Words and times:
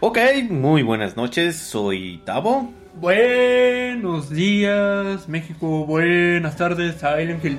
Ok, 0.00 0.18
muy 0.50 0.82
buenas 0.82 1.16
noches, 1.16 1.56
soy 1.56 2.20
Tavo. 2.24 2.72
Buenos 3.00 4.30
días, 4.30 5.28
México. 5.28 5.86
Buenas 5.86 6.56
tardes, 6.56 6.96
Silent 6.96 7.44
Hill. 7.44 7.58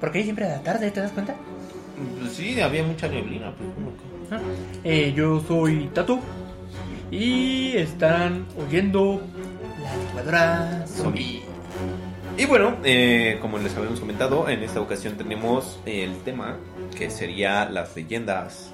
¿Por 0.00 0.12
qué 0.12 0.22
siempre 0.22 0.44
a 0.46 0.50
la 0.50 0.62
tarde? 0.62 0.90
¿Te 0.92 1.00
das 1.00 1.10
cuenta? 1.10 1.34
Pues 2.20 2.32
sí, 2.32 2.60
había 2.60 2.84
mucha 2.84 3.08
neblina, 3.08 3.52
pues. 3.56 3.68
Ah, 4.30 4.40
eh, 4.84 5.12
yo 5.14 5.40
soy 5.40 5.90
Tatu. 5.92 6.20
Y 7.10 7.76
están 7.76 8.46
oyendo 8.56 9.20
la 9.82 9.96
licuadora 9.96 10.86
zombie. 10.86 11.51
Y 12.38 12.46
bueno, 12.46 12.76
eh, 12.84 13.38
como 13.40 13.58
les 13.58 13.76
habíamos 13.76 14.00
comentado, 14.00 14.48
en 14.48 14.62
esta 14.62 14.80
ocasión 14.80 15.16
tenemos 15.16 15.78
el 15.86 16.16
tema 16.22 16.56
que 16.96 17.10
sería 17.10 17.68
las 17.68 17.94
leyendas 17.94 18.70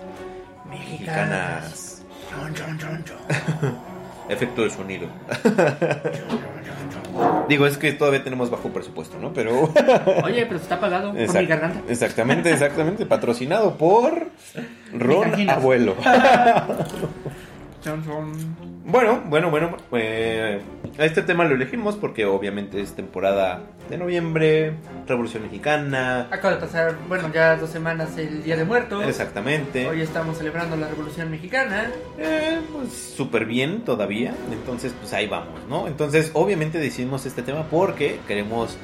mexicanas. 0.71 2.03
Efecto 4.29 4.62
de 4.62 4.71
sonido. 4.71 5.09
Digo, 7.48 7.67
es 7.67 7.79
que 7.79 7.93
todavía 7.93 8.23
tenemos 8.23 8.51
bajo 8.51 8.69
presupuesto, 8.69 9.19
¿no? 9.19 9.33
Pero... 9.33 9.62
Oye, 10.25 10.45
pero 10.47 10.56
está 10.56 10.79
pagado 10.79 11.09
por 11.11 11.19
mi 11.19 11.25
Exact- 11.27 11.48
garganta. 11.48 11.81
Exactamente, 11.89 12.53
exactamente. 12.53 13.06
Patrocinado 13.06 13.77
por 13.77 14.29
Ron. 14.93 15.51
Abuelo. 15.51 15.97
Bueno, 18.84 19.23
bueno, 19.27 19.50
bueno. 19.50 19.77
eh, 19.92 20.60
este 20.98 21.23
tema 21.23 21.45
lo 21.45 21.55
elegimos 21.55 21.96
porque 21.96 22.24
obviamente 22.27 22.80
es 22.80 22.95
temporada 22.95 23.62
de 23.88 23.96
noviembre, 23.96 24.75
Revolución 25.06 25.44
Mexicana. 25.44 26.28
Acaba 26.30 26.55
de 26.55 26.61
pasar, 26.61 26.97
bueno, 27.08 27.30
ya 27.33 27.56
dos 27.56 27.70
semanas 27.70 28.16
el 28.19 28.42
Día 28.42 28.56
de 28.56 28.64
Muertos. 28.64 29.06
Exactamente. 29.06 29.86
Hoy 29.88 30.03
estamos 30.03 30.38
celebrando 30.38 30.77
la 30.77 30.88
Revolución 30.88 31.30
Mexicana. 31.30 31.91
Eh, 32.19 32.58
pues 32.72 32.92
súper 32.92 33.44
bien 33.47 33.83
todavía. 33.83 34.34
Entonces, 34.53 34.92
pues 34.98 35.12
ahí 35.12 35.27
vamos, 35.27 35.60
¿no? 35.69 35.86
Entonces, 35.86 36.31
obviamente 36.34 36.78
decidimos 36.78 37.27
este 37.27 37.42
tema 37.42 37.64
porque 37.70 38.19
queremos 38.27 38.77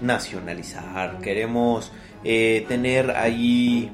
nacionalizar, 0.00 1.18
queremos 1.18 1.92
eh, 2.24 2.64
tener 2.68 3.10
ahí 3.12 3.90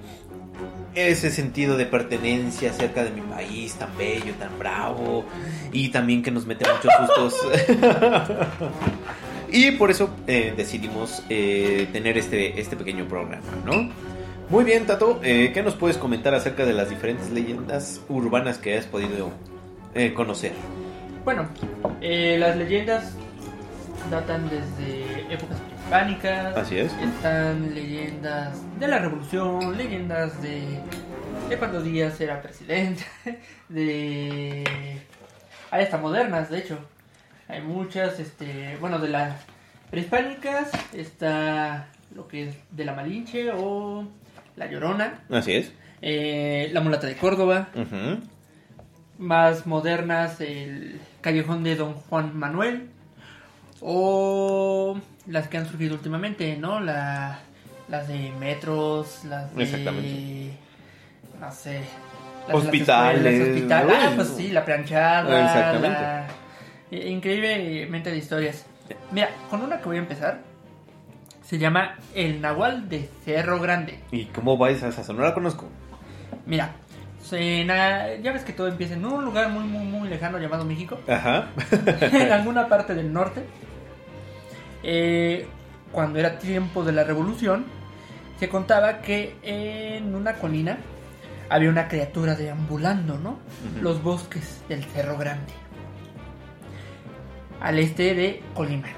ese 0.94 1.30
sentido 1.30 1.76
de 1.76 1.86
pertenencia 1.86 2.70
acerca 2.70 3.04
de 3.04 3.10
mi 3.10 3.20
país 3.20 3.74
tan 3.74 3.96
bello, 3.96 4.34
tan 4.38 4.58
bravo 4.58 5.24
y 5.72 5.88
también 5.88 6.22
que 6.22 6.30
nos 6.30 6.46
mete 6.46 6.64
muchos 6.70 6.92
sustos. 6.96 7.48
y 9.52 9.72
por 9.72 9.90
eso 9.90 10.10
eh, 10.26 10.54
decidimos 10.56 11.22
eh, 11.28 11.88
tener 11.92 12.18
este, 12.18 12.60
este 12.60 12.76
pequeño 12.76 13.06
programa, 13.06 13.42
¿no? 13.64 13.90
Muy 14.50 14.64
bien, 14.64 14.86
Tato, 14.86 15.20
eh, 15.22 15.52
¿qué 15.54 15.62
nos 15.62 15.74
puedes 15.74 15.96
comentar 15.96 16.34
acerca 16.34 16.66
de 16.66 16.74
las 16.74 16.90
diferentes 16.90 17.30
leyendas 17.30 18.02
urbanas 18.08 18.58
que 18.58 18.76
has 18.76 18.86
podido 18.86 19.32
conocer? 20.14 20.52
Bueno, 21.24 21.48
las 22.00 22.56
leyendas 22.56 23.12
datan 24.10 24.50
desde 24.50 25.32
épocas 25.32 25.58
prehispánicas. 25.88 26.56
Así 26.56 26.78
es. 26.78 26.92
Están 26.94 27.74
leyendas 27.74 28.62
de 28.78 28.88
la 28.88 28.98
revolución, 28.98 29.76
leyendas 29.76 30.40
de, 30.42 30.62
de 31.48 31.58
cuando 31.58 31.82
Díaz 31.82 32.20
era 32.20 32.40
presidente, 32.42 33.04
de... 33.68 35.00
Hay 35.70 35.84
hasta 35.84 35.98
modernas, 35.98 36.50
de 36.50 36.58
hecho. 36.58 36.78
Hay 37.48 37.60
muchas, 37.60 38.18
este, 38.20 38.76
bueno, 38.80 38.98
de 38.98 39.08
las 39.08 39.40
prehispánicas 39.90 40.70
está 40.92 41.88
lo 42.14 42.26
que 42.28 42.48
es 42.48 42.56
de 42.70 42.84
la 42.84 42.94
Malinche 42.94 43.50
o 43.52 44.06
la 44.56 44.66
Llorona, 44.66 45.20
Así 45.30 45.52
es. 45.52 45.72
eh, 46.00 46.70
la 46.72 46.80
Mulata 46.80 47.06
de 47.06 47.16
Córdoba, 47.16 47.68
más 49.18 49.66
modernas 49.66 50.40
el 50.40 51.00
Callejón 51.20 51.64
de 51.64 51.76
Don 51.76 51.94
Juan 51.94 52.36
Manuel 52.36 52.88
o 53.80 54.98
las 55.26 55.48
que 55.48 55.58
han 55.58 55.66
surgido 55.66 55.94
últimamente, 55.94 56.56
¿no? 56.56 56.80
La, 56.80 57.38
las 57.88 58.08
de 58.08 58.30
metros, 58.38 59.24
las 59.24 59.54
de... 59.54 59.62
Exactamente. 59.62 60.52
No 61.40 61.50
sé. 61.52 61.80
las 61.80 62.46
de 62.48 62.52
las 62.54 62.64
Hospitales, 62.64 63.34
escuelas, 63.34 63.48
hospital- 63.56 63.86
¿no? 63.86 63.94
ah, 63.94 64.12
pues 64.16 64.28
sí, 64.28 64.48
la 64.50 64.64
planchada. 64.64 65.44
Exactamente. 65.44 65.98
la- 66.00 66.26
Increíblemente 67.08 68.10
de 68.10 68.18
historias. 68.18 68.66
Mira, 69.10 69.30
con 69.50 69.62
una 69.62 69.78
que 69.78 69.84
voy 69.86 69.96
a 69.96 70.00
empezar. 70.00 70.40
Se 71.42 71.58
llama 71.58 71.96
El 72.14 72.40
Nahual 72.40 72.88
de 72.88 73.08
Cerro 73.24 73.58
Grande. 73.60 73.98
¿Y 74.12 74.26
cómo 74.26 74.56
va 74.56 74.70
esa? 74.70 74.88
esa? 74.88 75.12
No 75.12 75.22
la 75.22 75.34
conozco. 75.34 75.68
Mira, 76.46 76.72
ya 78.22 78.32
ves 78.32 78.44
que 78.44 78.52
todo 78.52 78.68
empieza 78.68 78.94
en 78.94 79.04
un 79.04 79.24
lugar 79.24 79.48
muy, 79.50 79.64
muy, 79.64 79.84
muy 79.84 80.08
lejano 80.08 80.38
llamado 80.38 80.64
México, 80.64 80.98
Ajá. 81.08 81.46
en 82.00 82.32
alguna 82.32 82.68
parte 82.68 82.94
del 82.94 83.12
norte. 83.12 83.44
Eh, 84.84 85.46
cuando 85.92 86.18
era 86.18 86.38
tiempo 86.38 86.84
de 86.84 86.92
la 86.92 87.04
revolución, 87.04 87.64
se 88.38 88.48
contaba 88.48 89.00
que 89.00 89.36
en 89.42 90.14
una 90.14 90.34
colina 90.34 90.78
había 91.48 91.70
una 91.70 91.88
criatura 91.88 92.34
deambulando, 92.34 93.18
¿no? 93.18 93.38
Los 93.80 94.02
bosques 94.02 94.62
del 94.68 94.84
Cerro 94.84 95.16
Grande, 95.16 95.52
al 97.60 97.78
este 97.78 98.14
de 98.14 98.42
Colima. 98.54 98.88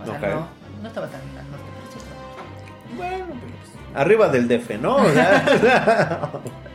O 0.00 0.06
sea, 0.06 0.18
no, 0.18 0.48
no 0.82 0.88
estaba 0.88 1.08
tan 1.08 1.20
al 1.20 1.50
norte, 1.50 1.66
pero 1.74 1.92
sí 1.92 1.98
estaba. 1.98 2.20
Bueno, 2.96 3.26
pues, 3.26 3.96
arriba 3.96 4.28
del 4.28 4.46
DF, 4.48 4.78
¿no? 4.80 4.98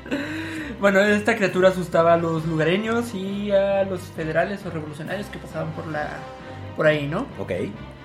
Bueno, 0.81 1.00
esta 1.00 1.35
criatura 1.35 1.69
asustaba 1.69 2.13
a 2.16 2.18
los 2.18 2.44
lugareños 2.47 3.13
y 3.13 3.51
a 3.51 3.83
los 3.83 4.01
federales 4.01 4.66
o 4.66 4.72
revolucionarios 4.72 5.28
que 5.28 5.38
pasaban 5.38 5.69
por 5.73 5.85
la 5.85 6.09
por 6.75 6.88
ahí, 6.88 7.07
¿no? 7.07 7.28
ok. 7.38 7.51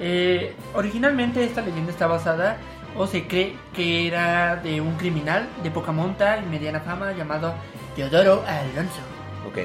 Eh, 0.00 0.54
originalmente 0.74 1.42
esta 1.44 1.62
leyenda 1.62 1.90
está 1.90 2.06
basada 2.06 2.58
o 2.96 3.06
se 3.06 3.26
cree 3.26 3.56
que 3.74 4.06
era 4.06 4.56
de 4.56 4.80
un 4.80 4.96
criminal 4.96 5.48
de 5.62 5.70
poca 5.70 5.92
monta 5.92 6.38
y 6.38 6.46
mediana 6.50 6.80
fama 6.80 7.12
llamado 7.12 7.54
Teodoro 7.94 8.42
Alonso, 8.46 9.00
Ok. 9.48 9.58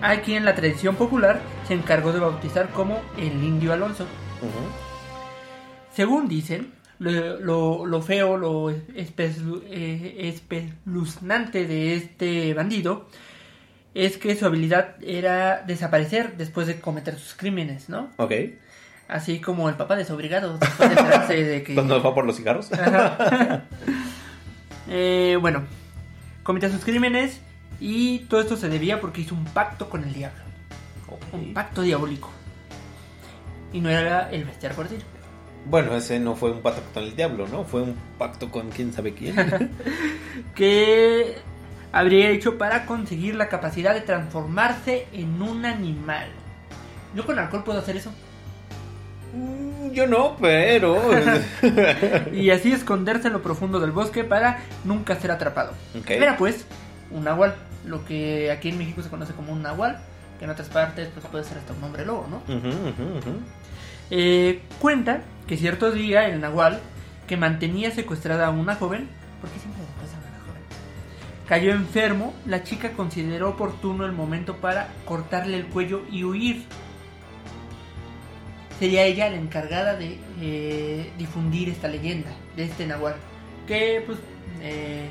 a 0.00 0.16
quien 0.20 0.44
la 0.44 0.54
tradición 0.54 0.96
popular 0.96 1.40
se 1.68 1.74
encargó 1.74 2.12
de 2.12 2.20
bautizar 2.20 2.70
como 2.70 3.00
el 3.18 3.42
Indio 3.44 3.72
Alonso. 3.72 4.06
Según 5.94 6.28
dicen, 6.28 6.72
lo, 6.98 7.38
lo- 7.40 7.86
lo 7.86 8.02
feo, 8.02 8.36
lo 8.36 8.70
eh, 8.70 10.16
espeluznante 10.28 11.66
de 11.66 11.94
este 11.96 12.54
bandido 12.54 13.06
es 13.94 14.16
que 14.16 14.34
su 14.36 14.46
habilidad 14.46 14.96
era 15.02 15.62
desaparecer 15.66 16.36
después 16.38 16.66
de 16.66 16.80
cometer 16.80 17.18
sus 17.18 17.34
crímenes, 17.34 17.88
¿no? 17.90 18.10
Ok. 18.16 18.32
Así 19.12 19.40
como 19.40 19.68
el 19.68 19.74
papá 19.74 19.94
desobligado 19.94 20.56
después 20.58 20.88
de 20.88 21.00
enterarse 21.00 21.44
de 21.44 21.62
que... 21.62 21.74
¿Cuándo 21.74 22.02
va 22.02 22.14
por 22.14 22.24
los 22.26 22.36
cigarros? 22.36 22.70
Eh, 24.94 25.38
bueno, 25.40 25.62
cometió 26.42 26.68
sus 26.68 26.84
crímenes 26.84 27.40
y 27.80 28.18
todo 28.28 28.40
esto 28.40 28.56
se 28.56 28.68
debía 28.68 29.00
porque 29.00 29.20
hizo 29.20 29.34
un 29.34 29.44
pacto 29.44 29.88
con 29.88 30.02
el 30.02 30.12
diablo. 30.12 30.42
Un 31.32 31.54
pacto 31.54 31.82
diabólico. 31.82 32.30
Y 33.72 33.80
no 33.80 33.88
era 33.88 34.28
el 34.30 34.44
bestiar 34.44 34.74
por 34.74 34.88
decir. 34.88 35.06
Bueno, 35.66 35.96
ese 35.96 36.18
no 36.18 36.34
fue 36.34 36.50
un 36.50 36.60
pacto 36.60 36.82
con 36.92 37.04
el 37.04 37.16
diablo, 37.16 37.46
¿no? 37.46 37.64
Fue 37.64 37.80
un 37.80 37.96
pacto 38.18 38.50
con 38.50 38.70
quién 38.70 38.92
sabe 38.92 39.14
quién. 39.14 39.36
que 40.56 41.36
habría 41.92 42.30
hecho 42.30 42.58
para 42.58 42.84
conseguir 42.84 43.36
la 43.36 43.48
capacidad 43.48 43.94
de 43.94 44.00
transformarse 44.00 45.06
en 45.12 45.40
un 45.40 45.64
animal. 45.64 46.26
Yo 47.14 47.24
con 47.24 47.38
alcohol 47.38 47.62
puedo 47.64 47.78
hacer 47.78 47.96
eso. 47.96 48.12
Mm, 49.34 49.90
Yo 49.92 50.06
no, 50.06 50.36
pero... 50.40 51.00
Y 52.32 52.50
así 52.50 52.72
esconderse 52.72 53.28
en 53.28 53.32
lo 53.34 53.42
profundo 53.42 53.80
del 53.80 53.90
bosque 53.92 54.24
para 54.24 54.60
nunca 54.84 55.16
ser 55.16 55.30
atrapado. 55.30 55.72
Ok. 55.98 56.10
Era 56.10 56.36
pues 56.36 56.66
un 57.10 57.24
nahual, 57.24 57.54
lo 57.84 58.04
que 58.04 58.50
aquí 58.50 58.68
en 58.70 58.78
México 58.78 59.02
se 59.02 59.10
conoce 59.10 59.32
como 59.34 59.52
un 59.52 59.62
nahual, 59.62 59.98
que 60.38 60.44
en 60.44 60.50
otras 60.50 60.68
partes 60.68 61.08
pues 61.12 61.26
puede 61.26 61.44
ser 61.44 61.58
hasta 61.58 61.72
un 61.74 61.84
hombre 61.84 62.06
lobo, 62.06 62.26
¿no? 62.30 62.42
Eh, 64.10 64.62
cuenta 64.80 65.22
que 65.46 65.56
cierto 65.56 65.90
día 65.90 66.26
el 66.28 66.40
nahual, 66.40 66.80
que 67.26 67.36
mantenía 67.36 67.90
secuestrada 67.90 68.46
a 68.46 68.50
una 68.50 68.74
joven, 68.74 69.08
porque 69.40 69.58
siempre 69.58 69.82
secuestran 69.86 70.22
a 70.22 70.38
la 70.38 70.40
joven, 70.44 70.62
cayó 71.48 71.72
enfermo, 71.72 72.34
la 72.46 72.62
chica 72.62 72.92
consideró 72.92 73.50
oportuno 73.50 74.04
el 74.06 74.12
momento 74.12 74.56
para 74.56 74.88
cortarle 75.04 75.56
el 75.56 75.66
cuello 75.66 76.02
y 76.10 76.24
huir. 76.24 76.64
Sería 78.82 79.04
ella 79.04 79.30
la 79.30 79.36
encargada 79.36 79.94
de 79.94 80.18
eh, 80.40 81.08
difundir 81.16 81.68
esta 81.68 81.86
leyenda 81.86 82.30
de 82.56 82.64
este 82.64 82.84
nahual, 82.84 83.14
que 83.64 84.02
pues 84.04 84.18
eh, 84.60 85.06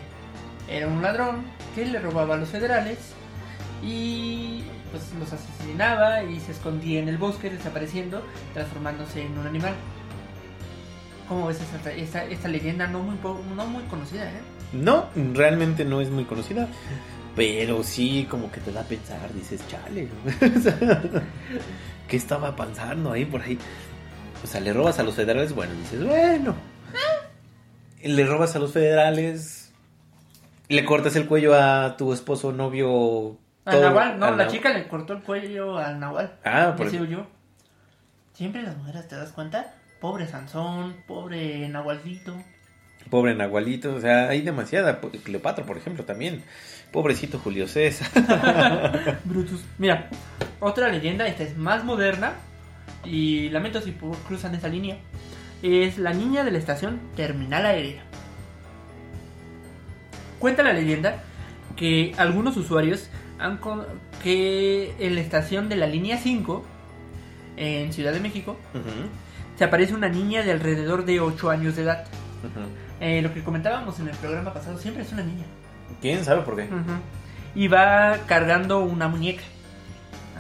era 0.69 0.87
un 0.87 1.01
ladrón 1.01 1.43
que 1.73 1.85
le 1.85 1.97
robaba 1.99 2.33
a 2.35 2.37
los 2.37 2.49
federales 2.49 2.97
y 3.81 4.63
pues 4.91 5.03
los 5.17 5.31
asesinaba 5.31 6.21
y 6.21 6.41
se 6.41 6.51
escondía 6.51 6.99
en 6.99 7.07
el 7.07 7.17
bosque 7.17 7.49
desapareciendo, 7.49 8.21
transformándose 8.53 9.21
en 9.21 9.37
un 9.37 9.47
animal. 9.47 9.73
¿Cómo 11.29 11.47
ves 11.47 11.59
esa, 11.61 11.93
esa- 11.93 12.25
esta 12.25 12.49
leyenda 12.49 12.87
no 12.87 12.99
muy, 12.99 13.15
no 13.55 13.65
muy 13.67 13.83
conocida, 13.83 14.25
eh? 14.25 14.41
No, 14.73 15.05
realmente 15.33 15.85
no 15.85 16.01
es 16.01 16.09
muy 16.09 16.25
conocida. 16.25 16.67
Pero 17.37 17.81
sí, 17.83 18.27
como 18.29 18.51
que 18.51 18.59
te 18.59 18.73
da 18.73 18.81
a 18.81 18.83
pensar, 18.83 19.33
dices, 19.33 19.65
chale. 19.69 20.09
¿Qué 22.11 22.17
estaba 22.17 22.53
pensando 22.57 23.13
ahí 23.13 23.23
por 23.23 23.41
ahí? 23.41 23.57
O 24.43 24.47
sea, 24.47 24.59
le 24.59 24.73
robas 24.73 24.99
a 24.99 25.03
los 25.03 25.15
federales, 25.15 25.55
bueno, 25.55 25.73
dices, 25.75 26.03
bueno. 26.05 26.53
Le 28.03 28.25
robas 28.25 28.53
a 28.55 28.59
los 28.59 28.73
federales, 28.73 29.71
le 30.67 30.83
cortas 30.83 31.15
el 31.15 31.25
cuello 31.25 31.55
a 31.55 31.95
tu 31.95 32.11
esposo, 32.11 32.51
novio. 32.51 33.37
A 33.63 33.71
todo- 33.71 33.81
Nahual, 33.81 34.19
no, 34.19 34.25
la 34.25 34.31
Nahual. 34.31 34.47
chica 34.49 34.73
le 34.73 34.89
cortó 34.89 35.13
el 35.13 35.21
cuello 35.21 35.77
al 35.77 36.01
Nahual. 36.01 36.33
Ah, 36.43 36.73
por 36.75 36.91
yo. 36.91 37.27
Siempre 38.33 38.61
las 38.61 38.75
mujeres, 38.75 39.07
¿te 39.07 39.15
das 39.15 39.31
cuenta? 39.31 39.75
Pobre 40.01 40.27
Sansón, 40.27 40.97
pobre 41.07 41.69
Nahualcito. 41.69 42.35
Pobre 43.09 43.35
Nahualito, 43.35 43.95
o 43.95 44.01
sea, 44.01 44.27
hay 44.27 44.41
demasiada. 44.41 44.99
Cleopatra, 44.99 45.65
por 45.65 45.77
ejemplo, 45.77 46.03
también. 46.03 46.43
Pobrecito 46.91 47.39
Julio 47.39 47.67
César. 47.69 48.09
Brutus. 49.23 49.63
Mira, 49.77 50.09
otra 50.61 50.87
leyenda, 50.87 51.27
esta 51.27 51.43
es 51.43 51.57
más 51.57 51.83
moderna. 51.83 52.35
Y 53.03 53.49
lamento 53.49 53.81
si 53.81 53.91
cruzan 54.27 54.55
esa 54.55 54.67
línea. 54.69 54.97
Es 55.61 55.97
la 55.97 56.13
niña 56.13 56.43
de 56.43 56.51
la 56.51 56.57
estación 56.59 56.99
terminal 57.15 57.65
aérea. 57.65 58.03
Cuenta 60.39 60.63
la 60.63 60.73
leyenda 60.73 61.23
que 61.75 62.13
algunos 62.17 62.57
usuarios 62.57 63.09
han 63.39 63.57
con- 63.57 63.85
que 64.23 64.93
en 64.99 65.15
la 65.15 65.21
estación 65.21 65.69
de 65.69 65.75
la 65.75 65.87
línea 65.87 66.17
5 66.17 66.63
en 67.57 67.91
Ciudad 67.93 68.13
de 68.13 68.19
México 68.19 68.57
se 69.57 69.63
aparece 69.63 69.93
una 69.93 70.09
niña 70.09 70.41
de 70.43 70.51
alrededor 70.51 71.05
de 71.05 71.19
8 71.19 71.49
años 71.49 71.75
de 71.75 71.83
edad. 71.83 72.05
Eh, 72.99 73.21
lo 73.21 73.33
que 73.33 73.43
comentábamos 73.43 73.99
en 73.99 74.07
el 74.09 74.15
programa 74.17 74.53
pasado 74.53 74.77
siempre 74.77 75.03
es 75.03 75.11
una 75.11 75.23
niña. 75.23 75.45
¿Quién 76.01 76.23
sabe 76.23 76.41
por 76.41 76.55
qué? 76.55 76.63
Y 77.55 77.67
va 77.67 78.17
cargando 78.27 78.79
una 78.79 79.07
muñeca. 79.07 79.43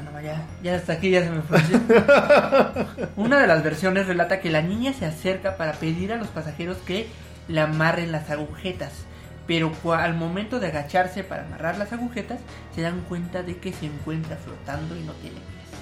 Ah, 0.01 0.09
no, 0.11 0.21
ya, 0.21 0.45
ya 0.63 0.75
hasta 0.75 0.93
aquí 0.93 1.11
ya 1.11 1.23
se 1.23 1.29
me 1.29 1.41
fue. 1.41 1.59
Una 3.15 3.39
de 3.39 3.47
las 3.47 3.63
versiones 3.63 4.07
relata 4.07 4.39
que 4.39 4.49
la 4.49 4.61
niña 4.61 4.93
se 4.93 5.05
acerca 5.05 5.57
para 5.57 5.73
pedir 5.73 6.11
a 6.11 6.15
los 6.15 6.27
pasajeros 6.27 6.77
que 6.77 7.07
le 7.47 7.61
amarren 7.61 8.11
las 8.11 8.29
agujetas. 8.29 9.05
Pero 9.47 9.71
al 9.93 10.15
momento 10.15 10.59
de 10.59 10.67
agacharse 10.67 11.23
para 11.23 11.45
amarrar 11.45 11.77
las 11.77 11.93
agujetas, 11.93 12.39
se 12.73 12.81
dan 12.81 13.01
cuenta 13.01 13.43
de 13.43 13.57
que 13.57 13.73
se 13.73 13.85
encuentra 13.85 14.37
flotando 14.37 14.95
y 14.95 15.03
no 15.03 15.13
tiene 15.13 15.35
pies. 15.35 15.79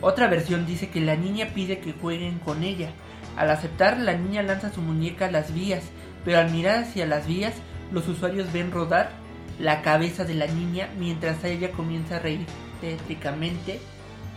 Otra 0.00 0.26
versión 0.26 0.66
dice 0.66 0.90
que 0.90 1.00
la 1.00 1.16
niña 1.16 1.48
pide 1.54 1.78
que 1.78 1.94
jueguen 1.94 2.38
con 2.40 2.62
ella. 2.62 2.90
Al 3.36 3.50
aceptar, 3.50 3.98
la 3.98 4.14
niña 4.14 4.42
lanza 4.42 4.72
su 4.72 4.82
muñeca 4.82 5.26
a 5.26 5.30
las 5.30 5.54
vías, 5.54 5.84
pero 6.24 6.38
al 6.38 6.50
mirar 6.50 6.80
hacia 6.80 7.06
las 7.06 7.26
vías, 7.26 7.54
los 7.92 8.08
usuarios 8.08 8.52
ven 8.52 8.70
rodar 8.70 9.10
la 9.58 9.80
cabeza 9.80 10.24
de 10.24 10.34
la 10.34 10.46
niña 10.46 10.88
mientras 10.98 11.42
ella 11.44 11.70
comienza 11.70 12.16
a 12.16 12.18
reír 12.18 12.46
tétricamente 12.80 13.78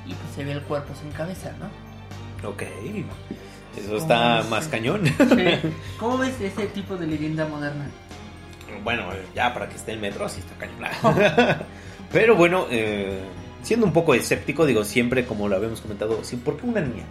y 0.06 0.14
pues 0.14 0.36
se 0.36 0.44
ve 0.44 0.52
el 0.54 0.62
cuerpo 0.62 0.94
sin 1.00 1.12
cabeza, 1.12 1.52
¿no? 1.60 2.50
Ok. 2.50 2.64
Eso 3.78 3.98
está 3.98 4.44
más 4.50 4.68
cañón. 4.68 5.02
Sí. 5.18 5.70
¿Cómo 6.00 6.18
ves 6.18 6.40
ese 6.42 6.68
tipo 6.68 6.96
de 6.98 7.08
leyenda 7.08 7.46
moderna? 7.46 7.90
bueno, 8.84 9.04
ya 9.36 9.54
para 9.54 9.68
que 9.68 9.76
esté 9.76 9.92
el 9.94 10.00
metro, 10.00 10.30
sí 10.30 10.40
está 10.42 10.56
cañón. 10.56 11.60
Pero 12.12 12.36
bueno, 12.36 12.66
eh, 12.70 13.20
siendo 13.64 13.86
un 13.86 13.94
poco 13.94 14.14
escéptico, 14.14 14.66
digo, 14.66 14.84
siempre 14.84 15.26
como 15.26 15.48
lo 15.48 15.56
habíamos 15.56 15.82
comentado, 15.82 16.22
¿por 16.46 16.58
qué 16.58 16.66
una 16.68 16.82
niña? 16.82 17.04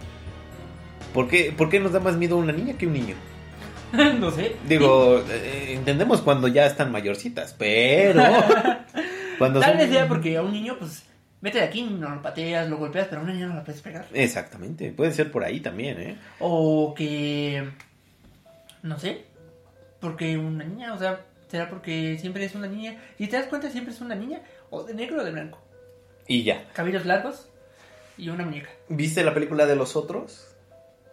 ¿Por 1.13 1.27
qué, 1.27 1.53
por 1.55 1.69
qué 1.69 1.79
nos 1.79 1.91
da 1.91 1.99
más 1.99 2.15
miedo 2.17 2.37
una 2.37 2.53
niña 2.53 2.73
que 2.77 2.87
un 2.87 2.93
niño? 2.93 3.15
no 4.19 4.31
sé. 4.31 4.55
Digo, 4.67 5.23
eh, 5.29 5.73
entendemos 5.75 6.21
cuando 6.21 6.47
ya 6.47 6.65
están 6.65 6.91
mayorcitas, 6.91 7.55
pero 7.57 8.23
cuando 9.37 9.59
Tal 9.59 9.71
son- 9.71 9.77
vez 9.79 9.89
sea 9.89 10.07
porque 10.07 10.37
a 10.37 10.41
un 10.41 10.53
niño, 10.53 10.75
pues, 10.79 11.03
vete 11.41 11.59
de 11.59 11.63
aquí, 11.65 11.83
no 11.83 12.09
lo 12.09 12.21
pateas, 12.21 12.69
lo 12.69 12.77
golpeas, 12.77 13.07
pero 13.07 13.21
a 13.21 13.23
una 13.23 13.33
niña 13.33 13.47
no 13.47 13.55
la 13.55 13.63
puedes 13.63 13.81
pegar. 13.81 14.05
Exactamente, 14.13 14.91
puede 14.91 15.11
ser 15.11 15.31
por 15.31 15.43
ahí 15.43 15.59
también, 15.59 15.99
¿eh? 15.99 16.17
O 16.39 16.93
que. 16.95 17.69
No 18.83 18.97
sé. 18.99 19.25
Porque 19.99 20.37
una 20.37 20.63
niña, 20.63 20.93
o 20.93 20.97
sea, 20.97 21.25
será 21.49 21.69
porque 21.69 22.17
siempre 22.19 22.45
es 22.45 22.55
una 22.55 22.67
niña. 22.67 22.97
Y 23.17 23.27
te 23.27 23.35
das 23.37 23.47
cuenta, 23.47 23.69
siempre 23.69 23.93
es 23.93 23.99
una 24.01 24.15
niña, 24.15 24.41
o 24.69 24.83
de 24.83 24.93
negro 24.93 25.21
o 25.21 25.23
de 25.25 25.31
blanco. 25.31 25.59
Y 26.27 26.43
ya. 26.43 26.63
Cabellos 26.73 27.05
largos 27.05 27.49
y 28.17 28.29
una 28.29 28.45
muñeca. 28.45 28.69
¿Viste 28.87 29.23
la 29.23 29.33
película 29.33 29.65
de 29.65 29.75
los 29.75 29.95
otros? 29.95 30.47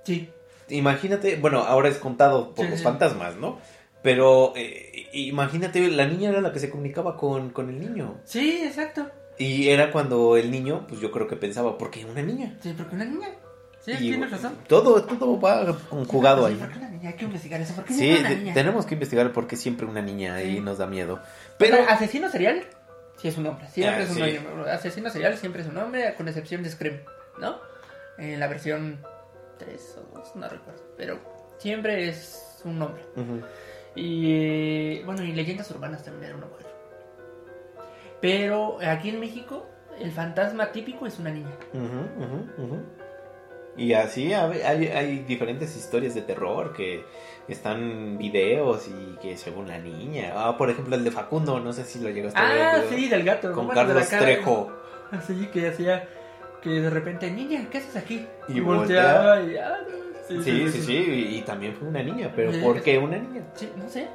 Sí. 0.05 0.31
Imagínate, 0.69 1.37
bueno, 1.37 1.61
ahora 1.65 1.89
es 1.89 1.99
contado 1.99 2.55
por 2.55 2.65
Sí, 2.65 2.71
los 2.71 2.79
sí. 2.81 2.85
fantasmas, 2.85 3.37
¿no? 3.37 3.59
Pero 4.03 4.53
eh, 4.57 5.09
imagínate, 5.15 5.89
la 5.89 6.07
niña 6.07 6.31
era 6.31 6.41
la 6.41 6.53
que 6.53 6.59
se 6.61 6.71
comunicaba 6.71 7.17
con, 7.17 7.51
con 7.51 7.69
el 7.71 7.81
niño. 7.81 8.21
Sí, 8.25 8.63
exacto. 8.65 9.11
Y 9.39 9.69
era 9.69 9.93
cuando 9.93 10.37
el 10.37 10.51
niño, 10.51 10.87
pues 10.89 11.01
yo 11.01 11.11
creo 11.11 11.27
que 11.29 11.37
pensaba, 11.37 11.77
¿por 11.77 11.91
qué 11.91 12.05
una 12.05 12.23
niña? 12.23 12.57
Sí, 12.63 12.75
porque 12.77 12.95
una 12.95 13.05
niña. 13.05 13.29
Sí, 13.81 13.93
Y 13.93 13.97
tienes 14.11 14.31
razón. 14.31 14.57
Todo, 14.67 15.05
todo 15.05 15.39
va 15.41 15.77
conjugado 15.89 16.47
ahí. 16.47 16.55
¿Por 16.57 16.71
qué 16.73 16.79
una 16.79 16.89
niña? 16.89 17.11
Hay 17.11 17.17
que 17.17 17.25
investigar 17.25 17.61
eso. 17.61 17.75
¿Por 17.75 17.85
qué 17.85 17.95
Sí, 17.95 18.17
una 18.19 18.31
niña? 18.31 18.55
tenemos 18.55 18.85
que 18.87 18.95
investigar 18.95 19.33
por 19.33 19.47
qué 19.47 19.57
siempre 19.57 19.87
una 19.87 20.03
niña 20.03 20.35
ahí 20.35 20.57
Sí. 20.57 20.61
nos 20.61 20.79
da 20.79 20.87
miedo. 20.87 21.21
Pero 21.59 21.77
Pero, 21.77 21.91
asesino 21.91 22.29
serial, 22.31 22.65
sí 23.17 23.29
es 23.29 23.37
un 23.37 23.47
hombre. 23.47 23.69
Siempre 23.69 23.95
Ah, 23.97 24.03
es 24.05 24.11
un 24.11 24.17
sí. 24.17 24.23
hombre. 24.23 24.71
Asesino 24.73 25.11
serial 25.11 25.37
siempre 25.37 25.63
es 25.63 25.69
un 25.69 25.77
hombre, 25.79 26.15
con 26.17 26.27
excepción 26.27 26.63
de 26.65 26.71
Scream, 26.71 26.99
¿no? 27.39 27.61
En 28.19 28.41
la 28.41 28.49
versión 28.49 28.99
3 29.59 29.99
o 29.99 30.17
2, 30.19 30.35
no 30.37 30.49
recuerdo. 30.49 30.83
Pero 30.97 31.19
siempre 31.59 32.09
es 32.09 32.61
un 32.65 32.81
hombre. 32.83 33.03
Y 33.95 35.03
bueno, 35.05 35.23
y 35.23 35.33
leyendas 35.33 35.71
urbanas 35.71 36.03
también 36.03 36.25
era 36.31 36.37
una 36.37 36.47
mujer. 36.47 36.67
Pero 38.21 38.79
aquí 38.81 39.11
en 39.11 39.21
México, 39.21 39.67
el 40.01 40.11
fantasma 40.13 40.73
típico 40.73 41.07
es 41.07 41.19
una 41.19 41.31
niña. 41.31 41.51
Y 43.77 43.93
así 43.93 44.33
hay, 44.33 45.25
diferentes 45.29 45.77
historias 45.77 46.15
de 46.15 46.23
terror 46.23 46.73
que 46.73 47.05
están 47.47 48.17
videos 48.17 48.89
y 48.89 49.17
que 49.21 49.37
según 49.37 49.69
la 49.69 49.79
niña. 49.79 50.33
Ah, 50.35 50.57
por 50.57 50.71
ejemplo, 50.71 50.97
el 50.97 51.05
de 51.05 51.11
Facundo, 51.11 51.61
no 51.61 51.73
sé 51.73 51.85
si 51.85 52.01
lo 52.01 52.09
llegaste 52.11 52.39
a 52.39 52.49
ver. 52.49 52.63
Ah, 52.63 52.83
sí, 52.89 53.09
del 53.09 53.23
gato. 53.23 53.53
Con 53.53 53.69
de 53.69 53.75
Carlos. 53.75 54.09
Trejo. 54.09 54.73
Así 55.11 55.47
que 55.53 55.69
hacía 55.69 56.09
que 56.63 56.71
de 56.71 56.91
repente, 56.91 57.31
niña, 57.31 57.69
¿qué 57.71 57.79
haces 57.79 57.97
aquí? 57.97 58.27
Y 58.49 58.61
volteaba 58.61 59.41
y 59.43 59.57
ah, 59.57 59.79
no. 59.87 60.43
Sí, 60.43 60.69
sí, 60.71 60.83
sí, 60.83 60.97
y, 60.97 61.37
y 61.37 61.43
también 61.43 61.75
fue 61.77 61.87
una 61.87 62.03
niña, 62.03 62.33
pero 62.35 62.53
Sí. 62.53 62.59
¿por 62.59 62.83
qué 62.83 62.99
una 62.99 63.17
niña? 63.17 63.45
Sí, 63.55 63.71
no 63.77 63.89
sé. 63.89 64.09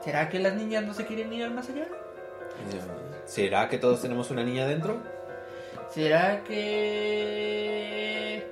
¿Será 0.00 0.28
que 0.28 0.38
las 0.38 0.54
niñas 0.54 0.84
no 0.84 0.94
se 0.94 1.04
quieren 1.04 1.32
ir 1.32 1.42
al 1.42 1.50
más 1.52 1.68
allá? 1.68 1.88
¿Será 3.24 3.68
que 3.68 3.78
todos 3.78 4.00
tenemos 4.02 4.30
una 4.30 4.44
niña 4.44 4.66
dentro? 4.66 4.98
¿Será 5.90 6.42
que 6.44 8.46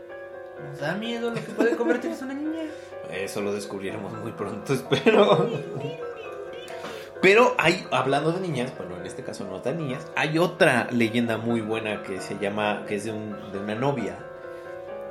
nos 0.71 0.79
da 0.81 0.95
miedo 0.95 1.31
lo 1.31 1.35
que 1.37 1.41
puede 1.43 1.77
convertirse 1.77 2.25
en 2.25 2.31
una 2.31 2.41
niña? 2.41 2.63
Eso 3.11 3.41
lo 3.41 3.53
descubriremos 3.53 4.13
muy 4.15 4.33
pronto, 4.33 4.73
espero. 4.75 5.49
Pero 7.23 7.55
hay, 7.59 7.87
hablando 7.91 8.33
de 8.33 8.41
niñas, 8.41 8.73
bueno, 8.77 8.97
en 8.99 9.07
este 9.07 9.23
caso 9.23 9.45
no 9.45 9.61
tan 9.63 9.79
niñas, 9.79 10.07
hay 10.17 10.39
otra 10.39 10.89
leyenda 10.91 11.39
muy 11.39 11.61
buena 11.63 12.03
que 12.03 12.21
se 12.21 12.37
llama, 12.39 12.85
que 12.87 12.97
es 12.97 13.05
de, 13.05 13.13
un- 13.13 13.53
de 13.53 13.59
una 13.59 13.75
novia. 13.75 14.17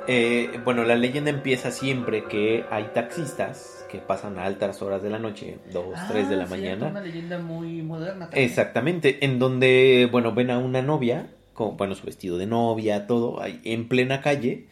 Eh, 0.06 0.60
bueno, 0.64 0.84
la 0.84 0.94
leyenda 0.96 1.30
empieza 1.30 1.70
siempre 1.70 2.24
que 2.24 2.66
hay 2.70 2.84
taxistas 2.94 3.83
que 3.94 4.06
pasan 4.06 4.38
a 4.38 4.44
altas 4.44 4.82
horas 4.82 5.02
de 5.02 5.10
la 5.10 5.18
noche, 5.18 5.58
2, 5.72 5.94
3 6.08 6.28
de 6.28 6.36
la 6.36 6.44
Ah, 6.44 6.46
cierto, 6.46 6.86
mañana. 6.86 6.86
Una 6.88 7.00
leyenda 7.00 7.38
muy 7.38 7.82
moderna. 7.82 8.26
también. 8.30 8.44
Exactamente, 8.44 9.24
en 9.24 9.38
donde, 9.38 10.08
bueno, 10.10 10.34
ven 10.34 10.50
a 10.50 10.58
una 10.58 10.82
novia, 10.82 11.30
con, 11.52 11.76
bueno, 11.76 11.94
su 11.94 12.04
vestido 12.06 12.36
de 12.38 12.46
novia, 12.46 13.06
todo, 13.06 13.40
en 13.44 13.88
plena 13.88 14.20
calle, 14.20 14.66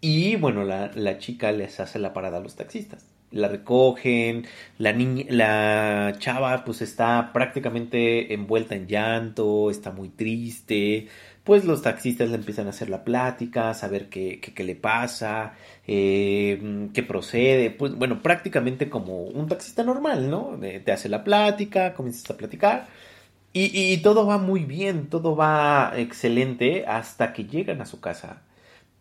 y 0.00 0.36
bueno, 0.36 0.64
la, 0.64 0.90
la 0.94 1.18
chica 1.18 1.52
les 1.52 1.80
hace 1.80 1.98
la 1.98 2.12
parada 2.12 2.38
a 2.38 2.40
los 2.40 2.56
taxistas. 2.56 3.04
La 3.30 3.48
recogen, 3.48 4.46
la 4.78 4.92
niña, 4.94 5.24
la 5.28 6.14
chava 6.18 6.64
pues 6.64 6.80
está 6.80 7.30
prácticamente 7.34 8.32
envuelta 8.32 8.74
en 8.74 8.86
llanto, 8.86 9.70
está 9.70 9.90
muy 9.90 10.08
triste, 10.08 11.08
pues 11.48 11.64
los 11.64 11.82
taxistas 11.82 12.28
le 12.30 12.36
empiezan 12.36 12.68
a 12.68 12.70
hacer 12.70 12.90
la 12.90 13.04
plática, 13.04 13.74
saber 13.74 14.08
qué, 14.10 14.40
qué, 14.40 14.64
le 14.64 14.76
pasa, 14.76 15.54
eh, 15.88 16.90
qué 16.94 17.02
procede, 17.02 17.70
pues 17.72 17.94
bueno, 17.96 18.22
prácticamente 18.22 18.90
como 18.90 19.22
un 19.24 19.48
taxista 19.48 19.82
normal, 19.84 20.30
¿no? 20.30 20.62
Eh, 20.62 20.80
Te 20.84 20.92
hace 20.92 21.08
la 21.08 21.24
plática, 21.24 21.94
comienzas 21.94 22.30
a 22.30 22.36
platicar 22.36 22.88
y, 23.52 23.64
y- 23.78 23.92
y 23.94 23.98
todo 24.02 24.26
va 24.26 24.38
muy 24.38 24.64
bien, 24.64 25.08
todo 25.08 25.36
va 25.36 25.92
excelente 25.96 26.84
hasta 26.86 27.32
que 27.32 27.44
llegan 27.46 27.80
a 27.80 27.86
su 27.86 28.00
casa. 28.00 28.42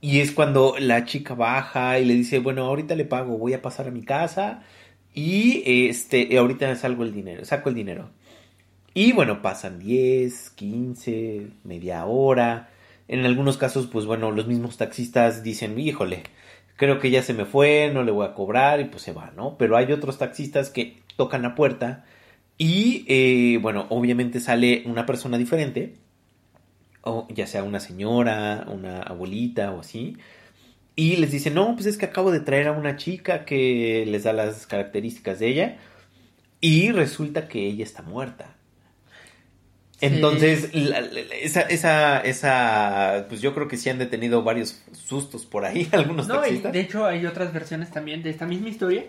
Y 0.01 0.21
es 0.21 0.31
cuando 0.33 0.75
la 0.79 1.05
chica 1.05 1.33
baja 1.35 1.99
y 1.99 2.05
le 2.05 2.13
dice, 2.15 2.39
bueno, 2.39 2.65
ahorita 2.67 2.95
le 2.95 3.05
pago, 3.05 3.37
voy 3.37 3.53
a 3.53 3.61
pasar 3.61 3.87
a 3.87 3.91
mi 3.91 4.03
casa 4.03 4.63
y 5.13 5.63
este, 5.89 6.37
ahorita 6.37 6.75
salgo 6.75 7.03
el 7.03 7.13
dinero, 7.13 7.45
saco 7.45 7.69
el 7.69 7.75
dinero. 7.75 8.11
Y 8.97 9.11
bueno, 9.11 9.43
pasan 9.43 9.77
10, 9.77 10.49
15, 10.55 11.49
media 11.63 12.03
hora. 12.07 12.71
En 13.07 13.25
algunos 13.25 13.55
casos, 13.55 13.85
pues 13.85 14.07
bueno, 14.07 14.31
los 14.31 14.47
mismos 14.47 14.77
taxistas 14.77 15.43
dicen, 15.43 15.77
híjole, 15.77 16.23
creo 16.77 16.97
que 16.97 17.11
ya 17.11 17.21
se 17.21 17.35
me 17.35 17.45
fue, 17.45 17.91
no 17.93 18.01
le 18.01 18.11
voy 18.11 18.25
a 18.25 18.33
cobrar 18.33 18.79
y 18.79 18.85
pues 18.85 19.03
se 19.03 19.13
va, 19.13 19.31
¿no? 19.35 19.55
Pero 19.59 19.77
hay 19.77 19.91
otros 19.91 20.17
taxistas 20.17 20.71
que 20.71 20.97
tocan 21.15 21.43
la 21.43 21.53
puerta 21.53 22.05
y, 22.57 23.05
eh, 23.07 23.59
bueno, 23.61 23.85
obviamente 23.91 24.39
sale 24.39 24.81
una 24.87 25.05
persona 25.05 25.37
diferente, 25.37 25.93
o 27.03 27.27
ya 27.29 27.45
sea 27.45 27.61
una 27.61 27.79
señora, 27.79 28.65
una 28.67 29.03
abuelita 29.03 29.73
o 29.73 29.81
así, 29.81 30.17
y 30.95 31.17
les 31.17 31.31
dice, 31.31 31.51
no, 31.51 31.75
pues 31.75 31.85
es 31.85 31.99
que 31.99 32.07
acabo 32.07 32.31
de 32.31 32.39
traer 32.39 32.67
a 32.67 32.71
una 32.71 32.95
chica 32.95 33.45
que 33.45 34.05
les 34.07 34.23
da 34.23 34.33
las 34.33 34.65
características 34.65 35.37
de 35.37 35.49
ella, 35.49 35.77
y 36.61 36.91
resulta 36.91 37.47
que 37.47 37.67
ella 37.67 37.83
está 37.83 38.01
muerta. 38.01 38.56
Entonces, 39.99 40.69
esa, 40.73 41.61
esa, 41.61 42.19
esa, 42.21 43.25
pues 43.29 43.41
yo 43.41 43.55
creo 43.55 43.67
que 43.67 43.77
sí 43.77 43.89
han 43.89 43.97
detenido 43.97 44.43
varios 44.43 44.83
sustos 44.93 45.45
por 45.45 45.65
ahí, 45.65 45.87
algunos 45.93 46.27
no, 46.27 46.35
taxistas. 46.35 46.71
de 46.71 46.81
hecho, 46.81 47.05
hay 47.05 47.25
otras 47.25 47.51
versiones 47.51 47.89
también 47.89 48.21
de 48.21 48.29
esta 48.29 48.45
misma 48.45 48.69
historia 48.69 49.05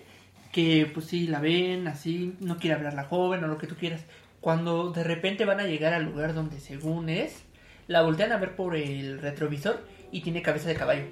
que, 0.53 0.91
pues 0.93 1.07
sí, 1.07 1.27
la 1.27 1.41
ven 1.41 1.89
así, 1.89 2.35
no 2.41 2.57
quiere 2.57 2.77
hablar 2.77 2.95
la 2.95 3.05
joven 3.05 3.45
o 3.45 3.49
lo 3.49 3.59
que 3.59 3.67
tú 3.67 3.75
quieras. 3.77 4.05
Cuando 4.41 4.91
de 4.91 5.05
repente 5.05 5.45
van 5.45 5.61
a 5.61 5.67
llegar 5.67 5.93
al 5.93 6.05
lugar 6.05 6.33
donde 6.33 6.59
según 6.59 7.11
es, 7.11 7.43
la 7.87 8.03
voltean 8.03 8.33
a 8.33 8.39
ver 8.39 8.57
por 8.57 8.75
el 8.75 9.21
retrovisor 9.21 9.85
y 10.11 10.23
tiene 10.23 10.41
cabeza 10.41 10.69
de 10.69 10.75
caballo. 10.75 11.05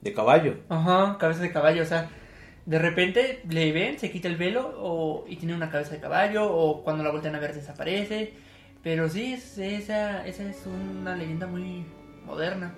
¿De 0.00 0.14
caballo? 0.14 0.56
Ajá, 0.70 1.18
cabeza 1.18 1.42
de 1.42 1.52
caballo, 1.52 1.82
o 1.82 1.86
sea, 1.86 2.08
de 2.64 2.78
repente 2.78 3.42
le 3.48 3.72
ven, 3.72 3.98
se 3.98 4.10
quita 4.10 4.28
el 4.28 4.36
velo 4.36 4.74
o, 4.78 5.24
y 5.28 5.36
tiene 5.36 5.54
una 5.54 5.70
cabeza 5.70 5.92
de 5.92 6.00
caballo 6.00 6.50
o 6.50 6.82
cuando 6.84 7.04
la 7.04 7.10
voltean 7.10 7.34
a 7.34 7.38
ver 7.38 7.54
desaparece 7.54 8.45
pero 8.86 9.08
sí, 9.08 9.32
esa, 9.32 10.24
esa 10.28 10.42
es 10.44 10.58
una 10.64 11.16
leyenda 11.16 11.48
muy 11.48 11.84
moderna. 12.24 12.72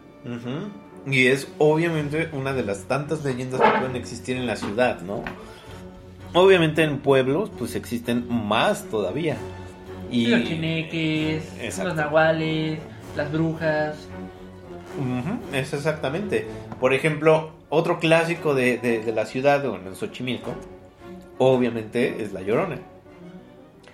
Y 1.07 1.27
es 1.27 1.47
obviamente 1.59 2.31
una 2.33 2.55
de 2.55 2.65
las 2.65 2.85
tantas 2.85 3.23
leyendas 3.23 3.61
que 3.61 3.79
pueden 3.79 3.95
existir 3.95 4.39
en 4.39 4.47
la 4.47 4.57
ciudad, 4.57 5.03
¿no? 5.03 5.23
Obviamente 6.33 6.83
en 6.83 7.01
pueblos, 7.01 7.51
pues 7.59 7.75
existen 7.75 8.27
más 8.27 8.85
todavía. 8.85 9.37
Y... 10.11 10.29
Los 10.29 10.45
chineques, 10.45 11.45
los 11.85 11.95
nahuales, 11.95 12.79
las 13.15 13.31
brujas. 13.31 14.09
Es 15.53 15.75
exactamente. 15.75 16.47
Por 16.81 16.95
ejemplo, 16.95 17.53
otro 17.69 17.99
clásico 17.99 18.55
de, 18.55 18.79
de 18.79 19.13
la 19.13 19.27
ciudad, 19.27 19.63
bueno, 19.69 19.91
en 19.91 19.95
Xochimilco, 19.95 20.55
obviamente 21.37 22.23
es 22.23 22.33
La 22.33 22.41
Llorona. 22.41 22.79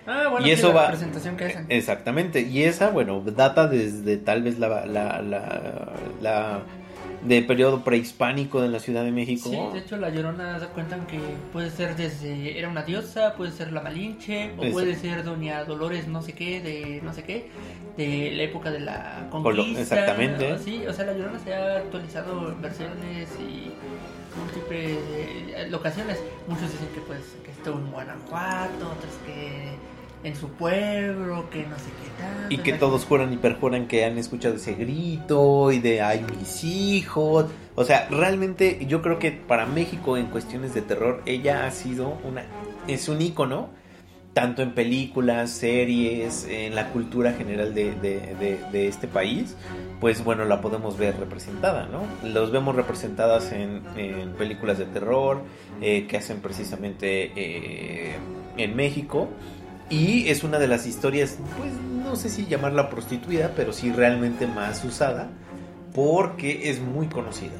Ah, 0.07 0.27
bueno, 0.29 0.45
y 0.45 0.51
eso 0.51 0.73
va, 0.73 0.89
presentación 0.89 1.35
que 1.35 1.45
hacen. 1.45 1.65
Exactamente, 1.69 2.41
y 2.41 2.63
esa, 2.63 2.89
bueno, 2.89 3.21
data 3.25 3.67
desde 3.67 4.17
tal 4.17 4.43
vez 4.43 4.59
la, 4.59 4.85
la, 4.85 5.21
la, 6.21 6.59
de 7.23 7.41
periodo 7.41 7.83
prehispánico 7.83 8.61
de 8.61 8.69
la 8.69 8.79
Ciudad 8.79 9.03
de 9.03 9.11
México. 9.11 9.49
Sí, 9.49 9.57
de 9.73 9.79
hecho 9.79 9.97
la 9.97 10.09
Llorona 10.09 10.59
cuentan 10.75 11.07
que 11.07 11.19
puede 11.51 11.71
ser 11.71 11.95
desde, 11.95 12.57
era 12.57 12.69
una 12.69 12.83
diosa, 12.83 13.33
puede 13.33 13.51
ser 13.51 13.71
la 13.71 13.81
Malinche, 13.81 14.51
o 14.57 14.71
puede 14.71 14.95
ser 14.95 15.23
Doña 15.23 15.63
Dolores 15.63 16.07
no 16.07 16.21
sé 16.21 16.33
qué, 16.33 16.61
de 16.61 17.01
no 17.03 17.11
sé 17.13 17.23
qué, 17.23 17.49
de 17.97 18.31
la 18.35 18.43
época 18.43 18.69
de 18.69 18.81
la 18.81 19.27
conquista. 19.31 19.81
Exactamente. 19.81 20.59
Sí, 20.59 20.83
o 20.87 20.93
sea, 20.93 21.05
la 21.05 21.13
Llorona 21.13 21.39
se 21.39 21.55
ha 21.55 21.77
actualizado 21.77 22.51
en 22.51 22.61
versiones 22.61 23.29
y 23.39 23.71
múltiples 24.37 24.97
eh, 25.09 25.67
locaciones. 25.71 26.19
Muchos 26.47 26.71
dicen 26.71 26.89
que 26.93 27.01
pues 27.01 27.21
que 27.43 27.51
estuvo 27.51 27.79
en 27.79 27.91
Guanajuato, 27.91 28.91
otros 28.91 29.13
que 29.25 29.94
en 30.25 30.35
su 30.35 30.49
pueblo, 30.49 31.47
que 31.51 31.61
no 31.67 31.77
sé 31.77 31.85
qué 31.85 32.09
tal. 32.19 32.51
Y 32.51 32.57
que 32.57 32.73
todos 32.73 33.05
juran 33.05 33.31
y 33.31 33.37
perjuran 33.37 33.87
que 33.87 34.05
han 34.05 34.17
escuchado 34.17 34.55
ese 34.55 34.73
grito 34.73 35.71
y 35.71 35.79
de 35.79 36.01
ay 36.01 36.25
mis 36.39 36.63
hijos. 36.63 37.45
O 37.75 37.83
sea, 37.83 38.07
realmente 38.09 38.85
yo 38.87 39.03
creo 39.03 39.19
que 39.19 39.31
para 39.31 39.67
México 39.67 40.17
en 40.17 40.25
cuestiones 40.25 40.73
de 40.73 40.81
terror 40.81 41.21
ella 41.27 41.67
ha 41.67 41.71
sido 41.71 42.17
una 42.23 42.43
es 42.87 43.07
un 43.07 43.21
ícono 43.21 43.69
tanto 44.33 44.61
en 44.63 44.73
películas, 44.73 45.49
series, 45.49 46.45
en 46.49 46.75
la 46.75 46.89
cultura 46.89 47.31
general 47.31 47.73
de, 47.73 48.59
este 48.73 49.07
país, 49.07 49.55
pues 50.01 50.25
bueno, 50.25 50.43
la 50.43 50.59
podemos 50.59 50.97
ver 50.97 51.17
representada, 51.17 51.87
¿no? 51.87 52.01
Los 52.27 52.51
vemos 52.51 52.75
representadas 52.75 53.53
en, 53.53 53.81
películas 54.37 54.77
de 54.77 54.87
terror 54.87 55.41
eh, 55.79 56.05
que 56.07 56.17
hacen 56.17 56.41
precisamente 56.41 57.31
eh, 57.33 58.15
en 58.57 58.75
México 58.75 59.29
y 59.89 60.27
es 60.29 60.43
una 60.43 60.59
de 60.59 60.67
las 60.67 60.85
historias, 60.85 61.37
pues 61.57 61.71
no 61.73 62.15
sé 62.15 62.29
si 62.29 62.45
llamarla 62.45 62.89
prostituida, 62.89 63.53
pero 63.55 63.73
sí 63.73 63.91
realmente 63.91 64.47
más 64.47 64.83
usada 64.83 65.29
porque 65.93 66.69
es 66.69 66.79
muy 66.79 67.07
conocida. 67.07 67.53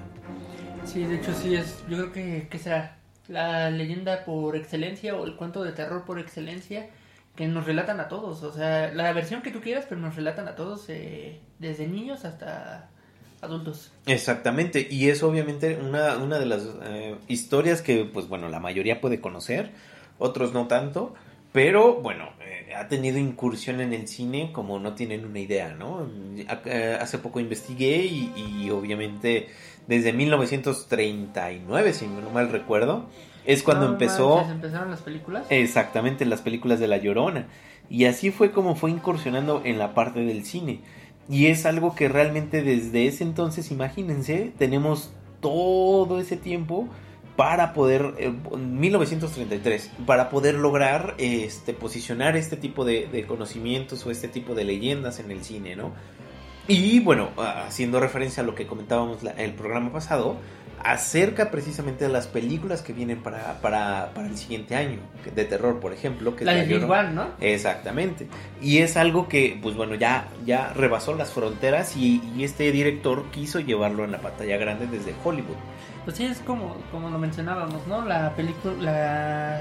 Sí, 0.85 1.03
de 1.03 1.15
hecho 1.15 1.33
sí 1.33 1.55
es, 1.55 1.83
yo 1.89 1.97
creo 1.97 2.11
que, 2.11 2.47
que 2.49 2.59
será 2.59 2.97
la 3.27 3.69
leyenda 3.71 4.23
por 4.23 4.55
excelencia 4.55 5.15
o 5.15 5.25
el 5.25 5.35
cuento 5.35 5.63
de 5.63 5.71
terror 5.71 6.03
por 6.05 6.19
excelencia 6.19 6.89
que 7.35 7.47
nos 7.47 7.65
relatan 7.65 7.99
a 7.99 8.07
todos, 8.07 8.43
o 8.43 8.53
sea, 8.53 8.93
la 8.93 9.11
versión 9.11 9.41
que 9.41 9.51
tú 9.51 9.59
quieras, 9.59 9.85
pero 9.89 9.99
nos 9.99 10.15
relatan 10.15 10.47
a 10.47 10.55
todos, 10.55 10.85
eh, 10.87 11.41
desde 11.59 11.85
niños 11.85 12.23
hasta 12.23 12.89
adultos. 13.41 13.91
Exactamente, 14.05 14.87
y 14.89 15.09
es 15.09 15.21
obviamente 15.21 15.77
una, 15.77 16.17
una 16.17 16.39
de 16.39 16.45
las 16.45 16.65
eh, 16.83 17.15
historias 17.27 17.81
que, 17.81 18.05
pues 18.05 18.29
bueno, 18.29 18.47
la 18.47 18.59
mayoría 18.61 19.01
puede 19.01 19.19
conocer, 19.19 19.71
otros 20.17 20.53
no 20.53 20.67
tanto, 20.67 21.13
pero 21.55 22.01
bueno, 22.01 22.31
eh, 22.41 22.73
ha 22.75 22.89
tenido 22.89 23.17
incursión 23.17 23.79
en 23.79 23.93
el 23.93 24.09
cine 24.09 24.51
como 24.51 24.77
no 24.77 24.93
tienen 24.93 25.23
una 25.23 25.39
idea, 25.39 25.73
¿no? 25.73 26.05
Eh, 26.65 26.97
hace 26.99 27.17
poco 27.17 27.39
investigué 27.39 28.03
y, 28.05 28.69
obviamente 28.71 29.47
desde 29.87 30.11
1939, 30.11 31.93
si 31.93 32.07
no 32.07 32.29
mal 32.31 32.49
recuerdo, 32.49 33.05
es 33.45 33.63
cuando 33.63 33.85
empezó... 33.87 34.41
¿Empezaron 34.41 34.91
las 34.91 34.99
películas? 34.99 35.45
Exactamente, 35.49 36.25
las 36.25 36.41
películas 36.41 36.81
de 36.81 36.89
La 36.89 36.97
Llorona. 36.97 37.47
Y 37.89 38.03
así 38.03 38.31
fue 38.31 38.51
como 38.51 38.75
fue 38.75 38.91
incursionando 38.91 39.61
en 39.63 39.79
la 39.79 39.93
parte 39.93 40.25
del 40.25 40.43
cine. 40.43 40.81
Y 41.29 41.45
es 41.45 41.65
algo 41.65 41.95
que 41.95 42.09
realmente 42.09 42.63
desde 42.63 43.07
ese 43.07 43.23
entonces, 43.23 43.71
imagínense, 43.71 44.51
tenemos 44.57 45.13
todo 45.39 46.19
ese 46.19 46.35
tiempo 46.35 46.89
para 47.35 47.73
poder, 47.73 48.13
1933, 48.57 49.85
eh, 49.85 49.89
para 50.05 50.29
poder 50.29 50.55
lograr 50.55 51.15
este, 51.17 51.73
posicionar 51.73 52.37
este 52.37 52.55
tipo 52.55 52.85
de, 52.85 53.25
conocimientos 53.27 54.05
o 54.05 54.11
este 54.11 54.27
tipo 54.27 54.55
de 54.55 54.63
leyendas 54.63 55.19
en 55.19 55.31
el 55.31 55.43
cine, 55.43 55.75
¿no? 55.75 55.93
Y 56.67 56.99
bueno, 57.01 57.29
haciendo 57.37 57.99
referencia 57.99 58.41
a 58.41 58.45
lo 58.45 58.55
que 58.55 58.65
comentábamos 58.65 59.19
el 59.37 59.53
programa 59.53 59.91
pasado, 59.91 60.37
acerca 60.85 61.51
precisamente 61.51 62.05
de 62.05 62.11
las 62.11 62.27
películas 62.27 62.81
que 62.81 62.93
vienen 62.93 63.21
para, 63.21 63.59
para, 63.61 64.11
para 64.13 64.27
el 64.27 64.37
siguiente 64.37 64.75
año, 64.75 64.99
de 65.33 65.45
terror, 65.45 65.79
por 65.79 65.93
ejemplo. 65.93 66.35
Que 66.35 66.45
la 66.45 66.53
de 66.53 66.83
One, 66.83 67.11
¿no? 67.11 67.27
Exactamente. 67.41 68.27
Y 68.61 68.79
es 68.79 68.97
algo 68.97 69.27
que, 69.27 69.59
pues 69.61 69.75
bueno, 69.75 69.95
ya, 69.95 70.27
ya 70.45 70.73
rebasó 70.73 71.15
las 71.15 71.31
fronteras 71.31 71.95
y, 71.97 72.21
y 72.35 72.43
este 72.43 72.71
director 72.71 73.25
quiso 73.31 73.59
llevarlo 73.59 74.05
en 74.05 74.11
la 74.11 74.19
pantalla 74.19 74.57
grande 74.57 74.87
desde 74.87 75.13
Hollywood. 75.23 75.57
Pues 76.05 76.17
sí, 76.17 76.25
es 76.25 76.37
como, 76.39 76.77
como 76.91 77.09
lo 77.09 77.17
mencionábamos, 77.17 77.87
¿no? 77.87 78.05
La 78.05 78.35
película, 78.35 78.79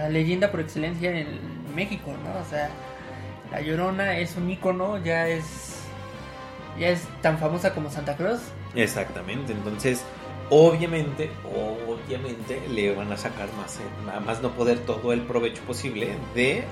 la 0.02 0.08
leyenda 0.10 0.50
por 0.50 0.60
excelencia 0.60 1.10
en 1.18 1.40
México, 1.74 2.12
¿no? 2.22 2.38
O 2.38 2.44
sea, 2.44 2.68
La 3.50 3.62
Llorona 3.62 4.18
es 4.18 4.36
un 4.36 4.50
ícono, 4.50 5.02
ya 5.02 5.26
es, 5.26 5.78
ya 6.78 6.88
es 6.88 7.02
tan 7.22 7.38
famosa 7.38 7.74
como 7.74 7.90
Santa 7.90 8.14
Cruz. 8.14 8.40
Exactamente, 8.74 9.52
entonces, 9.52 10.04
obviamente, 10.50 11.30
obviamente 11.88 12.60
le 12.68 12.94
van 12.94 13.10
a 13.10 13.16
sacar 13.16 13.48
más, 13.54 13.80
nada 14.04 14.20
más 14.20 14.42
no 14.42 14.50
poder 14.50 14.80
todo 14.80 15.14
el 15.14 15.22
provecho 15.22 15.62
posible 15.62 16.14
de, 16.34 16.58
eh, 16.58 16.64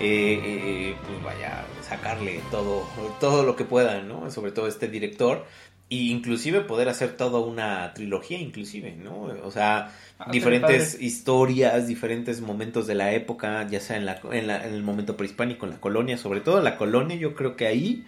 eh, 0.00 0.96
pues 1.06 1.22
vaya, 1.22 1.64
sacarle 1.80 2.42
todo, 2.50 2.84
todo 3.20 3.42
lo 3.42 3.56
que 3.56 3.64
puedan, 3.64 4.06
¿no? 4.06 4.30
Sobre 4.30 4.52
todo 4.52 4.66
este 4.66 4.88
director 4.88 5.46
y 5.88 6.10
inclusive 6.10 6.62
poder 6.62 6.88
hacer 6.88 7.16
toda 7.16 7.40
una 7.40 7.92
trilogía 7.94 8.38
inclusive, 8.38 8.92
¿no? 8.92 9.22
O 9.44 9.50
sea, 9.50 9.92
ah, 10.18 10.30
diferentes 10.30 11.00
historias, 11.00 11.86
diferentes 11.86 12.40
momentos 12.40 12.86
de 12.86 12.94
la 12.94 13.12
época, 13.12 13.66
ya 13.68 13.80
sea 13.80 13.96
en, 13.96 14.06
la, 14.06 14.20
en, 14.32 14.50
el 14.50 14.82
momento 14.82 15.16
prehispánico, 15.16 15.66
en 15.66 15.72
la 15.72 15.80
colonia, 15.80 16.16
sobre 16.16 16.40
todo 16.40 16.60
la 16.62 16.76
colonia, 16.76 17.16
yo 17.16 17.34
creo 17.34 17.54
que 17.56 17.66
ahí 17.66 18.04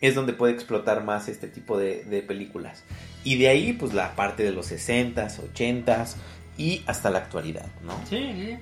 es 0.00 0.14
donde 0.14 0.32
puede 0.32 0.52
explotar 0.52 1.04
más 1.04 1.28
este 1.28 1.46
tipo 1.48 1.78
de, 1.78 2.04
de 2.04 2.22
películas. 2.22 2.84
Y 3.22 3.38
de 3.38 3.48
ahí, 3.48 3.72
pues 3.72 3.94
la 3.94 4.14
parte 4.16 4.42
de 4.42 4.50
los 4.50 4.70
60s, 4.70 5.40
80s 5.54 6.16
y 6.58 6.82
hasta 6.86 7.10
la 7.10 7.18
actualidad, 7.18 7.66
¿no? 7.82 7.94
Sí, 8.08 8.32
sí. 8.34 8.58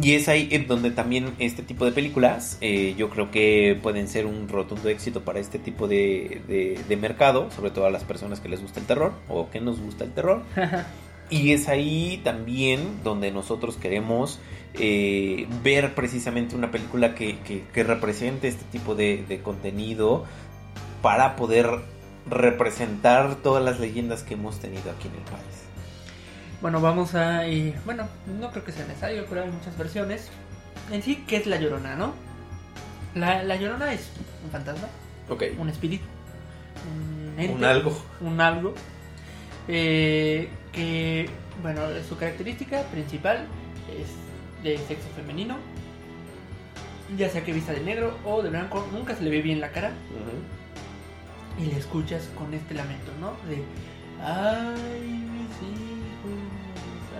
Y 0.00 0.14
es 0.14 0.28
ahí 0.28 0.46
donde 0.68 0.92
también 0.92 1.34
este 1.38 1.64
tipo 1.64 1.84
de 1.84 1.90
películas 1.90 2.58
eh, 2.60 2.94
yo 2.96 3.10
creo 3.10 3.32
que 3.32 3.76
pueden 3.82 4.06
ser 4.06 4.24
un 4.24 4.48
rotundo 4.48 4.88
éxito 4.88 5.22
para 5.22 5.40
este 5.40 5.58
tipo 5.58 5.88
de, 5.88 6.82
de, 6.86 6.96
mercado, 6.96 7.50
sobre 7.50 7.72
todo 7.72 7.86
a 7.86 7.90
las 7.90 8.04
personas 8.04 8.38
que 8.38 8.48
les 8.48 8.62
gusta 8.62 8.78
el 8.78 8.86
terror 8.86 9.12
o 9.28 9.50
que 9.50 9.60
nos 9.60 9.80
gusta 9.80 10.04
el 10.04 10.12
terror. 10.12 10.42
y 11.30 11.50
es 11.52 11.68
ahí 11.68 12.20
también 12.22 13.02
donde 13.02 13.32
nosotros 13.32 13.76
queremos 13.76 14.38
eh, 14.74 15.48
ver 15.64 15.94
precisamente 15.96 16.54
una 16.54 16.70
película 16.70 17.16
que, 17.16 17.38
que, 17.40 17.82
represente 17.82 18.46
este 18.46 18.64
tipo 18.70 18.94
de, 18.94 19.24
de 19.28 19.40
contenido 19.40 20.24
para 21.02 21.34
poder 21.34 21.68
representar 22.28 23.36
todas 23.36 23.64
las 23.64 23.80
leyendas 23.80 24.22
que 24.22 24.34
hemos 24.34 24.60
tenido 24.60 24.88
aquí 24.90 25.08
en 25.08 25.14
el 25.14 25.22
país. 25.22 25.69
Bueno, 26.60 26.80
vamos 26.80 27.14
a... 27.14 27.46
y, 27.48 27.74
bueno, 27.84 28.06
no 28.38 28.50
creo 28.50 28.64
que 28.64 28.72
sea 28.72 28.86
necesario, 28.86 29.24
pero 29.28 29.42
hay 29.42 29.50
muchas 29.50 29.76
versiones. 29.78 30.28
En 30.90 31.02
sí, 31.02 31.24
¿qué 31.26 31.36
es 31.36 31.46
la 31.46 31.56
llorona, 31.58 31.96
no? 31.96 32.12
La, 33.14 33.42
la 33.42 33.56
llorona 33.56 33.92
es 33.92 34.08
un 34.44 34.50
fantasma, 34.50 34.88
Ok. 35.28 35.44
un 35.58 35.68
espíritu, 35.68 36.04
un 36.92 37.34
ente, 37.40 37.54
Un 37.54 37.64
algo. 37.64 38.02
un 38.20 38.40
algo 38.40 38.74
eh, 39.68 40.48
que, 40.72 41.28
bueno, 41.62 41.82
su 42.08 42.16
característica 42.16 42.82
principal 42.84 43.46
es 43.88 44.08
de 44.62 44.78
sexo 44.78 45.08
femenino, 45.16 45.56
ya 47.16 47.28
sea 47.28 47.44
que 47.44 47.52
vista 47.52 47.72
de 47.72 47.80
negro 47.80 48.16
o 48.24 48.42
de 48.42 48.50
blanco, 48.50 48.86
nunca 48.92 49.16
se 49.16 49.22
le 49.24 49.30
ve 49.30 49.42
bien 49.42 49.60
la 49.60 49.70
cara 49.72 49.90
y 51.58 51.64
le 51.66 51.76
escuchas 51.78 52.28
con 52.38 52.54
este 52.54 52.74
lamento, 52.74 53.10
¿no? 53.20 53.32
De, 53.48 53.62
ay, 54.24 55.24
hijos, 55.42 55.89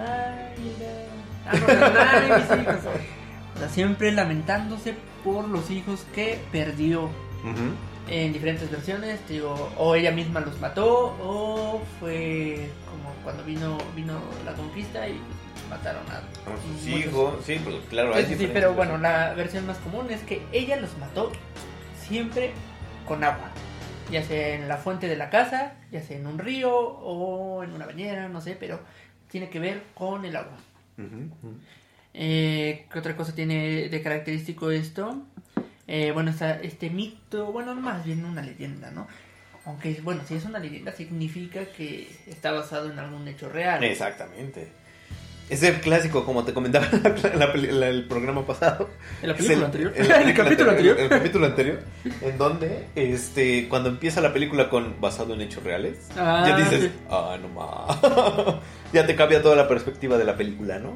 ay, 0.07 0.55
mis 2.41 2.61
hijos. 2.63 2.81
O 3.55 3.59
sea, 3.59 3.69
siempre 3.69 4.13
lamentándose 4.13 4.95
por 5.25 5.49
los 5.49 5.71
hijos 5.71 6.07
que 6.15 6.39
perdió 6.53 7.11
en 8.09 8.33
diferentes 8.33 8.71
versiones, 8.71 9.21
digo, 9.29 9.71
o 9.77 9.95
ella 9.95 10.11
misma 10.11 10.41
los 10.41 10.59
mató, 10.61 11.17
o 11.23 11.81
fue 12.01 12.69
como 12.91 13.13
cuando 13.23 13.45
vino 13.45 13.79
vino 13.95 14.19
la 14.45 14.53
conquista 14.53 15.09
y 15.09 15.21
mataron 15.69 16.03
a 16.11 16.21
sus 16.63 16.83
muchos. 16.89 17.07
hijos. 17.07 17.35
Sí, 17.45 17.61
pues 17.63 17.77
claro. 17.89 18.13
Sí, 18.13 18.19
hay 18.19 18.25
sí, 18.27 18.37
sí, 18.37 18.51
pero 18.53 18.75
bueno, 18.75 18.99
la 18.99 19.35
versión 19.35 19.67
más 19.67 19.79
común 19.79 20.07
es 20.11 20.21
que 20.23 20.43
ella 20.53 20.77
los 20.77 20.97
mató 20.99 21.31
siempre 22.09 22.53
con 23.07 23.23
agua, 23.25 23.51
ya 24.11 24.23
sea 24.23 24.55
en 24.55 24.69
la 24.69 24.77
fuente 24.79 25.07
de 25.07 25.17
la 25.17 25.31
casa, 25.31 25.75
ya 25.93 26.03
sea 26.03 26.17
en 26.17 26.27
un 26.27 26.39
río 26.39 26.75
o 26.77 27.63
en 27.63 27.73
una 27.73 27.87
bañera, 27.87 28.29
no 28.29 28.41
sé, 28.41 28.57
pero 28.59 28.81
tiene 29.31 29.49
que 29.49 29.59
ver 29.59 29.83
con 29.95 30.25
el 30.25 30.37
agua. 30.37 30.59
Eh, 32.13 32.87
¿Qué 32.93 32.99
otra 32.99 33.17
cosa 33.17 33.35
tiene 33.35 33.89
de 33.89 34.03
característico 34.03 34.71
esto? 34.71 35.23
Eh, 35.87 36.13
bueno, 36.13 36.31
está 36.31 36.61
este 36.61 36.91
mito, 36.91 37.53
bueno, 37.53 37.75
más 37.75 38.05
bien 38.05 38.25
una 38.25 38.43
leyenda, 38.43 38.91
¿no? 38.91 39.09
Aunque, 39.65 40.01
bueno, 40.03 40.23
si 40.27 40.35
es 40.35 40.45
una 40.45 40.59
leyenda, 40.59 40.93
significa 40.93 41.65
que 41.65 42.09
está 42.27 42.53
basado 42.53 42.91
en 42.91 42.99
algún 42.99 43.27
hecho 43.29 43.49
real. 43.49 43.83
Exactamente. 43.85 44.69
Es 45.51 45.63
el 45.65 45.81
clásico, 45.81 46.25
como 46.25 46.45
te 46.45 46.53
comentaba 46.55 46.87
en 46.93 47.39
la 47.39 47.47
la- 47.55 47.89
el 47.89 48.05
programa 48.07 48.47
pasado. 48.47 48.89
¿En 49.21 49.29
la 49.31 49.35
película 49.35 49.59
el- 49.59 49.65
anterior? 49.65 49.93
en 49.97 50.09
la 50.09 50.23
¿En 50.23 50.29
el 50.29 50.35
capítulo 50.35 50.71
anterior? 50.71 51.01
El, 51.01 51.09
capítulo 51.09 51.47
anterior. 51.47 51.79
En 52.23 52.39
donde, 52.39 52.87
este, 52.95 53.69
cuando 53.69 53.89
empieza 53.89 54.21
la 54.21 54.33
película 54.33 54.71
con 54.71 55.01
basado 55.01 55.35
en 55.35 55.41
hechos 55.43 55.65
reales, 55.65 56.09
Ah, 56.17 56.45
ya 56.47 56.57
dices, 56.57 56.83
sí. 56.85 56.91
ah, 57.11 57.37
no 57.43 57.49
más. 57.49 58.57
ya 58.93 59.05
te 59.07 59.17
cambia 59.17 59.43
toda 59.43 59.57
la 59.57 59.67
perspectiva 59.69 60.17
de 60.19 60.25
la 60.25 60.37
película, 60.37 60.79
¿no? 60.79 60.95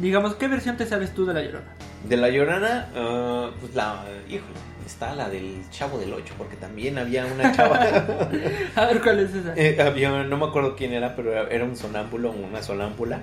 Digamos, 0.00 0.34
¿qué 0.34 0.48
versión 0.48 0.76
te 0.76 0.86
sabes 0.86 1.12
tú 1.14 1.26
de 1.26 1.34
La 1.34 1.42
Llorona? 1.42 1.66
De 2.08 2.16
La 2.16 2.28
Llorona, 2.30 2.88
ah, 2.96 3.50
pues 3.60 3.74
la, 3.74 4.04
híjole, 4.28 4.54
está 4.86 5.14
la 5.14 5.28
del 5.28 5.62
Chavo 5.70 5.98
del 5.98 6.12
8, 6.12 6.34
porque 6.38 6.56
también 6.56 6.98
había 6.98 7.26
una 7.26 7.52
chava, 7.52 7.78
A 8.76 8.86
ver, 8.86 9.00
¿cuál 9.02 9.20
es 9.20 9.34
esa? 9.34 9.52
eh, 9.56 9.76
había, 9.80 10.24
no 10.24 10.36
me 10.38 10.46
acuerdo 10.46 10.74
quién 10.74 10.92
era, 10.94 11.14
pero 11.14 11.32
era- 11.48 11.64
un 11.64 11.76
sonámbulo, 11.76 12.30
una 12.32 12.62
sonámbula, 12.62 13.20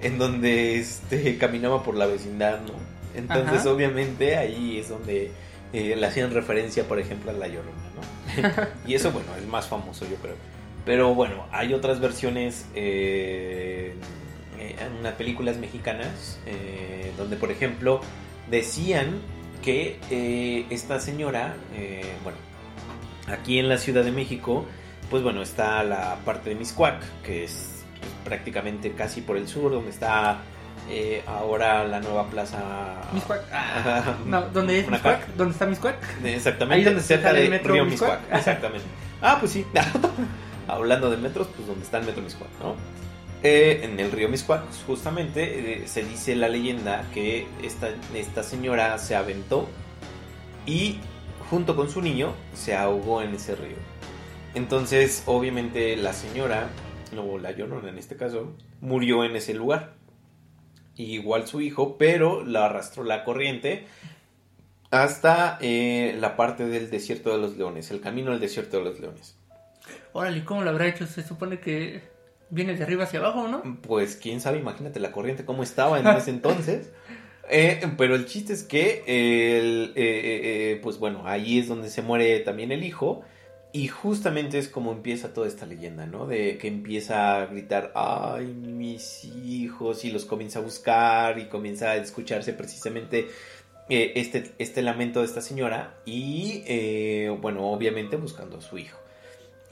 en 0.00 0.18
donde 0.18 0.78
este, 0.78 1.36
caminaba 1.38 1.82
por 1.82 1.96
la 1.96 2.06
vecindad, 2.06 2.60
¿no? 2.60 2.74
Entonces, 3.18 3.60
Ajá. 3.60 3.70
obviamente, 3.70 4.36
ahí 4.36 4.78
es 4.78 4.88
donde 4.88 5.30
eh, 5.72 5.96
le 5.96 6.06
hacían 6.06 6.32
referencia, 6.32 6.84
por 6.84 6.98
ejemplo, 7.00 7.30
a 7.30 7.34
La 7.34 7.48
Llorona, 7.48 7.72
¿no? 7.96 8.42
y 8.88 8.94
eso, 8.94 9.10
bueno, 9.10 9.28
es 9.38 9.46
más 9.46 9.66
famoso, 9.66 10.06
yo 10.08 10.16
creo. 10.16 10.34
Pero 10.84 11.14
bueno, 11.14 11.46
hay 11.52 11.74
otras 11.74 12.00
versiones 12.00 12.66
eh, 12.74 13.51
unas 14.98 15.14
películas 15.14 15.56
mexicanas 15.56 16.38
eh, 16.46 17.12
donde, 17.16 17.36
por 17.36 17.50
ejemplo, 17.50 18.00
decían 18.50 19.20
que 19.62 19.98
eh, 20.10 20.66
esta 20.70 21.00
señora, 21.00 21.54
eh, 21.74 22.12
bueno, 22.22 22.38
aquí 23.28 23.58
en 23.58 23.68
la 23.68 23.78
Ciudad 23.78 24.04
de 24.04 24.12
México, 24.12 24.66
pues 25.10 25.22
bueno, 25.22 25.42
está 25.42 25.82
la 25.84 26.16
parte 26.24 26.50
de 26.50 26.56
Miscuac, 26.56 27.00
que 27.22 27.44
es 27.44 27.84
pues, 28.00 28.12
prácticamente 28.24 28.92
casi 28.92 29.20
por 29.20 29.36
el 29.36 29.48
sur, 29.48 29.72
donde 29.72 29.90
está 29.90 30.40
eh, 30.90 31.22
ahora 31.26 31.84
la 31.84 32.00
nueva 32.00 32.26
plaza. 32.28 32.58
Miscuac. 33.12 33.42
Ah, 33.52 34.16
no, 34.26 34.42
¿dónde 34.48 34.80
es 34.80 34.88
Miscuac? 34.88 35.26
¿Dónde 35.36 35.52
está 35.52 35.66
Miscuac? 35.66 35.96
Exactamente, 36.24 36.74
Ahí 36.74 36.84
donde 36.84 37.02
cerca 37.02 37.28
sale 37.28 37.40
de 37.40 37.44
el 37.46 37.50
metro 37.50 37.74
Río 37.74 37.84
Miscuac. 37.84 38.20
Miscuac. 38.20 38.38
Exactamente. 38.38 38.86
Ah, 39.20 39.36
pues 39.38 39.52
sí. 39.52 39.64
Hablando 40.68 41.10
de 41.10 41.16
metros, 41.16 41.48
pues 41.54 41.66
donde 41.66 41.84
está 41.84 41.98
el 41.98 42.06
metro 42.06 42.22
Miscuac, 42.22 42.50
¿no? 42.60 42.74
Eh, 43.42 43.80
en 43.82 43.98
el 43.98 44.12
río 44.12 44.28
Miscuac, 44.28 44.62
justamente, 44.86 45.82
eh, 45.82 45.88
se 45.88 46.04
dice 46.04 46.36
la 46.36 46.48
leyenda 46.48 47.04
que 47.12 47.48
esta, 47.62 47.88
esta 48.14 48.44
señora 48.44 48.96
se 48.98 49.16
aventó 49.16 49.68
y 50.64 50.98
junto 51.50 51.74
con 51.74 51.90
su 51.90 52.00
niño 52.00 52.34
se 52.54 52.76
ahogó 52.76 53.20
en 53.20 53.34
ese 53.34 53.56
río. 53.56 53.76
Entonces, 54.54 55.24
obviamente, 55.26 55.96
la 55.96 56.12
señora, 56.12 56.68
o 57.16 57.38
la 57.38 57.50
llorona 57.50 57.88
en 57.88 57.98
este 57.98 58.16
caso, 58.16 58.54
murió 58.80 59.24
en 59.24 59.34
ese 59.34 59.54
lugar. 59.54 59.94
Y 60.94 61.14
igual 61.14 61.48
su 61.48 61.60
hijo, 61.60 61.96
pero 61.98 62.44
la 62.44 62.66
arrastró 62.66 63.02
la 63.02 63.24
corriente 63.24 63.86
hasta 64.92 65.58
eh, 65.62 66.14
la 66.20 66.36
parte 66.36 66.66
del 66.66 66.90
desierto 66.90 67.32
de 67.32 67.38
los 67.38 67.56
leones, 67.56 67.90
el 67.90 68.00
camino 68.00 68.30
al 68.30 68.40
desierto 68.40 68.76
de 68.76 68.84
los 68.84 69.00
leones. 69.00 69.36
Órale, 70.12 70.44
¿cómo 70.44 70.62
lo 70.62 70.70
habrá 70.70 70.86
hecho? 70.86 71.06
Se 71.06 71.22
supone 71.22 71.58
que 71.58 72.11
viene 72.52 72.74
de 72.74 72.84
arriba 72.84 73.04
hacia 73.04 73.18
abajo, 73.18 73.48
¿no? 73.48 73.62
Pues 73.80 74.14
quién 74.14 74.40
sabe, 74.40 74.58
imagínate 74.58 75.00
la 75.00 75.10
corriente 75.10 75.44
cómo 75.44 75.62
estaba 75.62 75.98
en 75.98 76.06
ese 76.06 76.30
entonces. 76.30 76.90
Eh, 77.54 77.82
pero 77.98 78.14
el 78.14 78.24
chiste 78.24 78.52
es 78.52 78.62
que, 78.62 79.02
el, 79.04 79.92
eh, 79.96 80.72
eh, 80.76 80.80
pues 80.80 80.98
bueno, 80.98 81.22
ahí 81.26 81.58
es 81.58 81.68
donde 81.68 81.90
se 81.90 82.00
muere 82.00 82.38
también 82.38 82.72
el 82.72 82.84
hijo. 82.84 83.22
Y 83.72 83.88
justamente 83.88 84.58
es 84.58 84.68
como 84.68 84.92
empieza 84.92 85.34
toda 85.34 85.48
esta 85.48 85.66
leyenda, 85.66 86.06
¿no? 86.06 86.26
De 86.26 86.56
que 86.56 86.68
empieza 86.68 87.42
a 87.42 87.46
gritar, 87.46 87.92
ay, 87.94 88.46
mis 88.46 89.24
hijos, 89.24 90.04
y 90.04 90.12
los 90.12 90.24
comienza 90.24 90.60
a 90.60 90.62
buscar 90.62 91.38
y 91.40 91.46
comienza 91.46 91.90
a 91.90 91.96
escucharse 91.96 92.52
precisamente 92.52 93.28
este, 93.88 94.52
este 94.58 94.80
lamento 94.80 95.18
de 95.18 95.26
esta 95.26 95.40
señora 95.42 95.98
y, 96.06 97.28
bueno, 97.40 97.70
obviamente 97.70 98.16
buscando 98.16 98.58
a 98.58 98.60
su 98.62 98.78
hijo. 98.78 99.01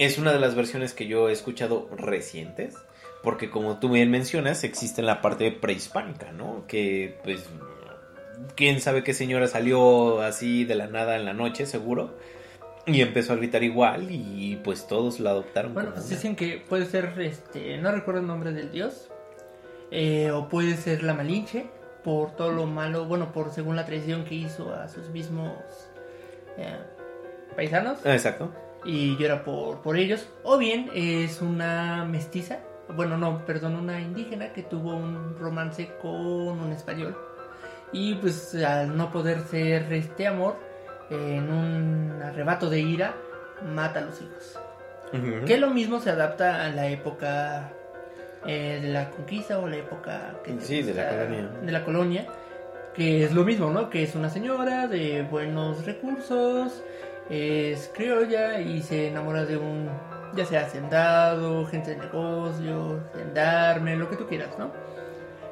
Es 0.01 0.17
una 0.17 0.33
de 0.33 0.41
las 0.41 0.55
versiones 0.55 0.95
que 0.95 1.07
yo 1.07 1.29
he 1.29 1.33
escuchado 1.33 1.87
recientes, 1.95 2.75
porque 3.23 3.51
como 3.51 3.81
tú 3.81 3.91
bien 3.91 4.11
mencionas, 4.11 4.65
existe 4.65 5.03
en 5.03 5.07
la 5.07 5.21
parte 5.21 5.53
prehispánica, 5.53 6.33
¿no? 6.33 6.65
Que, 6.67 7.19
pues, 7.23 7.45
quién 8.57 8.81
sabe 8.81 9.05
qué 9.05 9.13
señora 9.13 9.47
salió 9.47 10.23
así 10.23 10.65
de 10.65 10.75
la 10.75 10.87
nada 10.87 11.17
en 11.17 11.27
la 11.27 11.35
noche, 11.35 11.67
seguro, 11.67 12.17
y 12.87 13.03
empezó 13.03 13.35
a 13.35 13.37
gritar 13.37 13.63
igual 13.63 14.07
y 14.11 14.59
pues 14.65 14.87
todos 14.87 15.21
lo 15.21 15.29
adoptaron. 15.29 15.75
Bueno, 15.75 15.91
como 15.91 16.01
pues 16.01 16.09
dicen 16.09 16.35
que 16.35 16.65
puede 16.67 16.87
ser, 16.87 17.13
este, 17.21 17.77
no 17.77 17.93
recuerdo 17.93 18.23
el 18.23 18.27
nombre 18.27 18.53
del 18.53 18.73
dios, 18.73 19.11
eh, 19.91 20.31
o 20.31 20.49
puede 20.49 20.79
ser 20.79 21.03
la 21.03 21.13
Malinche, 21.13 21.67
por 22.03 22.37
todo 22.37 22.53
lo 22.53 22.65
malo, 22.65 23.05
bueno, 23.05 23.33
por 23.33 23.53
según 23.53 23.77
la 23.77 23.85
traición 23.85 24.25
que 24.25 24.35
hizo 24.35 24.73
a 24.73 24.89
sus 24.89 25.11
mismos 25.11 25.53
eh, 26.57 26.79
paisanos, 27.55 27.99
Exacto. 28.07 28.51
Y 28.85 29.17
llora 29.17 29.45
por, 29.45 29.81
por 29.83 29.97
ellos, 29.97 30.29
o 30.43 30.57
bien 30.59 30.91
es 30.95 31.41
una 31.43 32.05
mestiza, 32.05 32.61
bueno, 32.95 33.17
no, 33.17 33.45
perdón, 33.45 33.77
una 33.77 34.01
indígena 34.01 34.53
que 34.53 34.63
tuvo 34.63 34.95
un 34.95 35.37
romance 35.39 35.91
con 36.01 36.11
un 36.61 36.73
español, 36.73 37.17
y 37.93 38.15
pues 38.15 38.55
al 38.55 38.97
no 38.97 39.11
poder 39.11 39.41
ser 39.43 39.93
este 39.93 40.27
amor, 40.27 40.57
en 41.11 41.51
un 41.51 42.23
arrebato 42.23 42.71
de 42.71 42.81
ira, 42.81 43.15
mata 43.75 43.99
a 43.99 44.03
los 44.03 44.21
hijos. 44.23 44.59
Que 45.45 45.59
lo 45.59 45.71
mismo 45.71 45.99
se 45.99 46.11
adapta 46.11 46.65
a 46.65 46.69
la 46.71 46.87
época 46.87 47.73
eh, 48.47 48.79
de 48.81 48.89
la 48.91 49.11
conquista 49.11 49.59
o 49.59 49.67
la 49.67 49.77
época 49.77 50.37
que 50.45 50.61
Sí, 50.61 50.83
de 50.83 50.95
la 50.95 51.09
colonia. 51.09 51.49
de 51.63 51.73
la 51.73 51.85
colonia, 51.85 52.27
que 52.95 53.25
es 53.25 53.35
lo 53.35 53.45
mismo, 53.45 53.71
¿no? 53.71 53.91
Que 53.91 54.05
es 54.05 54.15
una 54.15 54.31
señora 54.31 54.87
de 54.87 55.23
buenos 55.23 55.85
recursos, 55.85 56.81
es 57.31 57.91
criolla 57.95 58.61
y 58.61 58.83
se 58.83 59.09
enamora 59.09 59.45
de 59.45 59.57
un, 59.57 59.89
ya 60.35 60.45
sea 60.45 60.63
hacendado, 60.67 61.65
gente 61.67 61.91
de 61.91 61.97
negocios, 61.97 63.01
gendarme, 63.15 63.97
lo 63.97 64.11
que 64.11 64.17
tú 64.17 64.27
quieras, 64.27 64.59
¿no? 64.59 64.73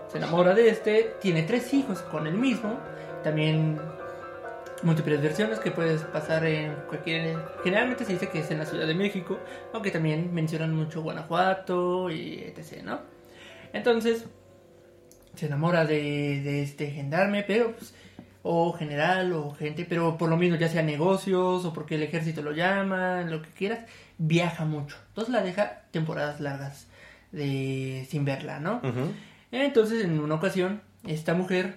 Se 0.08 0.18
enamora 0.18 0.54
de 0.54 0.70
este, 0.70 1.14
tiene 1.20 1.42
tres 1.42 1.72
hijos 1.72 2.00
con 2.02 2.26
el 2.26 2.34
mismo, 2.34 2.78
también 3.22 3.78
múltiples 4.82 5.22
versiones 5.22 5.58
que 5.58 5.70
puedes 5.70 6.02
pasar 6.02 6.44
en 6.44 6.74
cualquier... 6.88 7.36
Generalmente 7.62 8.04
se 8.04 8.12
dice 8.12 8.28
que 8.28 8.40
es 8.40 8.50
en 8.50 8.58
la 8.58 8.66
Ciudad 8.66 8.86
de 8.86 8.94
México, 8.94 9.38
aunque 9.72 9.90
también 9.90 10.32
mencionan 10.32 10.74
mucho 10.74 11.02
Guanajuato 11.02 12.10
y 12.10 12.38
etc., 12.40 12.82
¿no? 12.82 13.00
Entonces, 13.72 14.24
se 15.34 15.46
enamora 15.46 15.84
de, 15.84 16.40
de 16.42 16.62
este 16.62 16.90
gendarme, 16.90 17.44
pero 17.46 17.72
pues, 17.72 17.94
o 18.50 18.72
general 18.72 19.34
o 19.34 19.50
gente, 19.50 19.84
pero 19.86 20.16
por 20.16 20.30
lo 20.30 20.38
mismo 20.38 20.56
ya 20.56 20.70
sea 20.70 20.82
negocios 20.82 21.66
o 21.66 21.74
porque 21.74 21.96
el 21.96 22.02
ejército 22.02 22.40
lo 22.40 22.52
llama, 22.52 23.20
lo 23.24 23.42
que 23.42 23.50
quieras, 23.50 23.80
viaja 24.16 24.64
mucho. 24.64 24.96
Entonces 25.08 25.34
la 25.34 25.42
deja 25.42 25.82
temporadas 25.90 26.40
largas 26.40 26.86
de 27.30 28.06
sin 28.08 28.24
verla, 28.24 28.58
¿no? 28.58 28.80
Entonces, 29.52 30.02
en 30.02 30.18
una 30.18 30.36
ocasión, 30.36 30.80
esta 31.06 31.34
mujer, 31.34 31.76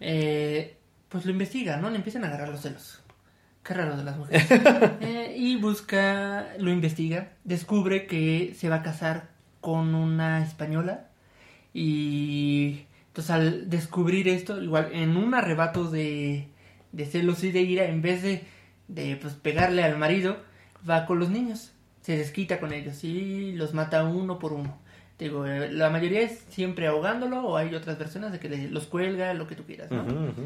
eh, 0.00 0.78
pues 1.10 1.26
lo 1.26 1.32
investiga, 1.32 1.76
¿no? 1.76 1.90
Le 1.90 1.96
empiezan 1.96 2.24
a 2.24 2.28
agarrar 2.28 2.48
los 2.48 2.62
celos. 2.62 3.02
Qué 3.62 3.74
raro 3.74 3.94
de 3.98 4.04
las 4.04 4.16
mujeres. 4.16 4.48
Eh, 5.02 5.34
y 5.36 5.56
busca, 5.56 6.46
lo 6.58 6.70
investiga, 6.70 7.32
descubre 7.44 8.06
que 8.06 8.54
se 8.56 8.70
va 8.70 8.76
a 8.76 8.82
casar 8.82 9.28
con 9.60 9.94
una 9.94 10.42
española. 10.42 11.08
Y 11.74 12.86
entonces 13.16 13.30
al 13.30 13.70
descubrir 13.70 14.28
esto, 14.28 14.62
igual 14.62 14.90
en 14.92 15.16
un 15.16 15.32
arrebato 15.32 15.90
de, 15.90 16.48
de 16.92 17.06
celos 17.06 17.42
y 17.44 17.50
de 17.50 17.62
ira, 17.62 17.86
en 17.86 18.02
vez 18.02 18.22
de, 18.22 18.44
de 18.88 19.16
pues, 19.16 19.32
pegarle 19.32 19.82
al 19.84 19.96
marido, 19.96 20.36
va 20.88 21.06
con 21.06 21.18
los 21.18 21.30
niños. 21.30 21.72
Se 22.02 22.18
desquita 22.18 22.60
con 22.60 22.74
ellos 22.74 23.02
y 23.04 23.52
los 23.52 23.72
mata 23.72 24.04
uno 24.04 24.38
por 24.38 24.52
uno. 24.52 24.78
Digo, 25.18 25.46
eh, 25.46 25.72
la 25.72 25.88
mayoría 25.88 26.20
es 26.20 26.44
siempre 26.50 26.88
ahogándolo 26.88 27.40
o 27.42 27.56
hay 27.56 27.74
otras 27.74 27.98
versiones 27.98 28.32
de 28.32 28.38
que 28.38 28.50
los 28.68 28.84
cuelga, 28.86 29.32
lo 29.32 29.46
que 29.46 29.54
tú 29.54 29.64
quieras, 29.64 29.90
¿no? 29.90 30.02
Ujú, 30.02 30.12
ujú. 30.12 30.42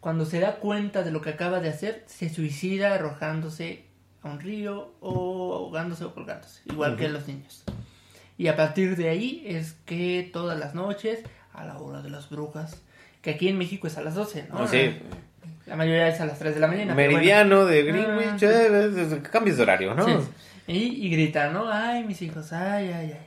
Cuando 0.00 0.24
se 0.24 0.40
da 0.40 0.56
cuenta 0.56 1.02
de 1.02 1.10
lo 1.10 1.20
que 1.20 1.28
acaba 1.28 1.60
de 1.60 1.68
hacer, 1.68 2.02
se 2.06 2.30
suicida 2.30 2.94
arrojándose 2.94 3.84
a 4.22 4.30
un 4.30 4.40
río 4.40 4.94
o 5.00 5.54
ahogándose 5.54 6.04
o 6.06 6.14
colgándose, 6.14 6.62
igual 6.64 6.96
que 6.96 7.04
Ujú. 7.04 7.12
los 7.12 7.28
niños. 7.28 7.62
Y 8.38 8.48
a 8.48 8.56
partir 8.56 8.96
de 8.96 9.10
ahí 9.10 9.42
es 9.46 9.74
que 9.84 10.28
todas 10.32 10.58
las 10.58 10.74
noches, 10.74 11.20
a 11.56 11.64
la 11.64 11.78
hora 11.78 12.02
de 12.02 12.10
las 12.10 12.28
brujas, 12.30 12.82
que 13.22 13.30
aquí 13.30 13.48
en 13.48 13.58
México 13.58 13.86
es 13.86 13.96
a 13.98 14.02
las 14.02 14.14
12, 14.14 14.46
¿no? 14.52 14.58
Ah, 14.60 14.68
sí. 14.68 14.96
La 15.66 15.74
mayoría 15.76 16.08
es 16.08 16.20
a 16.20 16.26
las 16.26 16.38
3 16.38 16.54
de 16.54 16.60
la 16.60 16.68
mañana. 16.68 16.94
bueno. 16.94 17.10
Meridiano 17.12 17.64
de 17.64 17.80
Ah, 17.80 17.82
Greenwich, 17.82 18.38
sí. 18.40 18.46
eh, 18.48 19.20
cambios 19.32 19.56
de 19.56 19.62
horario, 19.64 19.94
¿no? 19.94 20.06
Sí. 20.06 20.14
Y, 20.68 21.06
y 21.06 21.10
grita, 21.10 21.50
¿no? 21.50 21.70
Ay, 21.70 22.04
mis 22.04 22.20
hijos, 22.22 22.52
ay, 22.52 22.88
ay, 22.88 23.12
ay. 23.12 23.26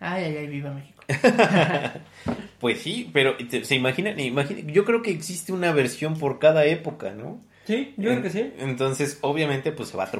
Ay, 0.00 0.24
ay, 0.24 0.36
ay, 0.36 0.46
viva 0.46 0.70
México. 0.70 1.02
Pues 2.60 2.80
sí, 2.82 3.08
pero 3.12 3.36
se 3.62 3.74
imaginan, 3.76 4.18
imagina- 4.18 4.60
yo 4.72 4.84
creo 4.84 5.00
que 5.00 5.10
existe 5.12 5.52
una 5.52 5.70
versión 5.72 6.18
por 6.18 6.40
cada 6.40 6.64
época, 6.64 7.12
¿no? 7.12 7.40
Sí, 7.66 7.94
yo 7.96 8.10
creo 8.10 8.22
que 8.22 8.30
sí. 8.30 8.52
Entonces, 8.58 9.18
obviamente, 9.20 9.70
pues 9.72 9.90
se 9.90 9.96
va 9.96 10.10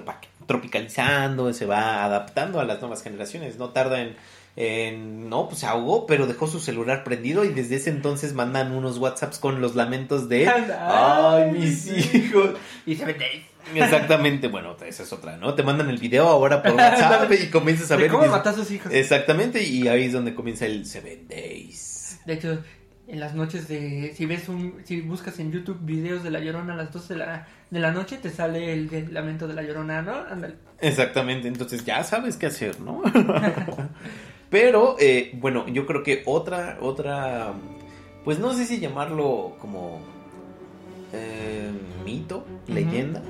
tropicalizando, 0.46 1.52
se 1.52 1.66
va 1.66 2.04
adaptando 2.04 2.60
a 2.60 2.64
las 2.64 2.80
nuevas 2.80 3.02
generaciones. 3.02 3.56
No 3.58 3.70
tarda 3.70 4.02
en, 4.02 4.14
en- 4.60 5.28
no, 5.28 5.46
pues 5.46 5.60
se 5.60 5.66
ahogó, 5.66 6.04
pero 6.04 6.26
dejó 6.26 6.48
su 6.48 6.58
celular 6.58 7.04
prendido 7.04 7.44
y 7.44 7.50
desde 7.50 7.76
ese 7.76 7.90
entonces 7.90 8.34
mandan 8.34 8.72
unos 8.72 8.98
WhatsApps 8.98 9.38
con 9.38 9.60
los 9.60 9.76
lamentos 9.76 10.28
de, 10.28 10.48
ay, 10.80 11.52
mis 11.52 11.86
hijos. 11.86 12.54
Y 12.84 12.96
se. 12.96 13.16
Exactamente, 13.74 14.48
bueno, 14.48 14.76
esa 14.84 15.02
es 15.04 15.12
otra, 15.12 15.36
¿no? 15.36 15.54
Te 15.54 15.62
mandan 15.62 15.90
el 15.90 15.98
video 15.98 16.26
ahora 16.26 16.60
por 16.60 16.72
WhatsApp 16.76 17.30
y 17.32 17.50
comienzas 17.50 17.92
a 17.92 17.96
¿De 17.96 18.02
ver. 18.02 18.10
¿Cómo 18.10 18.26
mató 18.26 18.50
a 18.50 18.52
sus 18.52 18.68
hijos? 18.72 18.92
Exactamente, 18.92 19.62
y 19.62 19.86
ahí 19.86 20.04
es 20.04 20.12
donde 20.12 20.34
comienza 20.34 20.66
el 20.66 20.86
Seven 20.86 21.28
Days. 21.28 22.18
De 22.26 22.32
hecho, 22.32 22.58
en 23.06 23.20
las 23.20 23.34
noches 23.34 23.68
de... 23.68 24.12
Si 24.16 24.26
ves 24.26 24.48
un... 24.48 24.82
Si 24.84 25.02
buscas 25.02 25.38
en 25.38 25.52
YouTube 25.52 25.78
videos 25.82 26.24
de 26.24 26.30
La 26.30 26.40
Llorona 26.40 26.74
a 26.74 26.76
las 26.76 26.92
12 26.92 27.14
de 27.14 27.20
la, 27.20 27.46
de 27.70 27.80
la 27.80 27.92
noche, 27.92 28.16
te 28.16 28.30
sale 28.30 28.72
el, 28.72 29.12
lamento 29.12 29.46
de 29.46 29.54
La 29.54 29.62
Llorona, 29.62 30.02
¿no? 30.02 30.16
Ándale. 30.16 30.56
Exactamente, 30.80 31.46
entonces 31.46 31.84
ya 31.84 32.02
sabes 32.02 32.36
qué 32.36 32.46
hacer, 32.46 32.80
¿no? 32.80 33.02
Pero, 34.50 34.96
eh, 34.98 35.30
bueno, 35.34 35.66
yo 35.68 35.86
creo 35.86 36.02
que 36.02 36.22
otra, 36.24 36.78
otra, 36.80 37.52
pues 38.24 38.38
no 38.38 38.52
sé 38.54 38.64
si 38.64 38.80
llamarlo 38.80 39.56
como 39.60 40.00
eh, 41.12 41.70
mito, 42.04 42.46
leyenda, 42.66 43.22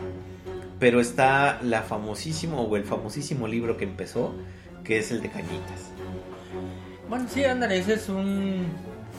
pero 0.79 1.01
está 1.01 1.59
la 1.63 1.83
famosísimo 1.83 2.63
o 2.63 2.77
el 2.77 2.85
famosísimo 2.85 3.49
libro 3.49 3.77
que 3.77 3.85
empezó, 3.85 4.33
que 4.85 4.99
es 4.99 5.11
el 5.11 5.21
de 5.21 5.29
Cañitas. 5.29 5.91
Bueno, 7.09 7.27
sí, 7.29 7.45
ándale, 7.45 7.79
ese 7.79 7.95
es 7.95 8.09
un, 8.09 8.67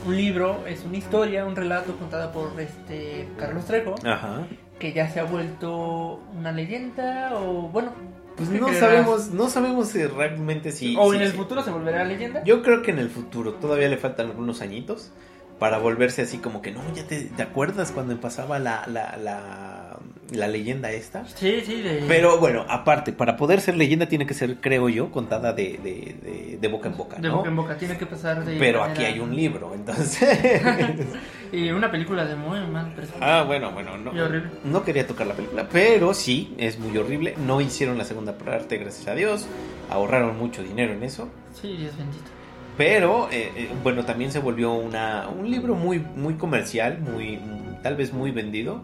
un 0.05 0.15
libro, 0.15 0.65
es 0.67 0.85
una 0.85 0.97
historia, 0.97 1.45
un 1.45 1.55
relato 1.55 1.97
contada 1.97 2.31
por 2.31 2.59
este 2.61 3.27
Carlos 3.37 3.65
Trejo, 3.65 3.95
Ajá. 4.05 4.47
que 4.79 4.93
ya 4.93 5.09
se 5.09 5.19
ha 5.19 5.23
vuelto 5.25 6.21
una 6.33 6.53
leyenda 6.53 7.31
o, 7.35 7.63
bueno... 7.63 7.91
Pues 8.39 8.49
¿qué 8.49 8.59
no 8.59 8.67
creerás? 8.67 8.89
sabemos, 8.89 9.27
no 9.31 9.49
sabemos 9.49 9.89
si 9.89 10.05
realmente 10.05 10.71
si... 10.71 10.95
o 10.97 11.11
si- 11.11 11.17
en 11.17 11.23
el 11.23 11.31
futuro 11.33 11.61
se 11.63 11.69
volverá 11.71 12.03
leyenda. 12.03 12.43
Yo 12.43 12.63
creo 12.63 12.81
que 12.81 12.91
en 12.91 12.99
el 12.99 13.09
futuro 13.09 13.53
todavía 13.53 13.87
le 13.89 13.97
faltan 13.97 14.27
algunos 14.27 14.61
añitos 14.61 15.11
para 15.59 15.77
volverse 15.77 16.21
así 16.21 16.37
como 16.37 16.61
que 16.61 16.71
no, 16.71 16.81
ya 16.95 17.03
te, 17.05 17.21
¿te 17.25 17.43
acuerdas 17.43 17.91
cuando 17.91 18.15
pasaba 18.19 18.59
la, 18.59 18.85
la, 18.87 19.17
la, 19.21 19.97
la 20.31 20.47
leyenda 20.47 20.91
esta. 20.91 21.27
Sí, 21.27 21.61
sí, 21.65 21.81
de... 21.81 22.05
Pero 22.07 22.37
bueno, 22.39 22.65
aparte, 22.69 23.11
para 23.11 23.35
poder 23.35 23.59
ser 23.59 23.75
leyenda 23.75 24.05
tiene 24.07 24.25
que 24.25 24.33
ser, 24.33 24.57
creo 24.61 24.87
yo, 24.89 25.11
contada 25.11 25.51
de, 25.53 25.77
de, 25.83 26.57
de, 26.59 26.67
boca 26.69 26.87
en 26.87 26.95
boca, 26.97 27.17
de 27.17 27.29
boca 27.29 27.49
en 27.49 27.55
boca, 27.55 27.77
tiene 27.77 27.97
que 27.97 28.05
pasar 28.05 28.45
de... 28.45 28.57
Pero 28.57 28.79
manera- 28.79 28.93
aquí 29.01 29.03
hay 29.13 29.19
un 29.19 29.35
libro, 29.35 29.73
entonces... 29.75 30.61
y 31.51 31.69
una 31.71 31.91
película 31.91 32.25
de 32.25 32.35
muy 32.35 32.59
mal 32.67 32.93
presupuesto. 32.93 33.25
ah, 33.25 33.43
bueno, 33.43 33.71
bueno, 33.71 33.97
no, 33.97 34.11
horrible. 34.11 34.49
no 34.63 34.83
quería 34.83 35.05
tocar 35.07 35.27
la 35.27 35.33
película, 35.33 35.67
pero 35.71 36.13
sí, 36.13 36.53
es 36.57 36.79
muy 36.79 36.95
horrible. 36.97 37.35
No 37.45 37.59
hicieron 37.59 37.97
la 37.97 38.05
segunda 38.05 38.37
parte, 38.37 38.77
gracias 38.77 39.07
a 39.07 39.15
Dios. 39.15 39.47
Ahorraron 39.89 40.37
mucho 40.37 40.61
dinero 40.63 40.93
en 40.93 41.03
eso. 41.03 41.27
Sí, 41.59 41.75
Dios 41.75 41.97
bendito. 41.97 42.29
Pero, 42.79 43.27
eh, 43.29 43.51
eh, 43.57 43.69
bueno, 43.83 44.05
también 44.05 44.31
se 44.31 44.39
volvió 44.39 44.71
una, 44.71 45.27
un 45.27 45.51
libro 45.51 45.75
muy, 45.75 45.99
muy 45.99 46.35
comercial, 46.35 47.01
muy, 47.01 47.37
tal 47.83 47.97
vez 47.97 48.13
muy 48.13 48.31
vendido, 48.31 48.83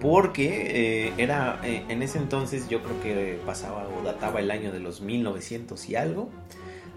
porque 0.00 1.06
eh, 1.08 1.12
era, 1.16 1.58
eh, 1.64 1.82
en 1.88 2.02
ese 2.02 2.18
entonces 2.18 2.68
yo 2.68 2.80
creo 2.80 3.02
que 3.02 3.40
pasaba 3.44 3.88
o 3.88 4.04
databa 4.04 4.38
el 4.38 4.52
año 4.52 4.70
de 4.70 4.78
los 4.78 5.00
1900 5.00 5.88
y 5.88 5.96
algo. 5.96 6.30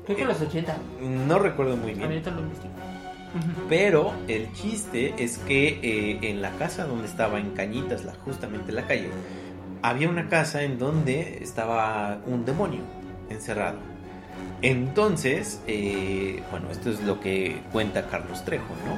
Creo 0.06 0.15
que 0.15 0.26
los 0.26 0.39
80. 0.39 0.78
No 1.26 1.39
recuerdo 1.39 1.76
muy 1.76 1.93
bien. 1.93 2.04
Ahorita 2.04 2.30
lo 2.30 2.41
investigo. 2.41 2.73
Pero 3.67 4.13
el 4.28 4.52
chiste 4.54 5.15
es 5.17 5.38
que 5.39 5.80
eh, 5.82 6.19
en 6.21 6.43
la 6.43 6.52
casa 6.52 6.86
donde 6.86 7.08
estaba, 7.08 7.39
en 7.39 7.52
Cañitas, 7.52 8.06
la, 8.06 8.13
justamente 8.13 8.71
la 8.71 8.86
calle, 8.86 9.10
había 9.82 10.08
una 10.08 10.28
casa 10.28 10.62
en 10.62 10.78
donde 10.78 11.39
estaba 11.41 12.19
un 12.28 12.45
demonio 12.45 12.82
encerrado. 13.30 13.80
Entonces, 14.62 15.62
eh, 15.67 16.41
bueno, 16.52 16.71
esto 16.71 16.89
es 16.89 17.02
lo 17.02 17.19
que 17.19 17.62
cuenta 17.71 18.08
Carlos 18.08 18.43
Trejo, 18.43 18.73
¿no? 18.86 18.97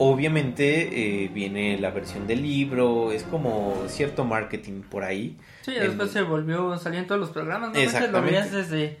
Obviamente 0.00 1.24
eh, 1.24 1.28
viene 1.28 1.78
la 1.78 1.90
versión 1.90 2.26
del 2.26 2.42
libro, 2.42 3.10
es 3.12 3.22
como 3.24 3.84
cierto 3.88 4.24
marketing 4.24 4.82
por 4.82 5.04
ahí. 5.04 5.36
Sí, 5.62 5.72
El- 5.74 5.88
después 5.88 6.10
se 6.10 6.22
volvió, 6.22 6.76
salía 6.78 7.00
en 7.00 7.06
todos 7.06 7.20
los 7.20 7.30
programas, 7.30 7.70
¿no? 7.72 7.78
Antes 7.78 7.92
lo 7.92 7.98
Exactamente. 7.98 8.30
veías 8.30 8.52
desde, 8.52 8.98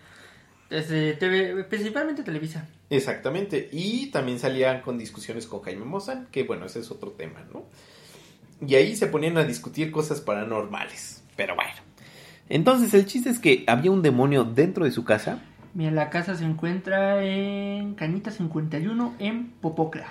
desde 0.70 1.12
TV, 1.14 1.64
principalmente 1.64 2.22
Televisa. 2.22 2.66
Exactamente, 2.90 3.68
y 3.70 4.06
también 4.06 4.38
salían 4.38 4.80
con 4.80 4.98
discusiones 4.98 5.46
con 5.46 5.60
Jaime 5.62 5.84
Mozan, 5.84 6.26
que 6.32 6.44
bueno, 6.44 6.66
ese 6.66 6.80
es 6.80 6.90
otro 6.90 7.10
tema, 7.10 7.44
¿no? 7.52 7.64
Y 8.66 8.74
ahí 8.76 8.96
se 8.96 9.06
ponían 9.08 9.36
a 9.36 9.44
discutir 9.44 9.90
cosas 9.92 10.20
paranormales, 10.20 11.22
pero 11.36 11.54
bueno. 11.54 11.70
Entonces 12.48 12.94
el 12.94 13.04
chiste 13.06 13.30
es 13.30 13.38
que 13.38 13.62
había 13.66 13.90
un 13.90 14.02
demonio 14.02 14.42
dentro 14.44 14.84
de 14.84 14.90
su 14.90 15.04
casa. 15.04 15.42
Mira, 15.74 15.90
la 15.90 16.10
casa 16.10 16.34
se 16.34 16.44
encuentra 16.44 17.22
en 17.22 17.94
Cañita 17.94 18.30
51 18.30 19.14
en 19.18 19.48
Popocla. 19.60 20.06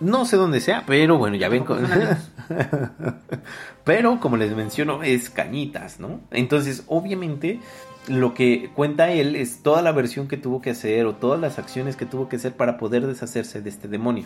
No 0.00 0.26
sé 0.26 0.36
dónde 0.36 0.60
sea, 0.60 0.84
pero 0.86 1.16
bueno, 1.18 1.36
ya 1.36 1.48
ven. 1.48 1.64
Con- 1.64 1.86
pero 3.84 4.20
como 4.20 4.36
les 4.36 4.54
menciono, 4.54 5.02
es 5.02 5.30
cañitas, 5.30 6.00
¿no? 6.00 6.20
Entonces, 6.30 6.84
obviamente, 6.88 7.60
lo 8.08 8.34
que 8.34 8.70
cuenta 8.74 9.10
él 9.10 9.36
es 9.36 9.62
toda 9.62 9.82
la 9.82 9.92
versión 9.92 10.28
que 10.28 10.36
tuvo 10.36 10.60
que 10.60 10.70
hacer 10.70 11.06
o 11.06 11.14
todas 11.14 11.40
las 11.40 11.58
acciones 11.58 11.96
que 11.96 12.06
tuvo 12.06 12.28
que 12.28 12.36
hacer 12.36 12.52
para 12.54 12.76
poder 12.76 13.06
deshacerse 13.06 13.62
de 13.62 13.70
este 13.70 13.88
demonio. 13.88 14.24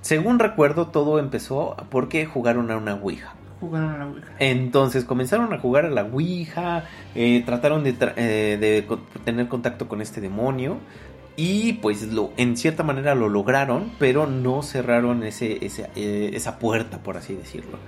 Según 0.00 0.38
recuerdo, 0.38 0.86
todo 0.88 1.18
empezó 1.18 1.76
porque 1.90 2.24
jugaron 2.26 2.70
a 2.70 2.76
una 2.76 2.94
Ouija. 2.94 3.34
Jugaron 3.60 3.90
a 3.90 3.98
la 3.98 4.06
Ouija. 4.06 4.28
Entonces 4.38 5.04
comenzaron 5.04 5.52
a 5.52 5.58
jugar 5.58 5.84
a 5.84 5.90
la 5.90 6.04
Ouija, 6.04 6.84
eh, 7.14 7.42
trataron 7.44 7.84
de, 7.84 7.94
eh, 8.16 8.86
tener 9.24 9.48
contacto 9.48 9.86
con 9.86 10.00
este 10.00 10.20
demonio 10.20 10.78
y 11.36 11.74
pues 11.74 12.02
lo, 12.12 12.32
en 12.36 12.56
cierta 12.56 12.82
manera 12.82 13.14
lo 13.14 13.28
lograron, 13.28 13.92
pero 13.98 14.26
no 14.26 14.62
cerraron 14.62 15.22
ese, 15.22 15.64
ese, 15.64 15.90
eh, 15.94 16.30
esa 16.34 16.58
puerta, 16.58 17.02
por 17.02 17.16
así 17.16 17.34
decirlo. 17.34 17.78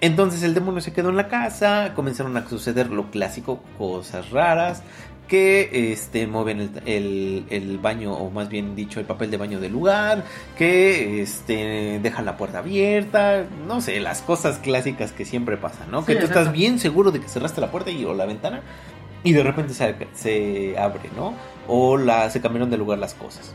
Entonces 0.00 0.42
el 0.42 0.54
demonio 0.54 0.80
se 0.80 0.92
quedó 0.92 1.10
en 1.10 1.16
la 1.16 1.28
casa, 1.28 1.92
comenzaron 1.94 2.36
a 2.36 2.48
suceder 2.48 2.90
lo 2.90 3.10
clásico, 3.10 3.62
cosas 3.76 4.30
raras, 4.30 4.82
que 5.30 5.92
este, 5.92 6.26
mueven 6.26 6.60
el, 6.60 6.70
el- 6.84 7.44
el 7.48 7.78
baño, 7.78 8.12
o 8.12 8.30
más 8.30 8.48
bien 8.50 8.76
dicho, 8.76 9.00
el 9.00 9.06
papel 9.06 9.30
de 9.30 9.36
baño 9.38 9.60
del 9.60 9.72
lugar, 9.72 10.24
que 10.58 11.22
este, 11.22 11.98
dejan 12.02 12.26
la 12.26 12.36
puerta 12.36 12.58
abierta, 12.58 13.46
no 13.66 13.80
sé, 13.80 14.00
las 14.00 14.20
cosas 14.20 14.58
clásicas 14.58 15.12
que 15.12 15.24
siempre 15.24 15.56
pasan, 15.56 15.90
¿no? 15.90 16.00
Sí, 16.00 16.08
que 16.08 16.12
tú 16.14 16.18
exacto. 16.26 16.40
estás 16.40 16.52
bien 16.52 16.78
seguro 16.78 17.12
de 17.12 17.20
que 17.20 17.28
cerraste 17.28 17.60
la 17.62 17.70
puerta 17.70 17.90
y, 17.90 18.04
o 18.04 18.12
la 18.12 18.26
ventana 18.26 18.60
y 19.24 19.32
de 19.32 19.42
repente 19.42 19.72
se, 19.72 19.94
se 20.14 20.76
abre, 20.78 21.08
¿no? 21.16 21.32
O 21.68 21.96
la, 21.96 22.28
se 22.30 22.40
cambiaron 22.40 22.68
de 22.70 22.76
lugar 22.76 22.98
las 22.98 23.14
cosas. 23.14 23.54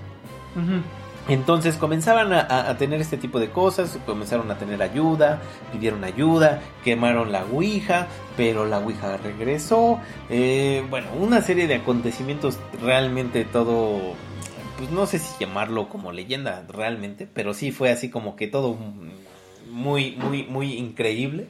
Entonces 1.27 1.77
comenzaban 1.77 2.33
a, 2.33 2.69
a, 2.69 2.77
tener 2.77 3.01
este 3.01 3.17
tipo 3.17 3.39
de 3.39 3.49
cosas, 3.49 3.97
comenzaron 4.05 4.51
a 4.51 4.57
tener 4.59 4.83
ayuda, 4.83 5.41
pidieron 5.71 6.03
ayuda, 6.03 6.61
quemaron 6.83 7.31
la 7.31 7.45
Ouija, 7.45 8.07
pero 8.37 8.65
la 8.65 8.77
Ouija 8.77 9.17
regresó. 9.17 9.99
Eh, 10.29 10.85
bueno, 10.89 11.07
una 11.19 11.41
serie 11.41 11.67
de 11.67 11.75
acontecimientos 11.75 12.59
realmente 12.79 13.43
todo, 13.43 14.13
pues 14.77 14.91
no 14.91 15.07
sé 15.07 15.17
si 15.17 15.33
llamarlo 15.39 15.89
como 15.89 16.11
leyenda 16.11 16.63
realmente, 16.69 17.27
pero 17.31 17.55
sí 17.55 17.71
fue 17.71 17.91
así 17.91 18.09
como 18.09 18.35
que 18.35 18.47
todo 18.47 18.77
muy, 19.71 20.11
muy, 20.17 20.43
muy 20.43 20.73
increíble. 20.73 21.47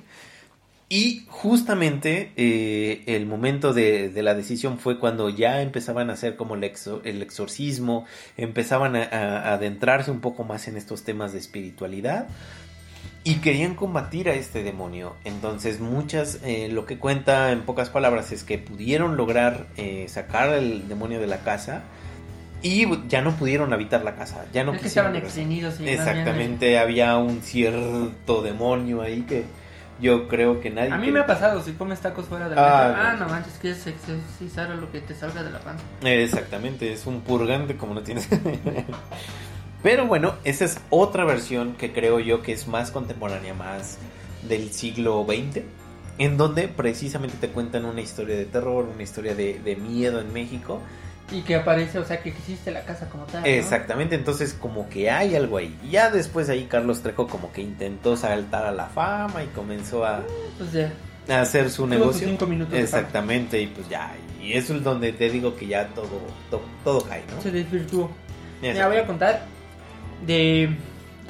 Y 0.87 1.25
justamente 1.29 2.31
eh, 2.37 3.03
el 3.07 3.25
momento 3.25 3.73
de, 3.73 4.11
la 4.21 4.35
decisión 4.35 4.77
fue 4.77 4.99
cuando 4.99 5.29
ya 5.29 5.61
empezaban 5.61 6.11
a 6.11 6.13
hacer 6.13 6.35
como 6.35 6.53
el, 6.53 6.63
el 7.03 7.21
exorcismo, 7.23 8.05
empezaban 8.37 8.95
a, 8.95 9.53
adentrarse 9.53 10.11
un 10.11 10.21
poco 10.21 10.43
más 10.43 10.67
en 10.67 10.77
estos 10.77 11.03
temas 11.03 11.33
de 11.33 11.39
espiritualidad 11.39 12.27
y 13.23 13.35
querían 13.37 13.73
combatir 13.73 14.29
a 14.29 14.35
este 14.35 14.61
demonio. 14.61 15.15
Entonces 15.23 15.79
muchas, 15.79 16.39
eh, 16.43 16.69
lo 16.71 16.85
que 16.85 16.99
cuenta 16.99 17.51
en 17.51 17.61
pocas 17.61 17.89
palabras 17.89 18.31
es 18.31 18.43
que 18.43 18.59
pudieron 18.59 19.17
lograr 19.17 19.65
eh, 19.77 20.05
sacar 20.07 20.53
el 20.53 20.87
demonio 20.87 21.19
de 21.19 21.25
la 21.25 21.39
casa 21.39 21.81
y 22.61 22.85
ya 23.07 23.23
no 23.23 23.35
pudieron 23.35 23.73
habitar 23.73 24.03
la 24.03 24.15
casa, 24.15 24.45
ya 24.53 24.63
no 24.63 24.73
es 24.73 24.81
que 24.81 24.87
estaban. 24.87 25.15
Exactamente, 25.91 26.77
había 26.77 27.17
un 27.17 27.41
cierto 27.41 28.43
demonio 28.43 29.01
ahí 29.01 29.21
que 29.23 29.45
yo 29.99 30.27
creo 30.27 30.59
que 30.59 30.69
nadie. 30.69 30.91
A 30.91 30.97
mí 30.97 31.11
me 31.11 31.19
ha 31.19 31.25
pasado, 31.25 31.61
si 31.61 31.73
comes 31.73 31.99
tacos 31.99 32.25
fuera 32.25 32.49
de 32.49 32.55
la 32.55 32.87
ah, 32.87 33.11
ah, 33.11 33.15
no 33.17 33.27
manches, 33.27 33.53
que 33.59 33.71
es 33.71 33.87
exorcizar 33.87 34.69
lo 34.69 34.91
que 34.91 35.01
te 35.01 35.15
salga 35.15 35.43
de 35.43 35.51
la 35.51 35.59
panza. 35.59 35.83
Exactamente, 36.03 36.91
es 36.91 37.05
un 37.05 37.21
purgante 37.21 37.77
como 37.77 37.93
no 37.93 38.01
tienes. 38.01 38.27
Pero 39.83 40.07
bueno, 40.07 40.33
esa 40.43 40.65
es 40.65 40.79
otra 40.89 41.25
versión 41.25 41.73
que 41.73 41.93
creo 41.93 42.19
yo 42.19 42.41
que 42.41 42.51
es 42.51 42.67
más 42.67 42.91
contemporánea, 42.91 43.53
más 43.53 43.99
del 44.47 44.71
siglo 44.71 45.25
XX, 45.27 45.63
en 46.17 46.37
donde 46.37 46.67
precisamente 46.67 47.37
te 47.39 47.49
cuentan 47.49 47.85
una 47.85 48.01
historia 48.01 48.35
de 48.35 48.45
terror, 48.45 48.89
una 48.91 49.03
historia 49.03 49.35
de, 49.35 49.59
de 49.59 49.75
miedo 49.75 50.19
en 50.19 50.33
México 50.33 50.81
y 51.31 51.41
que 51.41 51.55
aparece, 51.55 51.97
o 51.97 52.05
sea, 52.05 52.21
que 52.21 52.29
existe 52.29 52.71
la 52.71 52.83
casa 52.83 53.09
como 53.09 53.25
tal. 53.25 53.45
Exactamente, 53.45 54.15
entonces 54.15 54.53
como 54.53 54.89
que 54.89 55.09
hay 55.09 55.35
algo 55.35 55.57
ahí. 55.57 55.75
Ya 55.89 56.11
después 56.11 56.49
ahí 56.49 56.65
Carlos 56.65 57.01
Trejo 57.01 57.27
como 57.27 57.51
que 57.51 57.61
intentó 57.61 58.15
saltar 58.15 58.65
a 58.65 58.71
la 58.71 58.85
fama 58.85 59.43
y 59.43 59.47
comenzó 59.47 60.05
a, 60.05 60.23
pues 60.57 60.71
ya. 60.71 60.93
a 61.29 61.41
hacer 61.41 61.71
su 61.71 61.87
negocio. 61.87 62.27
Cinco 62.27 62.45
minutos 62.45 62.77
Exactamente, 62.77 63.59
y 63.59 63.67
pues 63.67 63.89
ya. 63.89 64.13
Y 64.41 64.53
eso 64.53 64.75
es 64.75 64.83
donde 64.83 65.11
te 65.13 65.29
digo 65.29 65.55
que 65.55 65.65
ya 65.65 65.87
todo, 65.87 66.21
todo, 66.83 67.01
cae, 67.01 67.23
¿no? 67.33 67.41
Se 67.41 67.51
desvirtuó. 67.51 68.11
Ya 68.61 68.87
voy 68.87 68.97
a 68.97 69.05
contar 69.05 69.45
de 70.25 70.69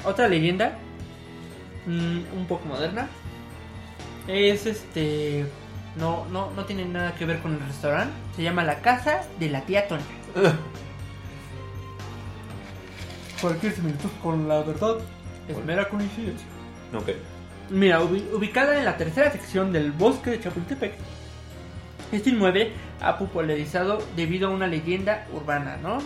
otra 0.04 0.28
leyenda, 0.28 0.76
mm, 1.86 2.36
un 2.36 2.46
poco 2.46 2.66
moderna. 2.66 3.08
Es 4.28 4.66
este 4.66 5.46
no, 5.98 6.26
no, 6.26 6.50
no 6.50 6.64
tiene 6.64 6.84
nada 6.84 7.14
que 7.14 7.24
ver 7.24 7.40
con 7.40 7.54
el 7.54 7.60
restaurante. 7.60 8.14
Se 8.34 8.42
llama 8.42 8.64
La 8.64 8.80
Casa 8.80 9.22
de 9.38 9.48
la 9.48 9.62
Tía 9.62 9.88
Toña. 9.88 10.02
Cualquier 13.40 13.72
similitud 13.72 14.10
con 14.22 14.48
la 14.48 14.62
verdad 14.62 14.96
es 15.48 15.64
mera 15.64 15.88
coincidencia. 15.88 16.46
Ok. 16.94 17.10
Mira, 17.70 18.00
ubicada 18.00 18.78
en 18.78 18.84
la 18.84 18.96
tercera 18.96 19.32
sección 19.32 19.72
del 19.72 19.90
bosque 19.92 20.30
de 20.30 20.40
Chapultepec, 20.40 20.94
este 22.12 22.30
inmueble 22.30 22.72
ha 23.00 23.18
popularizado 23.18 23.98
debido 24.14 24.48
a 24.48 24.52
una 24.52 24.68
leyenda 24.68 25.26
urbana, 25.32 25.76
¿no? 25.76 25.98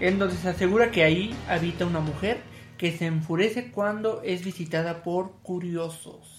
En 0.00 0.18
donde 0.18 0.34
se 0.36 0.48
asegura 0.48 0.90
que 0.90 1.04
ahí 1.04 1.34
habita 1.48 1.86
una 1.86 2.00
mujer 2.00 2.40
que 2.76 2.96
se 2.96 3.06
enfurece 3.06 3.70
cuando 3.70 4.22
es 4.22 4.44
visitada 4.44 5.02
por 5.02 5.32
curiosos. 5.42 6.37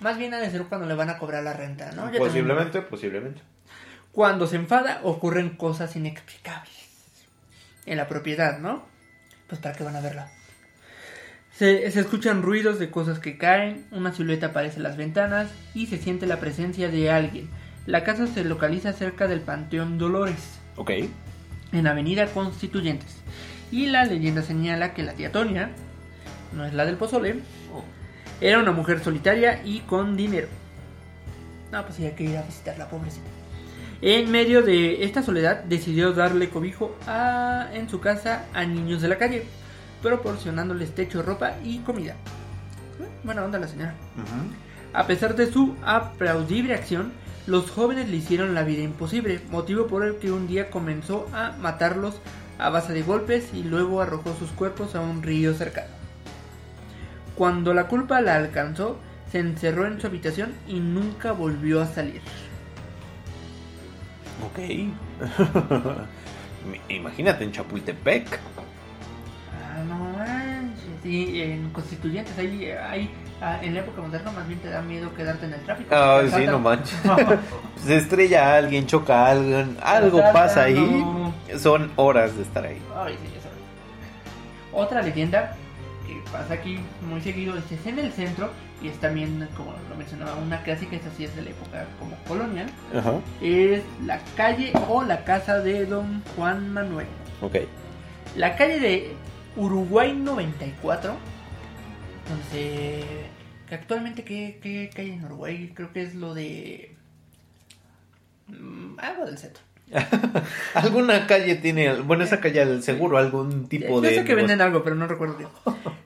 Más 0.00 0.18
bien 0.18 0.34
ha 0.34 0.38
de 0.38 0.50
ser 0.50 0.64
cuando 0.64 0.86
le 0.86 0.94
van 0.94 1.10
a 1.10 1.18
cobrar 1.18 1.42
la 1.42 1.52
renta, 1.52 1.92
¿no? 1.92 2.10
posiblemente, 2.12 2.82
posiblemente. 2.82 3.40
Cuando 4.12 4.46
se 4.46 4.56
enfada 4.56 5.00
ocurren 5.02 5.50
cosas 5.56 5.96
inexplicables 5.96 6.72
en 7.86 7.96
la 7.96 8.08
propiedad, 8.08 8.58
¿no? 8.58 8.84
Pues 9.48 9.60
para 9.60 9.74
qué 9.74 9.84
van 9.84 9.96
a 9.96 10.00
verla. 10.00 10.30
Se, 11.52 11.90
se, 11.90 12.00
escuchan 12.00 12.42
ruidos 12.42 12.78
de 12.78 12.90
cosas 12.90 13.20
que 13.20 13.38
caen, 13.38 13.86
una 13.92 14.12
silueta 14.12 14.46
aparece 14.46 14.78
en 14.78 14.82
las 14.82 14.96
ventanas 14.96 15.48
y 15.72 15.86
se 15.86 15.98
siente 15.98 16.26
la 16.26 16.40
presencia 16.40 16.88
de 16.88 17.10
alguien. 17.10 17.48
La 17.86 18.02
casa 18.02 18.26
se 18.26 18.44
localiza 18.44 18.92
cerca 18.92 19.28
del 19.28 19.40
Panteón 19.40 19.98
Dolores. 19.98 20.58
Ok. 20.76 20.90
En 21.72 21.86
Avenida 21.86 22.26
Constituyentes. 22.26 23.18
Y 23.70 23.86
la 23.86 24.04
leyenda 24.04 24.42
señala 24.42 24.94
que 24.94 25.02
la 25.02 25.12
tía 25.12 25.32
Tonia, 25.32 25.70
no 26.52 26.64
es 26.64 26.72
la 26.72 26.86
del 26.86 26.96
pozole, 26.96 27.40
era 28.44 28.58
una 28.58 28.72
mujer 28.72 29.02
solitaria 29.02 29.62
y 29.64 29.80
con 29.80 30.18
dinero. 30.18 30.48
No, 31.72 31.82
pues 31.82 31.94
sí, 31.94 32.04
hay 32.04 32.12
que 32.12 32.24
ir 32.24 32.36
a 32.36 32.42
visitarla, 32.42 32.90
pobrecita. 32.90 33.26
En 34.02 34.30
medio 34.30 34.60
de 34.60 35.02
esta 35.02 35.22
soledad 35.22 35.64
decidió 35.64 36.12
darle 36.12 36.50
cobijo 36.50 36.94
a, 37.06 37.70
en 37.72 37.88
su 37.88 38.00
casa 38.00 38.44
a 38.52 38.66
niños 38.66 39.00
de 39.00 39.08
la 39.08 39.16
calle, 39.16 39.46
proporcionándoles 40.02 40.94
techo, 40.94 41.22
ropa 41.22 41.54
y 41.64 41.78
comida. 41.78 42.16
Buena 43.22 43.44
onda 43.46 43.58
la 43.58 43.66
señora. 43.66 43.94
A 44.92 45.06
pesar 45.06 45.36
de 45.36 45.50
su 45.50 45.74
aplaudible 45.82 46.74
acción, 46.74 47.12
los 47.46 47.70
jóvenes 47.70 48.10
le 48.10 48.16
hicieron 48.16 48.54
la 48.54 48.62
vida 48.62 48.82
imposible, 48.82 49.40
motivo 49.50 49.86
por 49.86 50.04
el 50.04 50.16
que 50.16 50.32
un 50.32 50.46
día 50.46 50.70
comenzó 50.70 51.30
a 51.32 51.52
matarlos 51.52 52.20
a 52.58 52.68
base 52.68 52.92
de 52.92 53.02
golpes 53.02 53.54
y 53.54 53.62
luego 53.62 54.02
arrojó 54.02 54.36
sus 54.38 54.50
cuerpos 54.50 54.94
a 54.94 55.00
un 55.00 55.22
río 55.22 55.54
cercano. 55.54 56.03
Cuando 57.34 57.74
la 57.74 57.88
culpa 57.88 58.20
la 58.20 58.36
alcanzó, 58.36 58.98
se 59.30 59.40
encerró 59.40 59.86
en 59.86 60.00
su 60.00 60.06
habitación 60.06 60.52
y 60.68 60.78
nunca 60.78 61.32
volvió 61.32 61.82
a 61.82 61.86
salir. 61.86 62.22
Ok. 64.46 64.58
Imagínate 66.88 67.44
en 67.44 67.52
Chapultepec. 67.52 68.38
Ah, 69.52 69.82
no 69.88 69.96
manches. 69.96 70.84
Sí, 71.02 71.42
en 71.42 71.70
Constituyentes, 71.70 72.38
ahí, 72.38 72.70
ahí 72.70 73.10
ah, 73.42 73.58
en 73.60 73.74
la 73.74 73.80
época 73.80 74.00
moderna 74.00 74.30
más 74.30 74.46
bien 74.46 74.60
te 74.60 74.70
da 74.70 74.80
miedo 74.80 75.12
quedarte 75.14 75.46
en 75.46 75.54
el 75.54 75.60
tráfico. 75.62 75.94
Ah, 75.94 76.22
sí, 76.32 76.46
no 76.46 76.60
manches. 76.60 76.96
se 77.84 77.96
estrella 77.96 78.56
alguien, 78.56 78.86
choca 78.86 79.26
a 79.26 79.30
alguien, 79.32 79.76
algo 79.82 80.22
pasa 80.32 80.62
ahí. 80.62 81.04
Son 81.58 81.90
horas 81.96 82.36
de 82.36 82.42
estar 82.42 82.64
ahí. 82.64 82.80
Ay, 82.96 83.18
sí, 83.20 83.28
eso. 83.36 83.48
Otra 84.72 85.02
leyenda 85.02 85.56
pasa 86.34 86.54
aquí 86.54 86.80
muy 87.08 87.20
seguido 87.20 87.54
es 87.56 87.86
en 87.86 88.00
el 88.00 88.10
centro 88.10 88.50
y 88.82 88.88
es 88.88 88.98
también, 88.98 89.48
como 89.56 89.72
lo 89.88 89.96
mencionaba, 89.96 90.34
una 90.34 90.60
clásica, 90.64 90.96
esta 90.96 91.08
sí 91.16 91.24
es 91.24 91.36
de 91.36 91.42
la 91.42 91.50
época 91.50 91.86
como 92.00 92.16
colonial. 92.26 92.66
Es 93.40 93.84
la 94.04 94.18
calle 94.36 94.72
o 94.88 95.04
la 95.04 95.24
casa 95.24 95.60
de 95.60 95.86
Don 95.86 96.22
Juan 96.34 96.72
Manuel. 96.72 97.06
Ok. 97.40 97.58
La 98.36 98.56
calle 98.56 98.80
de 98.80 99.12
Uruguay 99.56 100.12
94, 100.12 101.14
donde 102.28 103.04
que 103.68 103.74
actualmente, 103.76 104.24
¿qué, 104.24 104.58
¿qué, 104.60 104.90
calle 104.92 105.14
en 105.14 105.24
Uruguay? 105.24 105.72
Creo 105.72 105.92
que 105.92 106.02
es 106.02 106.16
lo 106.16 106.34
de... 106.34 106.96
Mm, 108.48 108.98
algo 108.98 109.24
del 109.24 109.38
centro. 109.38 109.62
Alguna 110.74 111.26
calle 111.26 111.56
tiene, 111.56 112.00
bueno, 112.00 112.24
esa 112.24 112.40
calle 112.40 112.62
al 112.62 112.82
seguro, 112.82 113.18
algún 113.18 113.68
tipo 113.68 114.00
de. 114.00 114.10
Yo 114.10 114.20
sé 114.20 114.24
que 114.24 114.34
venden 114.34 114.60
algo, 114.60 114.82
pero 114.82 114.96
no 114.96 115.06
recuerdo 115.06 115.36
bien. 115.36 115.48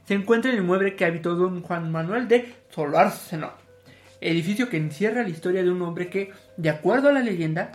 Se 0.07 0.15
encuentra 0.15 0.51
el 0.51 0.59
inmueble 0.59 0.97
que 0.97 1.05
habitó 1.05 1.35
don 1.35 1.63
Juan 1.63 1.91
Manuel 1.91 2.29
de 2.29 2.55
Solárceno, 2.71 3.53
edificio 4.21 4.69
que 4.69 4.77
encierra 4.77 5.23
la 5.23 5.29
historia 5.29 5.63
de 5.63 5.71
un 5.71 5.83
hombre 5.83 6.09
que, 6.09 6.33
de 6.57 6.71
acuerdo 6.71 7.09
a 7.09 7.13
la 7.13 7.21
leyenda, 7.21 7.73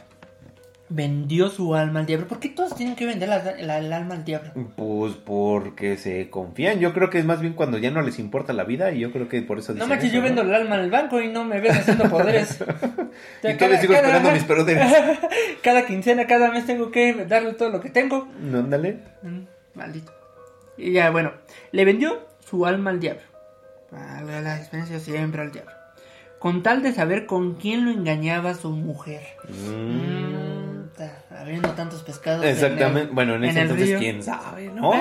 vendió 0.90 1.50
su 1.50 1.76
alma 1.76 2.02
al 2.02 2.06
diablo. 2.06 2.28
¿Por 2.28 2.40
qué 2.40 2.50
todos 2.50 2.76
tienen 2.76 2.96
que 2.96 3.06
vender 3.06 3.30
la, 3.30 3.38
el 3.38 3.70
alma 3.70 4.16
al 4.16 4.26
diablo? 4.26 4.52
Pues 4.76 5.14
porque 5.14 5.98
se 5.98 6.30
confían. 6.30 6.80
Yo 6.80 6.94
creo 6.94 7.10
que 7.10 7.20
es 7.20 7.26
más 7.26 7.42
bien 7.42 7.54
cuando 7.54 7.78
ya 7.78 7.92
no 7.92 8.02
les 8.02 8.20
importa 8.20 8.54
la 8.54 8.64
vida 8.64 8.92
y 8.92 9.00
yo 9.00 9.12
creo 9.12 9.30
que 9.30 9.42
por 9.42 9.60
eso 9.60 9.74
dicen 9.74 9.88
No 9.88 9.94
manches, 9.94 10.12
yo 10.12 10.22
vendo 10.22 10.42
el 10.42 10.54
alma 10.54 10.76
al 10.76 10.92
banco 10.92 11.22
y 11.22 11.30
no 11.30 11.46
me 11.46 11.60
ves 11.60 11.78
haciendo 11.78 12.10
poderes. 12.10 12.60
y 13.44 13.54
todavía 13.54 13.82
sigo 13.82 13.94
esperando 13.94 14.32
mis 14.32 14.44
poderes. 14.44 14.94
cada 15.64 15.86
quincena, 15.86 16.28
cada 16.28 16.52
mes 16.52 16.66
tengo 16.66 16.92
que 16.92 17.26
darle 17.26 17.54
todo 17.54 17.70
lo 17.70 17.82
que 17.82 17.90
tengo. 17.90 18.28
No, 18.40 18.60
ándale. 18.60 19.00
Mm, 19.22 19.42
maldito. 19.76 20.12
Y 20.78 20.92
ya, 20.92 21.12
bueno, 21.12 21.34
le 21.72 21.86
vendió 21.86 22.28
su 22.40 22.66
alma 22.66 22.90
al 22.90 23.00
diablo. 23.00 23.22
A 23.92 24.22
la 24.24 24.58
experiencia 24.58 25.00
siempre 25.00 25.42
al 25.42 25.52
diablo. 25.52 25.72
Con 26.40 26.62
tal 26.62 26.84
de 26.84 26.92
saber 26.92 27.26
con 27.26 27.56
quién 27.56 27.86
lo 27.86 27.92
engañaba 27.92 28.54
su 28.54 28.72
mujer. 28.72 29.22
Mm 29.48 30.63
habiendo 31.30 31.70
tantos 31.72 32.04
pescados. 32.04 32.46
Exactamente. 32.46 33.14
bueno, 33.14 33.36
en 33.36 33.44
ese 33.46 33.62
entonces, 33.62 33.98
quién 34.00 34.24
sabe, 34.24 34.68
¿no? 34.70 34.92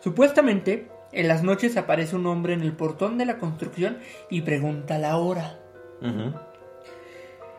Supuestamente, 0.00 0.88
en 1.12 1.28
las 1.28 1.42
noches 1.42 1.76
aparece 1.76 2.16
un 2.16 2.26
hombre 2.26 2.54
en 2.54 2.62
el 2.62 2.72
portón 2.72 3.18
de 3.18 3.26
la 3.26 3.38
construcción 3.38 3.98
y 4.30 4.42
pregunta 4.42 4.98
la 4.98 5.16
hora. 5.16 5.58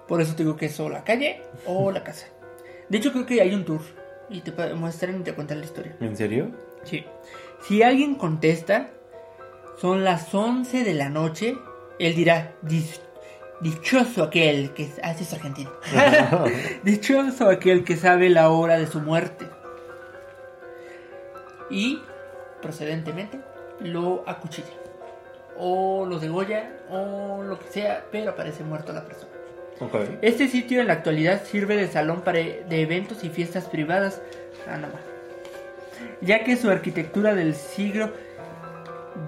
Por 0.08 0.22
eso 0.22 0.36
te 0.36 0.44
digo 0.44 0.56
que 0.56 0.68
es 0.68 0.80
o 0.80 0.90
la 0.90 1.04
calle 1.04 1.42
o 1.66 1.92
la 1.94 2.04
casa. 2.04 2.28
De 2.90 2.98
hecho, 2.98 3.12
creo 3.12 3.26
que 3.26 3.42
hay 3.42 3.54
un 3.54 3.66
tour 3.66 3.82
y 4.30 4.42
te 4.42 4.52
muestran 4.74 5.20
y 5.22 5.24
te 5.24 5.34
cuentan 5.34 5.60
la 5.60 5.66
historia. 5.66 5.96
¿En 6.00 6.16
serio? 6.16 6.52
Sí. 6.84 7.06
Si 7.68 7.84
alguien 7.84 8.16
contesta, 8.16 8.90
son 9.80 10.04
las 10.04 10.34
11 10.34 10.84
de 10.84 10.94
la 10.94 11.10
noche, 11.10 11.58
él 12.00 12.16
dirá, 12.16 12.54
"Dis- 12.64 13.02
dichoso 13.62 14.24
aquel 14.24 14.72
que... 14.72 14.89
Ah, 15.04 15.12
es 15.12 15.34
argentino. 15.34 15.72
dichoso 16.84 17.50
aquel 17.50 17.84
que 17.84 17.98
sabe 17.98 18.30
la 18.30 18.50
hora 18.50 18.78
de 18.78 18.88
su 18.88 19.00
muerte. 19.00 19.45
Y, 21.69 22.02
procedentemente, 22.62 23.39
lo 23.80 24.24
acuchilla. 24.28 24.67
O 25.58 26.06
lo 26.06 26.19
degolla, 26.19 26.69
o 26.89 27.43
lo 27.43 27.60
que 27.60 27.67
sea, 27.67 28.06
pero 28.12 28.32
aparece 28.32 28.63
muerto 28.63 28.93
la 28.93 29.06
persona. 29.06 29.32
Ok. 29.80 29.95
Este 30.22 30.48
sitio 30.48 30.82
en 30.82 30.88
la 30.88 30.93
actualidad 30.93 31.43
sirve 31.43 31.76
de 31.76 31.88
salón 31.88 32.22
para 32.22 32.39
de 32.39 32.82
eventos 32.82 33.24
y 33.24 33.30
fiestas 33.30 33.65
privadas, 33.65 34.22
ah, 34.67 34.78
no 34.78 34.88
más. 34.88 35.02
ya 36.22 36.43
que 36.43 36.58
su 36.58 36.69
arquitectura 36.69 37.34
del 37.34 37.56
siglo 37.56 38.12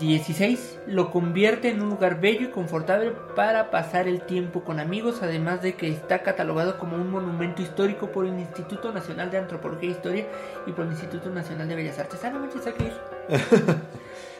XVI 0.05 0.57
lo 0.87 1.11
convierte 1.11 1.69
en 1.69 1.81
un 1.81 1.89
lugar 1.89 2.19
bello 2.19 2.47
y 2.47 2.51
confortable 2.51 3.11
para 3.35 3.71
pasar 3.71 4.07
el 4.07 4.21
tiempo 4.21 4.63
con 4.63 4.79
amigos, 4.79 5.19
además 5.21 5.61
de 5.61 5.75
que 5.75 5.89
está 5.89 6.23
catalogado 6.23 6.77
como 6.77 6.95
un 6.95 7.09
monumento 7.09 7.61
histórico 7.61 8.11
por 8.11 8.25
el 8.25 8.39
Instituto 8.39 8.91
Nacional 8.91 9.31
de 9.31 9.37
Antropología 9.37 9.89
e 9.89 9.91
Historia 9.93 10.25
y 10.65 10.71
por 10.71 10.85
el 10.85 10.91
Instituto 10.91 11.29
Nacional 11.29 11.67
de 11.67 11.75
Bellas 11.75 11.99
Artes. 11.99 12.19
Ah, 12.23 12.29
no 12.29 12.39
manches, 12.39 12.65
hay 12.65 12.73
que 12.73 12.83
ir. 12.85 12.93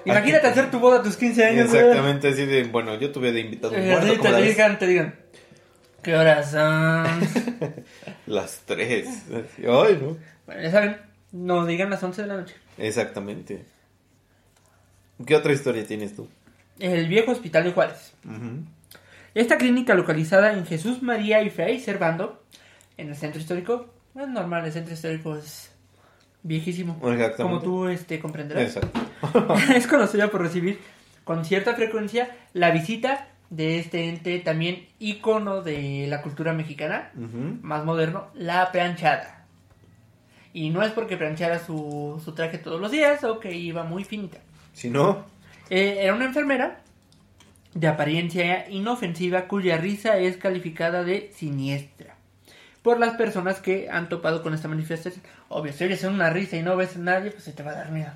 Imagínate 0.05 0.47
hacer 0.47 0.71
tu 0.71 0.79
boda 0.79 0.99
a 0.99 1.03
tus 1.03 1.15
15 1.15 1.45
años. 1.45 1.73
Exactamente, 1.73 2.29
así 2.29 2.45
de, 2.45 2.63
bueno, 2.63 2.95
yo 2.95 3.11
tuve 3.11 3.31
de 3.31 3.41
invitado 3.41 3.73
un 3.73 3.79
Eh, 3.79 4.17
como 4.17 4.35
te 4.35 4.41
digan, 4.41 4.79
te 4.79 4.87
digan. 4.87 5.15
¿Qué 6.01 6.15
horas 6.15 6.51
son? 6.51 7.05
Las 8.25 8.61
tres. 8.65 9.07
Así, 9.27 9.63
Ay, 9.67 9.99
no. 10.01 10.17
bueno, 10.47 10.61
ya 10.61 10.71
saben, 10.71 10.97
nos 11.31 11.67
digan 11.67 11.89
las 11.91 12.01
11 12.01 12.23
de 12.23 12.27
la 12.27 12.37
noche. 12.37 12.55
Exactamente. 12.77 13.65
¿Qué 15.25 15.35
otra 15.35 15.53
historia 15.53 15.85
tienes 15.85 16.15
tú? 16.15 16.27
El 16.79 17.07
viejo 17.07 17.31
hospital 17.31 17.63
de 17.63 17.71
Juárez. 17.71 18.13
Esta 19.33 19.57
clínica 19.57 19.93
localizada 19.93 20.53
en 20.53 20.65
Jesús 20.65 21.01
María 21.01 21.41
y 21.41 21.49
Fray 21.49 21.79
Servando, 21.79 22.43
en 22.97 23.09
el 23.09 23.15
centro 23.15 23.39
histórico, 23.39 23.93
es 24.15 24.27
normal, 24.27 24.65
el 24.65 24.71
centro 24.71 24.93
histórico 24.93 25.35
es 25.37 25.71
viejísimo. 26.43 26.99
Como 27.37 27.61
tú 27.61 27.87
este, 27.87 28.19
comprenderás. 28.19 28.75
Exacto. 28.75 28.99
es 29.75 29.87
conocida 29.87 30.29
por 30.29 30.41
recibir 30.41 30.79
con 31.23 31.45
cierta 31.45 31.75
frecuencia 31.75 32.35
la 32.53 32.71
visita 32.71 33.27
de 33.49 33.79
este 33.79 34.09
ente 34.09 34.39
también 34.39 34.87
ícono 34.99 35.61
de 35.61 36.07
la 36.07 36.21
cultura 36.21 36.53
mexicana, 36.53 37.11
más 37.61 37.85
moderno, 37.85 38.27
la 38.33 38.71
planchada. 38.71 39.45
Y 40.53 40.69
no 40.69 40.83
es 40.83 40.91
porque 40.91 41.15
planchara 41.15 41.59
su, 41.59 42.21
su 42.23 42.33
traje 42.33 42.57
todos 42.57 42.81
los 42.81 42.91
días 42.91 43.23
o 43.23 43.39
que 43.39 43.53
iba 43.53 43.83
muy 43.83 44.03
finita. 44.03 44.39
Si 44.73 44.89
no, 44.89 45.25
Eh, 45.69 45.99
era 46.01 46.13
una 46.13 46.25
enfermera 46.25 46.81
de 47.73 47.87
apariencia 47.87 48.69
inofensiva 48.69 49.47
cuya 49.47 49.77
risa 49.77 50.17
es 50.17 50.35
calificada 50.37 51.03
de 51.03 51.31
siniestra 51.33 52.15
por 52.81 52.99
las 52.99 53.13
personas 53.15 53.59
que 53.61 53.89
han 53.89 54.09
topado 54.09 54.41
con 54.43 54.53
esta 54.53 54.67
manifestación. 54.67 55.23
Obvio, 55.49 55.71
si 55.71 55.83
oyes 55.85 56.03
una 56.03 56.29
risa 56.31 56.57
y 56.57 56.63
no 56.63 56.75
ves 56.75 56.95
a 56.95 56.99
nadie, 56.99 57.31
pues 57.31 57.43
se 57.43 57.53
te 57.53 57.63
va 57.63 57.71
a 57.71 57.75
dar 57.75 57.91
miedo. 57.91 58.11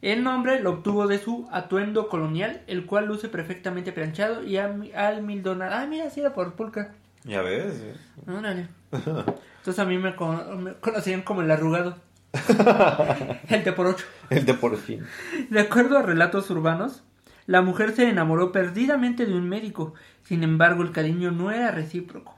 El 0.00 0.24
nombre 0.24 0.58
lo 0.60 0.70
obtuvo 0.70 1.06
de 1.06 1.18
su 1.18 1.48
atuendo 1.52 2.08
colonial, 2.08 2.62
el 2.66 2.86
cual 2.86 3.06
luce 3.06 3.28
perfectamente 3.28 3.92
planchado 3.92 4.42
y 4.42 4.56
almidonado. 4.56 5.72
Ah, 5.74 5.86
mira, 5.86 6.10
sí 6.10 6.18
era 6.20 6.32
por 6.34 6.54
pulca. 6.54 6.92
ya 7.24 7.40
ves. 7.42 7.80
Órale. 8.26 8.66
Entonces 8.90 9.78
a 9.78 9.84
mí 9.84 9.98
me, 9.98 10.16
con- 10.16 10.64
me 10.64 10.72
conocían 10.74 11.22
como 11.22 11.42
el 11.42 11.50
arrugado. 11.52 11.98
el 13.48 13.64
de 13.64 13.72
por 13.72 13.86
ocho. 13.86 14.06
El 14.30 14.46
de 14.46 14.54
por 14.54 14.76
fin. 14.78 15.04
De 15.50 15.60
acuerdo 15.60 15.98
a 15.98 16.02
relatos 16.02 16.50
urbanos, 16.50 17.02
la 17.46 17.62
mujer 17.62 17.94
se 17.94 18.08
enamoró 18.08 18.52
perdidamente 18.52 19.26
de 19.26 19.34
un 19.34 19.48
médico, 19.48 19.94
sin 20.22 20.42
embargo 20.42 20.82
el 20.82 20.92
cariño 20.92 21.30
no 21.30 21.50
era 21.50 21.70
recíproco. 21.70 22.36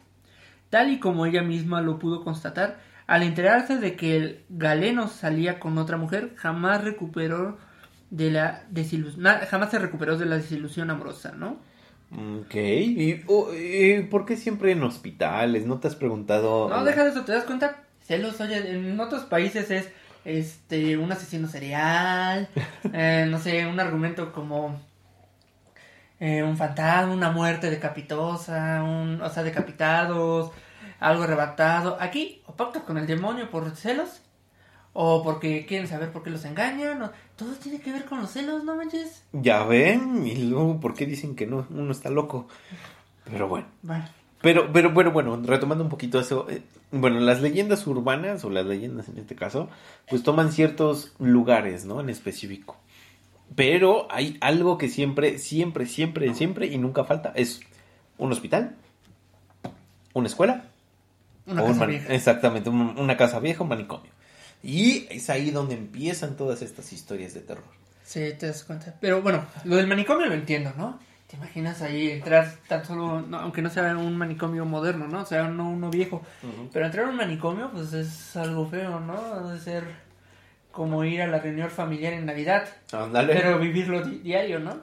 Tal 0.70 0.90
y 0.90 0.98
como 0.98 1.26
ella 1.26 1.42
misma 1.42 1.80
lo 1.80 1.98
pudo 1.98 2.24
constatar, 2.24 2.80
al 3.06 3.22
enterarse 3.22 3.76
de 3.76 3.96
que 3.96 4.16
el 4.16 4.44
galeno 4.48 5.08
salía 5.08 5.60
con 5.60 5.78
otra 5.78 5.96
mujer, 5.96 6.32
jamás 6.36 6.82
recuperó 6.82 7.58
de 8.10 8.30
la 8.30 8.64
desilusión, 8.70 9.24
jamás 9.48 9.70
se 9.70 9.78
recuperó 9.78 10.16
de 10.16 10.26
la 10.26 10.36
desilusión 10.36 10.90
amorosa, 10.90 11.32
¿no? 11.32 11.58
Ok. 12.10 12.54
¿Y, 12.54 13.22
oh, 13.26 13.52
y 13.52 14.02
por 14.04 14.24
qué 14.24 14.36
siempre 14.36 14.72
en 14.72 14.82
hospitales? 14.82 15.66
¿No 15.66 15.80
te 15.80 15.88
has 15.88 15.96
preguntado? 15.96 16.68
No, 16.68 16.84
deja 16.84 17.04
de 17.04 17.10
eso, 17.10 17.24
¿te 17.24 17.32
das 17.32 17.44
cuenta? 17.44 17.83
Celos, 18.04 18.40
oye, 18.40 18.70
en 18.70 19.00
otros 19.00 19.24
países 19.24 19.70
es 19.70 19.90
este 20.24 20.96
un 20.96 21.10
asesino 21.10 21.48
serial, 21.48 22.48
eh, 22.92 23.26
no 23.28 23.38
sé, 23.38 23.66
un 23.66 23.80
argumento 23.80 24.32
como 24.32 24.80
eh, 26.20 26.42
un 26.42 26.56
fantasma, 26.56 27.12
una 27.12 27.30
muerte 27.30 27.70
decapitosa, 27.70 28.82
un, 28.82 29.20
o 29.20 29.28
sea, 29.30 29.42
decapitados, 29.42 30.52
algo 31.00 31.24
arrebatado. 31.24 31.96
Aquí, 32.00 32.42
o 32.46 32.54
pactos 32.54 32.82
con 32.84 32.98
el 32.98 33.06
demonio 33.06 33.50
por 33.50 33.74
celos, 33.76 34.22
o 34.92 35.22
porque 35.22 35.66
quieren 35.66 35.88
saber 35.88 36.12
por 36.12 36.22
qué 36.22 36.30
los 36.30 36.44
engañan, 36.44 37.02
o, 37.02 37.10
todo 37.36 37.52
tiene 37.54 37.80
que 37.80 37.92
ver 37.92 38.04
con 38.04 38.20
los 38.20 38.30
celos, 38.30 38.64
¿no 38.64 38.76
manches? 38.76 39.24
Ya 39.32 39.64
ven. 39.64 40.26
Y 40.26 40.36
luego, 40.36 40.80
¿por 40.80 40.94
qué 40.94 41.04
dicen 41.04 41.34
que 41.34 41.46
no? 41.46 41.66
Uno 41.70 41.92
está 41.92 42.10
loco. 42.10 42.46
Pero 43.24 43.48
bueno. 43.48 43.66
Bueno, 43.82 44.04
Pero, 44.40 44.72
pero, 44.72 44.92
bueno, 44.92 45.10
bueno, 45.10 45.40
retomando 45.44 45.82
un 45.82 45.90
poquito 45.90 46.20
eso, 46.20 46.46
eh, 46.48 46.62
bueno, 47.00 47.20
las 47.20 47.40
leyendas 47.40 47.86
urbanas, 47.86 48.44
o 48.44 48.50
las 48.50 48.66
leyendas 48.66 49.08
en 49.08 49.18
este 49.18 49.34
caso, 49.34 49.68
pues 50.08 50.22
toman 50.22 50.52
ciertos 50.52 51.12
lugares, 51.18 51.84
¿no? 51.84 52.00
En 52.00 52.08
específico. 52.10 52.76
Pero 53.54 54.08
hay 54.10 54.38
algo 54.40 54.78
que 54.78 54.88
siempre, 54.88 55.38
siempre, 55.38 55.86
siempre, 55.86 56.34
siempre 56.34 56.66
y 56.66 56.78
nunca 56.78 57.04
falta, 57.04 57.32
es 57.36 57.60
un 58.18 58.32
hospital, 58.32 58.74
una 60.14 60.28
escuela, 60.28 60.64
una 61.46 61.62
o 61.62 61.66
un 61.66 61.72
casa 61.72 61.86
vieja. 61.86 62.14
Exactamente, 62.14 62.70
un- 62.70 62.98
una 62.98 63.16
casa 63.16 63.38
vieja, 63.40 63.62
un 63.62 63.68
manicomio. 63.68 64.10
Y 64.62 65.06
es 65.10 65.28
ahí 65.30 65.50
donde 65.50 65.74
empiezan 65.74 66.36
todas 66.36 66.62
estas 66.62 66.92
historias 66.92 67.34
de 67.34 67.40
terror. 67.40 67.64
Sí, 68.02 68.20
te 68.38 68.46
das 68.46 68.64
cuenta. 68.64 68.94
Pero 69.00 69.20
bueno, 69.22 69.44
lo 69.64 69.76
del 69.76 69.86
manicomio 69.86 70.26
lo 70.26 70.34
entiendo, 70.34 70.72
¿no? 70.76 70.98
¿Te 71.26 71.36
imaginas 71.36 71.80
ahí 71.82 72.10
entrar 72.10 72.52
tan 72.68 72.84
solo, 72.84 73.22
no, 73.22 73.38
aunque 73.38 73.62
no 73.62 73.70
sea 73.70 73.96
un 73.96 74.16
manicomio 74.16 74.64
moderno, 74.66 75.08
¿no? 75.08 75.22
O 75.22 75.26
sea, 75.26 75.44
no 75.48 75.68
uno 75.70 75.90
viejo. 75.90 76.22
Pero 76.72 76.86
entrar 76.86 77.06
a 77.06 77.08
un 77.08 77.16
manicomio, 77.16 77.70
pues 77.72 77.92
es 77.94 78.36
algo 78.36 78.68
feo, 78.68 79.00
¿no? 79.00 79.40
Debe 79.46 79.58
ser 79.58 79.84
como 80.70 81.02
ir 81.04 81.22
a 81.22 81.26
la 81.26 81.38
reunión 81.38 81.70
familiar 81.70 82.12
en 82.12 82.26
Navidad. 82.26 82.68
Ándale. 82.92 83.34
Pero 83.34 83.58
vivirlo 83.58 84.02
di- 84.02 84.18
diario, 84.18 84.58
¿no? 84.60 84.76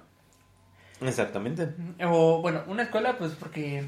Exactamente. 1.02 1.70
O 2.06 2.42
bueno, 2.42 2.64
una 2.68 2.84
escuela, 2.84 3.18
pues 3.18 3.34
porque 3.34 3.84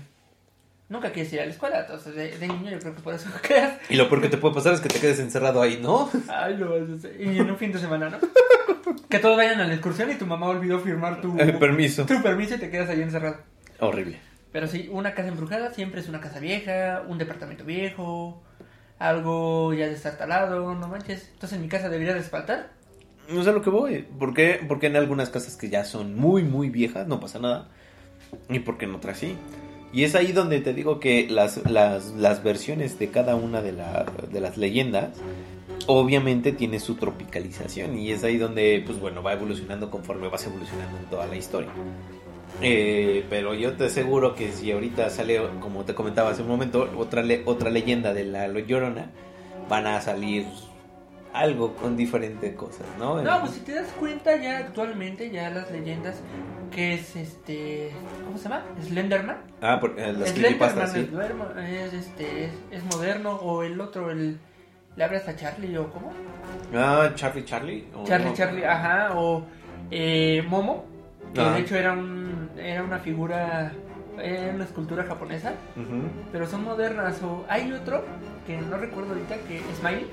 nunca 0.89 1.11
quieres 1.11 1.31
ir 1.33 1.41
a 1.41 1.45
la 1.45 1.51
escuela. 1.51 1.81
Entonces, 1.81 2.15
de, 2.15 2.37
de 2.37 2.47
niño 2.47 2.71
yo 2.71 2.79
creo 2.79 2.95
que 2.95 3.01
por 3.01 3.13
eso 3.13 3.29
quedas. 3.47 3.79
Y 3.89 3.95
lo 3.95 4.09
peor 4.09 4.21
que 4.21 4.29
te 4.29 4.37
puede 4.37 4.53
pasar 4.55 4.73
es 4.73 4.81
que 4.81 4.89
te 4.89 4.99
quedes 4.99 5.19
encerrado 5.19 5.61
ahí, 5.61 5.79
¿no? 5.81 6.09
Ay, 6.27 6.57
no. 6.57 6.75
Y 6.77 7.37
en 7.39 7.49
un 7.49 7.57
fin 7.57 7.71
de 7.71 7.79
semana, 7.79 8.09
¿no? 8.09 8.17
Que 9.09 9.19
todos 9.19 9.37
vayan 9.37 9.61
a 9.61 9.67
la 9.67 9.73
excursión 9.73 10.09
y 10.11 10.15
tu 10.15 10.25
mamá 10.25 10.47
olvidó 10.47 10.79
firmar 10.79 11.21
tu, 11.21 11.37
Eh, 11.39 11.53
permiso. 11.53 12.05
tu 12.05 12.21
permiso 12.21 12.55
y 12.55 12.57
te 12.57 12.69
quedas 12.71 12.89
ahí 12.89 13.01
encerrado. 13.01 13.37
Horrible. 13.79 14.19
Pero 14.51 14.67
sí, 14.67 14.89
una 14.91 15.13
casa 15.13 15.29
embrujada 15.29 15.71
siempre 15.73 16.01
es 16.01 16.09
una 16.09 16.19
casa 16.19 16.39
vieja, 16.39 17.03
un 17.07 17.17
departamento 17.19 17.63
viejo, 17.63 18.41
algo 18.99 19.73
ya 19.73 19.87
destartalado, 19.87 20.73
no 20.75 20.87
manches. 20.87 21.29
Entonces 21.33 21.55
en 21.57 21.61
mi 21.63 21.69
casa 21.69 21.89
debería 21.89 22.13
de 22.15 22.21
faltar. 22.21 22.71
No 23.29 23.43
sé 23.43 23.49
a 23.51 23.53
lo 23.53 23.61
que 23.61 23.69
voy. 23.69 24.01
¿Por 24.01 24.33
qué? 24.33 24.59
Porque 24.67 24.87
en 24.87 24.95
algunas 24.95 25.29
casas 25.29 25.55
que 25.57 25.69
ya 25.69 25.85
son 25.85 26.15
muy, 26.15 26.43
muy 26.43 26.69
viejas 26.69 27.07
no 27.07 27.19
pasa 27.19 27.39
nada. 27.39 27.69
Y 28.49 28.59
porque 28.59 28.85
en 28.85 28.95
otras 28.95 29.17
sí. 29.19 29.37
Y 29.93 30.03
es 30.05 30.15
ahí 30.15 30.31
donde 30.31 30.59
te 30.59 30.73
digo 30.73 30.99
que 30.99 31.27
las, 31.29 31.69
las, 31.69 32.11
las 32.13 32.43
versiones 32.43 32.97
de 32.99 33.09
cada 33.09 33.35
una 33.35 33.61
de, 33.61 33.71
la- 33.73 34.05
de 34.31 34.39
las 34.41 34.57
leyendas 34.57 35.09
obviamente 35.85 36.51
tiene 36.51 36.79
su 36.79 36.95
tropicalización. 36.95 37.97
Y 37.97 38.11
es 38.11 38.23
ahí 38.23 38.37
donde, 38.37 38.81
pues 38.85 38.99
bueno, 38.99 39.21
va 39.21 39.33
evolucionando 39.33 39.91
conforme 39.91 40.27
vas 40.29 40.45
evolucionando 40.47 40.97
en 40.97 41.05
toda 41.05 41.27
la 41.27 41.35
historia. 41.35 41.69
Eh, 42.61 43.23
pero 43.29 43.53
yo 43.53 43.73
te 43.73 43.85
aseguro 43.85 44.35
que 44.35 44.51
si 44.51 44.71
ahorita 44.71 45.09
sale, 45.09 45.39
como 45.59 45.83
te 45.85 45.93
comentaba 45.93 46.31
hace 46.31 46.41
un 46.41 46.47
momento, 46.47 46.89
otra, 46.97 47.21
le- 47.21 47.43
otra 47.45 47.69
leyenda 47.69 48.13
de 48.13 48.23
la 48.25 48.47
Llorona, 48.47 49.11
van 49.69 49.87
a 49.87 50.01
salir 50.01 50.45
algo 51.33 51.75
con 51.75 51.97
diferentes 51.97 52.55
cosas, 52.55 52.85
¿no? 52.99 53.21
No, 53.21 53.39
pues 53.41 53.53
si 53.53 53.59
te 53.61 53.73
das 53.73 53.87
cuenta 53.99 54.35
ya 54.35 54.59
actualmente 54.59 55.31
ya 55.31 55.49
las 55.49 55.71
leyendas 55.71 56.21
que 56.71 56.95
es 56.95 57.15
este, 57.15 57.91
¿cómo 58.25 58.37
se 58.37 58.43
llama? 58.45 58.63
Slenderman. 58.81 59.37
Ah, 59.61 59.79
por, 59.79 59.99
eh, 59.99 60.13
las 60.13 60.29
Slenderman 60.29 60.89
sí. 60.89 61.09
es, 61.67 61.93
este, 61.93 62.45
es, 62.45 62.51
es 62.71 62.83
moderno 62.95 63.31
o 63.35 63.63
el 63.63 63.79
otro, 63.81 64.11
el 64.11 64.39
le 64.95 65.03
abres 65.03 65.27
a 65.27 65.35
Charlie 65.35 65.75
o 65.77 65.89
cómo? 65.89 66.11
Ah, 66.73 67.11
Charlie 67.15 67.45
Charlie. 67.45 67.87
o 67.95 68.05
Charlie 68.05 68.29
no. 68.29 68.33
Charlie, 68.35 68.65
ajá, 68.65 69.09
o 69.15 69.43
eh, 69.89 70.43
Momo, 70.47 70.85
que 71.33 71.41
de 71.41 71.59
hecho 71.59 71.75
era 71.75 71.93
un 71.93 72.51
era 72.57 72.83
una 72.83 72.99
figura 72.99 73.71
era 74.21 74.53
una 74.53 74.65
escultura 74.65 75.03
japonesa. 75.03 75.53
Pero 76.31 76.47
son 76.47 76.63
modernas. 76.63 77.21
O 77.23 77.45
hay 77.49 77.71
otro 77.71 78.03
que 78.45 78.57
no 78.57 78.77
recuerdo 78.77 79.13
ahorita 79.13 79.37
que 79.47 79.57
es 79.57 79.77
Smiley, 79.79 80.07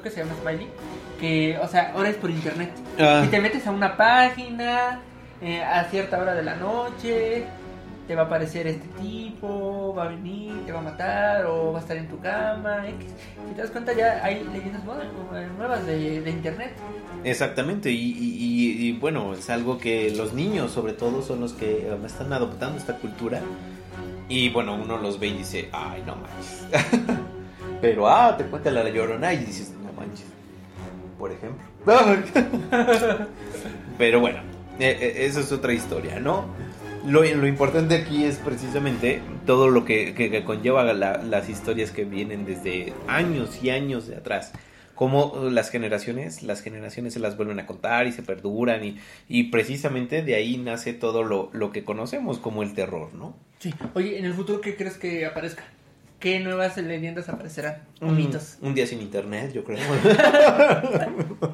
creo 0.00 0.02
que 0.02 0.10
se 0.10 0.20
llama 0.24 0.34
Smiley, 0.42 0.68
que, 1.20 1.58
o 1.62 1.68
sea, 1.68 1.92
ahora 1.94 2.08
es 2.10 2.16
por 2.16 2.30
internet. 2.30 2.70
Ah. 2.98 3.22
Y 3.24 3.28
te 3.28 3.40
metes 3.40 3.66
a 3.66 3.70
una 3.70 3.96
página 3.96 5.00
eh, 5.40 5.62
a 5.62 5.84
cierta 5.84 6.18
hora 6.18 6.34
de 6.34 6.42
la 6.42 6.56
noche, 6.56 7.44
te 8.08 8.14
va 8.14 8.22
a 8.22 8.24
aparecer 8.26 8.66
este 8.66 8.86
tipo, 9.00 9.94
va 9.96 10.04
a 10.04 10.08
venir, 10.08 10.52
te 10.66 10.72
va 10.72 10.80
a 10.80 10.82
matar 10.82 11.46
o 11.46 11.72
va 11.72 11.78
a 11.78 11.82
estar 11.82 11.96
en 11.96 12.06
tu 12.08 12.18
cama. 12.20 12.86
X. 12.88 13.06
Si 13.48 13.54
te 13.54 13.62
das 13.62 13.70
cuenta, 13.70 13.92
ya 13.94 14.20
hay 14.22 14.44
leyendas 14.52 14.84
nuevas- 14.84 15.06
nuevas 15.56 15.86
de, 15.86 16.20
de 16.20 16.30
internet. 16.30 16.72
Exactamente, 17.24 17.90
y, 17.90 17.96
y- 18.12 18.12
y- 18.12 18.88
y, 18.88 18.92
bueno, 18.98 19.32
es 19.32 19.48
algo 19.48 19.78
que 19.78 20.10
los 20.10 20.34
niños 20.34 20.70
sobre 20.72 20.92
todo 20.92 21.22
son 21.22 21.40
los 21.40 21.54
que 21.54 21.90
um, 21.98 22.04
están 22.04 22.32
adoptando 22.32 22.76
esta 22.76 22.98
cultura. 22.98 23.40
Y 24.28 24.50
bueno, 24.50 24.74
uno 24.74 24.98
los 24.98 25.18
ve 25.18 25.28
y 25.28 25.38
dice, 25.38 25.68
ay, 25.72 26.02
no 26.06 26.16
manches. 26.16 26.66
Pero, 27.80 28.08
ah, 28.08 28.36
te 28.36 28.44
cuenta 28.44 28.70
la 28.70 28.88
llorona 28.88 29.32
y 29.34 29.38
dices, 29.38 29.72
manches. 29.96 30.26
Por 31.18 31.32
ejemplo. 31.32 31.62
Pero 33.98 34.20
bueno, 34.20 34.38
eh, 34.78 34.96
eh, 35.00 35.14
eso 35.26 35.40
es 35.40 35.52
otra 35.52 35.72
historia, 35.72 36.18
¿no? 36.20 36.44
Lo, 37.06 37.22
lo 37.22 37.46
importante 37.46 37.94
aquí 37.96 38.24
es 38.24 38.36
precisamente 38.36 39.20
todo 39.46 39.68
lo 39.68 39.84
que, 39.84 40.14
que- 40.14 40.30
que 40.30 40.42
conlleva 40.44 40.82
la- 40.92 41.18
las 41.22 41.48
historias 41.48 41.90
que 41.90 42.04
vienen 42.04 42.46
desde 42.46 42.92
años 43.06 43.62
y 43.62 43.70
años 43.70 44.06
de 44.08 44.16
atrás. 44.16 44.52
Como 44.94 45.48
las 45.50 45.70
generaciones, 45.70 46.42
las 46.44 46.62
generaciones 46.62 47.14
se 47.14 47.20
las 47.20 47.36
vuelven 47.36 47.58
a 47.58 47.66
contar 47.66 48.06
y 48.06 48.12
se 48.12 48.22
perduran 48.22 48.84
y, 48.84 48.98
y 49.28 49.44
precisamente 49.44 50.22
de 50.22 50.36
ahí 50.36 50.56
nace 50.56 50.92
todo 50.94 51.24
lo, 51.24 51.50
lo 51.52 51.72
que 51.72 51.84
conocemos 51.84 52.38
como 52.38 52.62
el 52.62 52.74
terror, 52.74 53.12
¿no? 53.12 53.36
Sí. 53.58 53.74
Oye, 53.94 54.18
en 54.18 54.24
el 54.24 54.34
futuro, 54.34 54.60
¿qué 54.60 54.76
crees 54.76 54.96
que 54.96 55.26
aparezca? 55.26 55.64
¿Qué 56.24 56.40
nuevas 56.40 56.74
leyendas 56.78 57.28
aparecerán? 57.28 57.82
O 58.00 58.06
mitos. 58.06 58.56
Un 58.62 58.74
día 58.74 58.86
sin 58.86 59.02
internet, 59.02 59.52
yo 59.52 59.62
creo. 59.62 59.78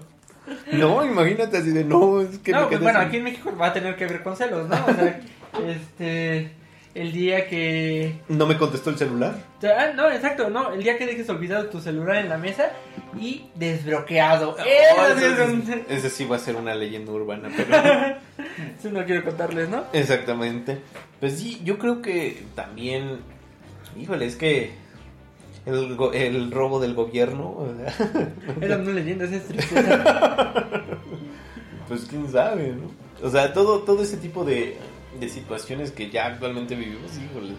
no, 0.72 1.04
imagínate 1.04 1.56
así 1.58 1.70
de 1.70 1.84
no, 1.84 2.20
es 2.20 2.38
que 2.38 2.52
no, 2.52 2.68
pues 2.68 2.80
bueno, 2.80 3.00
sin- 3.00 3.08
aquí 3.08 3.16
en 3.16 3.24
México 3.24 3.52
va 3.60 3.66
a 3.66 3.72
tener 3.72 3.96
que 3.96 4.06
ver 4.06 4.22
con 4.22 4.36
celos, 4.36 4.68
¿no? 4.68 4.76
O 4.86 4.94
sea, 4.94 5.20
este. 5.66 6.52
El 6.92 7.12
día 7.12 7.46
que. 7.48 8.14
no 8.28 8.46
me 8.46 8.56
contestó 8.56 8.90
el 8.90 8.98
celular. 8.98 9.36
Ah, 9.64 9.92
no, 9.94 10.10
exacto, 10.10 10.50
no. 10.50 10.72
El 10.72 10.82
día 10.84 10.98
que 10.98 11.06
dejes 11.06 11.28
olvidado 11.28 11.66
tu 11.66 11.80
celular 11.80 12.16
en 12.16 12.28
la 12.28 12.36
mesa 12.36 12.70
y 13.18 13.46
desbloqueado. 13.54 14.56
Oh, 14.56 14.56
Eso 14.58 15.18
sí 15.18 15.24
es 15.24 15.32
ese, 15.32 15.42
un- 15.44 15.84
ese 15.88 16.10
sí 16.10 16.24
va 16.26 16.34
a 16.36 16.38
ser 16.40 16.56
una 16.56 16.74
leyenda 16.74 17.12
urbana, 17.12 17.48
pero 17.56 17.76
Eso 18.78 18.90
no 18.90 19.04
quiero 19.04 19.24
contarles, 19.24 19.68
¿no? 19.68 19.84
exactamente. 19.92 20.78
Pues 21.20 21.38
sí, 21.38 21.60
yo 21.64 21.78
creo 21.78 22.02
que 22.02 22.42
también, 22.56 23.18
híjole, 23.96 24.26
es 24.26 24.36
que 24.36 24.72
el, 25.66 25.96
el 26.14 26.50
robo 26.50 26.80
del 26.80 26.94
gobierno, 26.94 27.66
Esas 28.60 28.80
no 28.84 28.92
leyendas, 28.92 29.30
es 29.32 29.42
pues 31.88 32.06
quién 32.08 32.30
sabe, 32.30 32.74
¿no? 32.74 32.90
O 33.26 33.30
sea, 33.30 33.52
todo, 33.52 33.80
todo 33.80 34.02
ese 34.02 34.16
tipo 34.16 34.44
de, 34.44 34.78
de 35.18 35.28
situaciones 35.28 35.90
que 35.90 36.10
ya 36.10 36.26
actualmente 36.26 36.74
vivimos, 36.74 37.10
híjoles, 37.18 37.56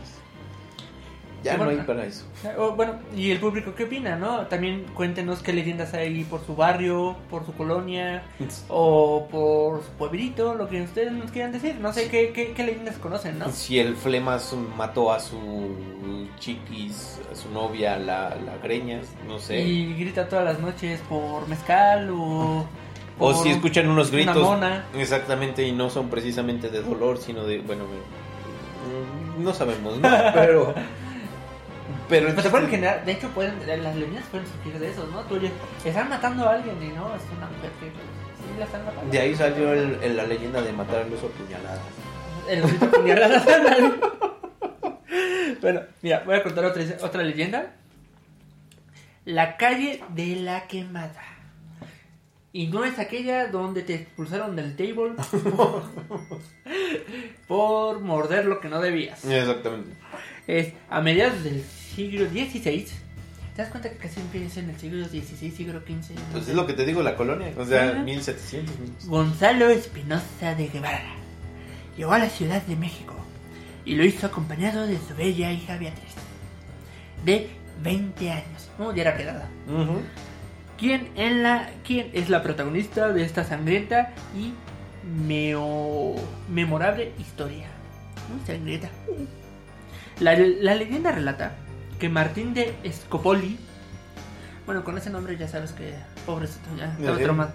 ya 1.44 1.58
no 1.58 1.64
hay 1.64 1.76
Bueno, 1.78 1.86
para 1.86 2.06
eso. 2.06 2.26
O, 2.58 2.72
bueno, 2.72 3.00
y 3.16 3.32
el 3.32 3.40
público, 3.40 3.74
¿qué 3.76 3.86
opina, 3.86 4.16
no? 4.16 4.48
También 4.48 4.86
cuéntenos 4.94 5.42
qué 5.42 5.54
leyendas 5.54 5.94
hay 5.94 6.24
por 6.24 6.46
su 6.46 6.56
barrio, 6.56 7.16
por 7.30 7.46
su 7.46 7.54
colonia 7.54 8.24
o 8.68 9.28
por 9.32 9.84
su 9.84 9.92
pueblito, 9.92 10.56
lo 10.56 10.68
que 10.68 10.82
ustedes 10.82 11.12
nos 11.12 11.32
quieran 11.32 11.52
decir. 11.52 11.76
No 11.80 11.94
sé 11.94 12.10
qué, 12.10 12.32
qué, 12.32 12.54
qué 12.54 12.64
leyendas 12.64 12.98
conocen, 12.98 13.40
¿no? 13.40 13.50
Si 13.52 13.80
el 13.80 13.96
Flemas 13.96 14.54
mató 14.78 15.12
a 15.12 15.20
su 15.20 15.38
chiquis, 16.40 17.20
a 17.32 17.36
su 17.36 17.50
novia, 17.52 17.98
la, 17.98 18.36
la 18.36 18.58
Greñas, 18.62 19.08
no 19.28 19.40
sé. 19.40 19.62
Y 19.62 19.94
grita 19.96 20.28
todas 20.28 20.46
las 20.46 20.60
noches 20.60 21.02
por 21.10 21.48
mezcal 21.48 22.10
o... 22.12 22.66
O 23.20 23.34
si 23.36 23.50
escuchan 23.50 23.88
unos 23.88 24.10
una 24.10 24.18
gritos. 24.18 24.38
mona. 24.38 24.86
Exactamente, 24.96 25.68
y 25.68 25.72
no 25.72 25.92
son 25.92 26.10
precisamente 26.10 26.70
de 26.70 26.82
dolor, 26.82 27.20
sino 27.20 27.44
de. 27.44 27.60
Bueno, 27.60 27.84
no 29.38 29.54
sabemos, 29.54 30.00
¿no? 30.00 30.10
Pero. 30.34 30.74
Pero. 32.12 32.28
Pero 32.28 32.42
se 32.44 32.50
pueden 32.52 32.70
generar, 32.70 33.04
de 33.06 33.12
hecho, 33.14 33.28
pueden, 33.30 33.56
las 33.84 33.96
leyendas 33.96 34.26
pueden 34.30 34.46
surgir 34.46 34.80
de 34.80 34.92
eso, 34.92 35.08
¿no? 35.12 35.22
Tú 35.22 35.36
oyes, 35.36 35.52
están 35.84 36.10
matando 36.10 36.48
a 36.48 36.54
alguien 36.54 36.76
y 36.84 36.90
no, 36.90 37.16
es 37.16 37.22
una 37.36 37.48
mujer 37.48 37.72
que 37.80 37.86
sí 37.88 38.60
la 38.60 38.66
están 38.66 38.86
matando. 38.86 39.12
De 39.12 39.20
ahí 39.20 39.34
salió 39.34 39.74
el- 39.74 39.98
el- 40.04 40.16
la 40.18 40.26
leyenda 40.28 40.62
de 40.62 40.72
matar 40.74 41.02
al 41.04 41.14
oso 41.14 41.30
puñalada. 41.30 41.82
El 42.48 42.64
osito 42.64 42.92
puñaladas. 42.92 43.44
Bueno, 45.62 45.82
mira, 46.02 46.24
voy 46.26 46.36
a 46.36 46.44
contar 46.44 46.66
otra, 46.66 46.84
otra 47.02 47.22
leyenda. 47.24 47.74
La 49.26 49.58
calle 49.58 50.02
de 50.10 50.38
la 50.38 50.68
quemada. 50.68 51.22
Y 52.52 52.68
no 52.68 52.84
es 52.84 52.98
aquella 52.98 53.48
donde 53.48 53.84
te 53.84 53.94
expulsaron 53.94 54.56
del 54.56 54.76
table 54.76 55.14
por 57.48 58.00
morder 58.02 58.46
lo 58.46 58.60
que 58.60 58.70
no 58.70 58.82
debías. 58.82 59.24
Exactamente. 59.26 59.96
Es 60.48 60.74
a 60.90 61.02
mediados 61.02 61.44
del 61.44 61.64
siglo 61.96 62.26
XVI. 62.30 62.86
¿Te 63.56 63.62
das 63.64 63.70
cuenta 63.70 63.90
que 63.90 63.98
casi 63.98 64.20
empieza 64.22 64.60
en 64.62 64.70
el 64.70 64.80
siglo 64.80 65.06
XVI, 65.08 65.52
siglo 65.52 65.80
XV? 65.82 66.16
no 66.16 66.22
Pues 66.32 66.46
sé? 66.46 66.52
es 66.52 66.56
lo 66.58 66.66
que 66.66 66.74
te 66.74 66.86
digo, 66.86 67.04
la 67.04 67.16
colonia. 67.18 67.52
O 67.58 67.66
sea, 67.66 67.90
Ajá. 67.90 68.04
1700. 68.04 68.80
mil- 68.80 68.94
Gonzalo 69.08 69.70
Espinosa 69.70 70.56
de 70.56 70.68
Guevara 70.70 71.16
llegó 71.98 72.14
a 72.14 72.20
la 72.20 72.30
Ciudad 72.30 72.62
de 72.64 72.76
México 72.78 73.14
y 73.84 73.96
lo 73.96 74.06
hizo 74.06 74.28
acompañado 74.28 74.88
de 74.88 74.98
su 74.98 75.14
bella 75.16 75.52
hija 75.52 75.78
Beatriz, 75.78 76.14
de 77.26 77.50
20 77.84 78.32
años. 78.32 78.70
No, 78.80 78.96
ya 78.96 79.02
era. 79.04 79.50
Ujú. 79.68 80.02
¿Quién, 80.78 81.10
en 81.16 81.44
la, 81.44 81.70
¿Quién 81.86 82.10
es 82.14 82.30
la 82.30 82.42
protagonista 82.42 83.12
de 83.12 83.24
esta 83.24 83.44
sangrienta 83.44 84.14
y 84.36 84.54
meo- 85.28 86.16
memorable 86.50 87.12
historia? 87.20 87.68
Muy 88.34 88.46
sangrienta. 88.48 88.90
La, 90.20 90.36
la 90.38 90.76
leyenda 90.76 91.12
relata 91.12 91.56
que 92.02 92.10
Martín 92.10 92.56
de 92.56 92.74
Scopoli, 92.92 93.60
bueno, 94.66 94.84
con 94.84 94.98
ese 94.98 95.12
nombre 95.12 95.38
ya 95.38 95.48
sabes 95.48 95.72
que 95.72 95.94
pobrecito, 96.26 96.68
ya 96.76 96.86
estaba 96.94 97.12
Ajá. 97.12 97.24
traumado. 97.24 97.54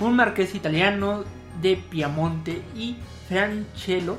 Un 0.00 0.16
marqués 0.16 0.54
italiano 0.54 1.24
de 1.60 1.76
Piamonte 1.76 2.62
y 2.74 2.96
Francello 3.28 4.16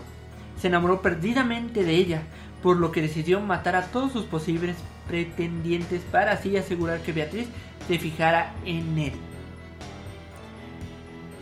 se 0.62 0.68
enamoró 0.68 1.02
perdidamente 1.02 1.84
de 1.84 1.96
ella, 1.96 2.22
por 2.62 2.78
lo 2.78 2.92
que 2.92 3.02
decidió 3.02 3.40
matar 3.40 3.76
a 3.76 3.88
todos 3.88 4.12
sus 4.14 4.26
posibles 4.26 4.78
pretendientes 5.08 6.04
para 6.12 6.34
así 6.34 6.56
asegurar 6.58 7.00
que 7.00 7.14
Beatriz 7.14 7.48
se 7.88 7.98
fijara 7.98 8.54
en 8.66 8.96
él. 9.00 9.14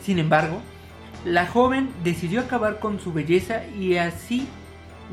Sin 0.01 0.17
embargo, 0.17 0.61
la 1.25 1.45
joven 1.45 1.89
decidió 2.05 2.39
acabar 2.39 2.79
con 2.79 3.01
su 3.01 3.11
belleza 3.11 3.65
y 3.67 3.97
así 3.97 4.47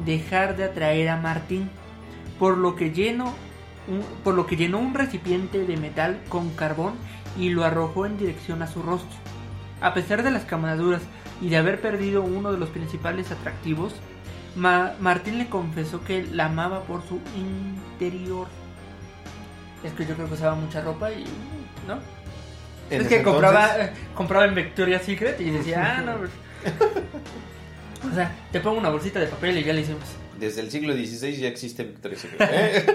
dejar 0.04 0.56
de 0.56 0.62
atraer 0.62 1.08
a 1.08 1.16
Martín, 1.16 1.68
por 2.40 2.58
lo 2.58 2.74
que 2.74 2.90
llenó 2.90 3.34
un, 3.86 4.02
por 4.24 4.34
lo 4.34 4.46
que 4.46 4.56
llenó 4.56 4.78
un 4.78 4.94
recipiente 4.94 5.64
de 5.64 5.76
metal 5.76 6.20
con 6.28 6.50
carbón 6.50 6.94
y 7.38 7.50
lo 7.50 7.64
arrojó 7.64 8.06
en 8.06 8.18
dirección 8.18 8.62
a 8.62 8.66
su 8.66 8.82
rostro. 8.82 9.16
A 9.80 9.94
pesar 9.94 10.24
de 10.24 10.32
las 10.32 10.44
camaduras 10.44 11.02
y 11.40 11.48
de 11.50 11.56
haber 11.58 11.80
perdido 11.80 12.22
uno 12.22 12.50
de 12.50 12.58
los 12.58 12.70
principales 12.70 13.30
atractivos, 13.30 13.94
Ma- 14.56 14.94
Martín 15.00 15.38
le 15.38 15.48
confesó 15.48 16.02
que 16.02 16.24
la 16.24 16.46
amaba 16.46 16.80
por 16.82 17.02
su 17.06 17.20
interior. 17.36 18.48
Es 19.84 19.92
que 19.92 20.04
yo 20.06 20.14
creo 20.16 20.26
que 20.28 20.34
usaba 20.34 20.54
mucha 20.56 20.80
ropa 20.82 21.12
y... 21.12 21.24
¿no? 21.86 21.98
Es 22.90 23.06
que 23.06 23.22
compraba, 23.22 23.78
eh, 23.78 23.92
compraba 24.14 24.46
en 24.46 24.54
Victoria's 24.54 25.02
Secret 25.04 25.40
y 25.40 25.50
decía, 25.50 25.96
ah, 25.98 26.02
no. 26.02 26.16
pues". 26.18 26.30
o 28.10 28.14
sea, 28.14 28.32
te 28.50 28.60
pongo 28.60 28.78
una 28.78 28.88
bolsita 28.90 29.20
de 29.20 29.26
papel 29.26 29.58
y 29.58 29.62
ya 29.64 29.72
le 29.72 29.82
hicimos. 29.82 30.02
Desde 30.40 30.62
el 30.62 30.70
siglo 30.70 30.94
XVI 30.94 31.36
ya 31.36 31.48
existe 31.48 31.84
Victoria's 31.84 32.22
Secret, 32.22 32.50
¿eh? 32.50 32.86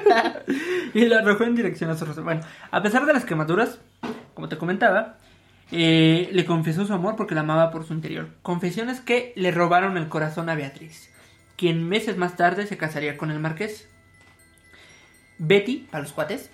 y 0.96 1.06
la 1.06 1.20
arrojó 1.20 1.44
en 1.44 1.56
dirección 1.56 1.92
a 1.92 1.96
su 1.96 2.04
rostro. 2.04 2.24
Bueno, 2.24 2.42
a 2.72 2.82
pesar 2.82 3.06
de 3.06 3.14
las 3.14 3.24
quemaduras, 3.24 3.80
como 4.34 4.50
te 4.50 4.58
comentaba, 4.58 5.20
eh, 5.72 6.28
le 6.32 6.46
confesó 6.46 6.88
su 6.88 6.94
amor 6.94 7.16
porque 7.16 7.36
la 7.36 7.42
amaba 7.42 7.70
por 7.70 7.86
su 7.86 7.94
interior. 7.94 8.30
Confesiones 8.42 9.00
que 9.00 9.32
le 9.36 9.52
robaron 9.52 9.96
el 9.96 10.10
corazón 10.10 10.50
a 10.50 10.56
Beatriz, 10.56 11.12
quien 11.56 11.88
meses 11.88 12.18
más 12.18 12.36
tarde 12.36 12.66
se 12.66 12.78
casaría 12.78 13.16
con 13.16 13.30
el 13.30 13.40
marqués. 13.40 13.88
Betty, 15.38 15.88
para 15.92 16.02
los 16.04 16.14
cuates, 16.14 16.50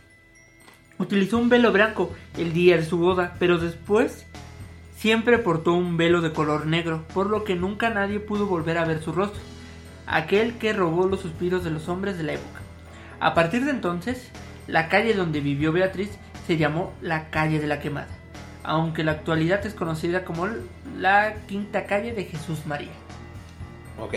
utilizó 0.98 1.38
un 1.38 1.48
velo 1.48 1.72
blanco 1.72 2.14
el 2.38 2.52
día 2.52 2.76
de 2.76 2.84
su 2.84 2.98
boda, 2.98 3.36
pero 3.40 3.60
después 3.60 4.26
siempre 4.98 5.38
portó 5.38 5.74
un 5.74 5.96
velo 5.96 6.20
de 6.20 6.34
color 6.34 6.66
negro, 6.66 7.06
por 7.14 7.28
lo 7.28 7.46
que 7.46 7.56
nunca 7.56 7.90
nadie 7.90 8.20
pudo 8.20 8.46
volver 8.46 8.78
a 8.78 8.86
ver 8.86 9.02
su 9.02 9.14
rostro, 9.14 9.42
aquel 10.08 10.58
que 10.58 10.74
robó 10.74 11.08
los 11.08 11.22
suspiros 11.22 11.64
de 11.64 11.72
los 11.72 11.88
hombres 11.90 12.18
de 12.18 12.24
la 12.24 12.34
época. 12.34 12.60
A 13.20 13.34
partir 13.34 13.66
de 13.66 13.72
entonces, 13.72 14.30
la 14.68 14.90
calle 14.90 15.14
donde 15.14 15.42
vivió 15.42 15.72
Beatriz 15.72 16.10
se 16.48 16.58
llamó 16.58 16.94
la 17.02 17.30
calle 17.30 17.60
de 17.60 17.68
la 17.68 17.80
quemada, 17.80 18.08
aunque 18.64 19.02
en 19.02 19.08
la 19.08 19.14
actualidad 19.14 19.66
es 19.66 19.74
conocida 19.74 20.26
como 20.26 20.48
la 20.98 21.36
quinta 21.48 21.86
calle 21.86 22.14
de 22.14 22.26
Jesús 22.26 22.66
María. 22.66 22.92
ok. 24.00 24.16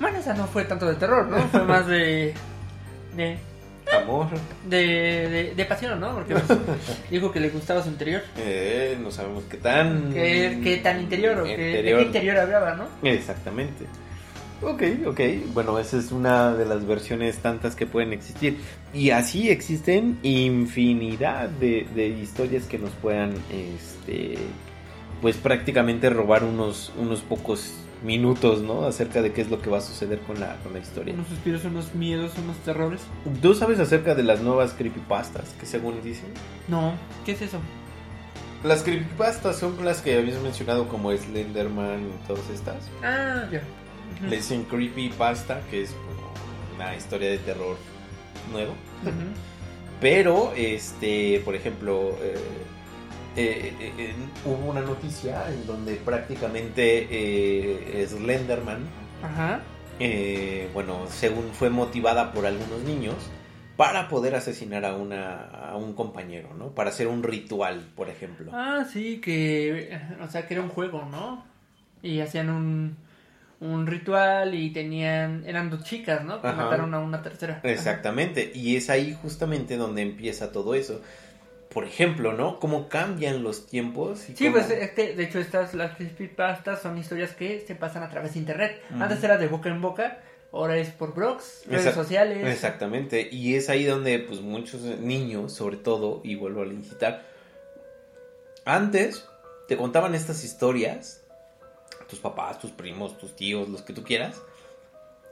Bueno, 0.00 0.18
esa 0.18 0.34
no 0.34 0.46
fue 0.46 0.64
tanto 0.64 0.86
de 0.86 0.96
terror, 0.96 1.28
¿no? 1.28 1.38
Fue 1.48 1.62
más 1.64 1.86
de... 1.86 2.34
de... 3.14 3.38
Amor. 3.92 4.26
De, 4.68 4.76
de, 5.28 5.52
de 5.54 5.64
pasión, 5.64 6.00
¿no? 6.00 6.14
Porque 6.14 6.34
pues, 6.34 6.58
dijo 7.10 7.30
que 7.32 7.40
le 7.40 7.50
gustaba 7.50 7.82
su 7.82 7.88
interior. 7.90 8.22
Eh, 8.38 8.96
no 9.02 9.10
sabemos 9.10 9.44
qué 9.50 9.56
tan. 9.58 10.12
¿Qué, 10.12 10.60
qué 10.62 10.76
tan 10.78 11.00
interior 11.00 11.40
o 11.40 11.44
qué- 11.44 11.56
de 11.56 11.68
Interior. 11.70 11.98
qué 12.00 12.06
interior 12.06 12.36
hablaba, 12.38 12.74
no? 12.74 13.08
Exactamente. 13.08 13.84
Ok, 14.62 14.82
ok. 15.06 15.20
Bueno, 15.52 15.78
esa 15.80 15.98
es 15.98 16.12
una 16.12 16.54
de 16.54 16.64
las 16.64 16.86
versiones 16.86 17.38
tantas 17.38 17.74
que 17.74 17.84
pueden 17.86 18.12
existir. 18.12 18.58
Y 18.94 19.10
así 19.10 19.50
existen 19.50 20.18
infinidad 20.22 21.48
de, 21.48 21.86
de 21.94 22.06
historias 22.08 22.64
que 22.66 22.78
nos 22.78 22.90
puedan, 22.92 23.32
este, 23.50 24.38
pues 25.20 25.36
prácticamente 25.36 26.10
robar 26.10 26.44
unos, 26.44 26.92
unos 26.96 27.20
pocos 27.22 27.72
minutos, 28.02 28.62
¿no? 28.62 28.84
Acerca 28.84 29.22
de 29.22 29.32
qué 29.32 29.42
es 29.42 29.50
lo 29.50 29.60
que 29.60 29.70
va 29.70 29.78
a 29.78 29.80
suceder 29.80 30.20
con 30.20 30.40
la, 30.40 30.56
con 30.62 30.72
la 30.72 30.78
historia. 30.78 31.14
Unos 31.14 31.28
suspiros, 31.28 31.64
unos 31.64 31.94
miedos, 31.94 32.32
unos 32.42 32.56
terrores. 32.58 33.00
¿Tú 33.40 33.54
sabes 33.54 33.78
acerca 33.78 34.14
de 34.14 34.22
las 34.22 34.40
nuevas 34.40 34.72
creepypastas 34.72 35.50
que 35.60 35.66
según 35.66 36.02
dicen? 36.02 36.28
No, 36.68 36.94
¿qué 37.24 37.32
es 37.32 37.42
eso? 37.42 37.58
Las 38.64 38.82
creepypastas 38.82 39.58
son 39.58 39.84
las 39.84 40.02
que 40.02 40.16
habías 40.16 40.40
mencionado 40.40 40.88
como 40.88 41.12
Slenderman 41.12 42.00
y 42.02 42.26
todas 42.26 42.48
estas. 42.50 42.76
Ah, 43.02 43.48
ya. 43.50 43.62
Ujú. 44.16 44.30
Le 44.30 44.36
dicen 44.36 44.64
creepypasta, 44.64 45.60
que 45.70 45.82
es 45.82 45.90
como 45.90 46.32
una 46.76 46.94
historia 46.96 47.30
de 47.30 47.38
terror 47.38 47.76
nuevo. 48.52 48.74
Pero, 50.00 50.52
este, 50.56 51.40
por 51.44 51.54
ejemplo, 51.54 52.16
eh, 52.20 52.34
eh, 53.36 53.72
eh, 53.80 54.14
hubo 54.44 54.70
una 54.70 54.80
noticia 54.80 55.48
en 55.48 55.66
donde 55.66 55.94
prácticamente 55.96 57.06
eh, 57.10 58.06
Slenderman, 58.08 58.86
Ajá. 59.22 59.60
eh, 60.00 60.68
bueno, 60.74 61.06
según 61.08 61.50
fue 61.52 61.70
motivada 61.70 62.32
por 62.32 62.46
algunos 62.46 62.80
niños 62.82 63.16
para 63.76 64.08
poder 64.08 64.34
asesinar 64.34 64.84
a, 64.84 64.94
una, 64.96 65.46
a 65.48 65.76
un 65.76 65.94
compañero, 65.94 66.54
¿no? 66.58 66.68
Para 66.74 66.90
hacer 66.90 67.06
un 67.08 67.22
ritual, 67.22 67.80
por 67.96 68.08
ejemplo. 68.10 68.50
Ah, 68.54 68.84
sí, 68.90 69.20
que. 69.20 69.98
O 70.22 70.28
sea, 70.28 70.46
que 70.46 70.54
era 70.54 70.62
un 70.62 70.68
juego, 70.68 71.06
¿no? 71.10 71.44
Y 72.02 72.20
hacían 72.20 72.50
un. 72.50 72.96
Un 73.60 73.86
ritual 73.86 74.54
y 74.56 74.70
tenían. 74.70 75.44
Eran 75.46 75.70
dos 75.70 75.84
chicas, 75.84 76.24
¿no? 76.24 76.42
Que 76.42 76.48
Ajá. 76.48 76.64
mataron 76.64 76.92
a 76.94 76.98
una 76.98 77.22
tercera. 77.22 77.60
Exactamente, 77.62 78.50
y 78.54 78.74
es 78.76 78.90
ahí 78.90 79.16
justamente 79.22 79.76
donde 79.76 80.02
empieza 80.02 80.50
todo 80.50 80.74
eso. 80.74 81.00
Por 81.72 81.84
ejemplo, 81.84 82.32
¿no? 82.32 82.60
Cómo 82.60 82.88
cambian 82.88 83.42
los 83.42 83.66
tiempos. 83.66 84.28
Y 84.28 84.36
Sí, 84.36 84.44
cómo- 84.46 84.58
pues 84.58 84.70
es 84.70 84.90
que 84.90 85.14
de 85.14 85.24
hecho 85.24 85.38
estas 85.38 85.72
las 85.74 85.96
creepypastas 85.96 86.82
son 86.82 86.98
historias 86.98 87.30
que 87.34 87.64
se 87.66 87.74
pasan 87.74 88.02
a 88.02 88.10
través 88.10 88.34
de 88.34 88.40
internet. 88.40 88.82
Antes 88.98 89.22
era 89.24 89.38
de 89.38 89.48
boca 89.48 89.70
en 89.70 89.80
boca, 89.80 90.20
ahora 90.52 90.76
es 90.76 90.90
por 90.90 91.14
blogs, 91.14 91.62
redes 91.66 91.86
Exact- 91.86 91.94
sociales. 91.94 92.46
Exactamente, 92.46 93.26
y 93.32 93.54
es 93.54 93.70
ahí 93.70 93.84
donde 93.84 94.18
pues 94.18 94.40
muchos 94.42 94.82
niños, 94.82 95.54
sobre 95.54 95.78
todo, 95.78 96.20
y 96.24 96.34
vuelvo 96.34 96.62
a 96.62 96.66
incitar, 96.66 97.22
antes 98.64 99.26
te 99.68 99.76
contaban 99.76 100.14
estas 100.14 100.44
historias, 100.44 101.22
tus 102.08 102.18
papás, 102.18 102.58
tus 102.58 102.70
primos, 102.70 103.16
tus 103.18 103.34
tíos, 103.34 103.68
los 103.68 103.82
que 103.82 103.92
tú 103.94 104.02
quieras, 104.04 104.40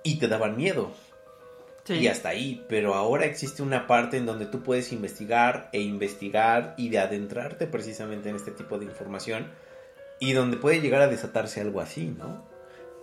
y 0.03 0.19
te 0.19 0.29
daban 0.29 0.57
miedo. 0.57 0.91
Sí. 1.85 1.95
Y 1.95 2.09
hasta 2.09 2.29
ahí, 2.29 2.65
pero 2.69 2.95
ahora 2.95 3.25
existe 3.25 3.63
una 3.63 3.87
parte 3.87 4.17
en 4.17 4.27
donde 4.27 4.47
tú 4.47 4.63
puedes 4.63 4.93
investigar 4.93 5.69
e 5.73 5.81
investigar 5.81 6.75
y 6.77 6.89
de 6.91 6.99
adentrarte 6.99 7.67
precisamente 7.67 8.29
en 8.29 8.37
este 8.37 8.51
tipo 8.51 8.79
de 8.79 8.85
información 8.85 9.47
y 10.21 10.35
donde 10.35 10.59
puede 10.59 10.81
llegar 10.81 11.01
a 11.01 11.09
desatarse 11.09 11.61
algo 11.61 11.81
así, 11.81 12.15
¿no? 12.17 12.45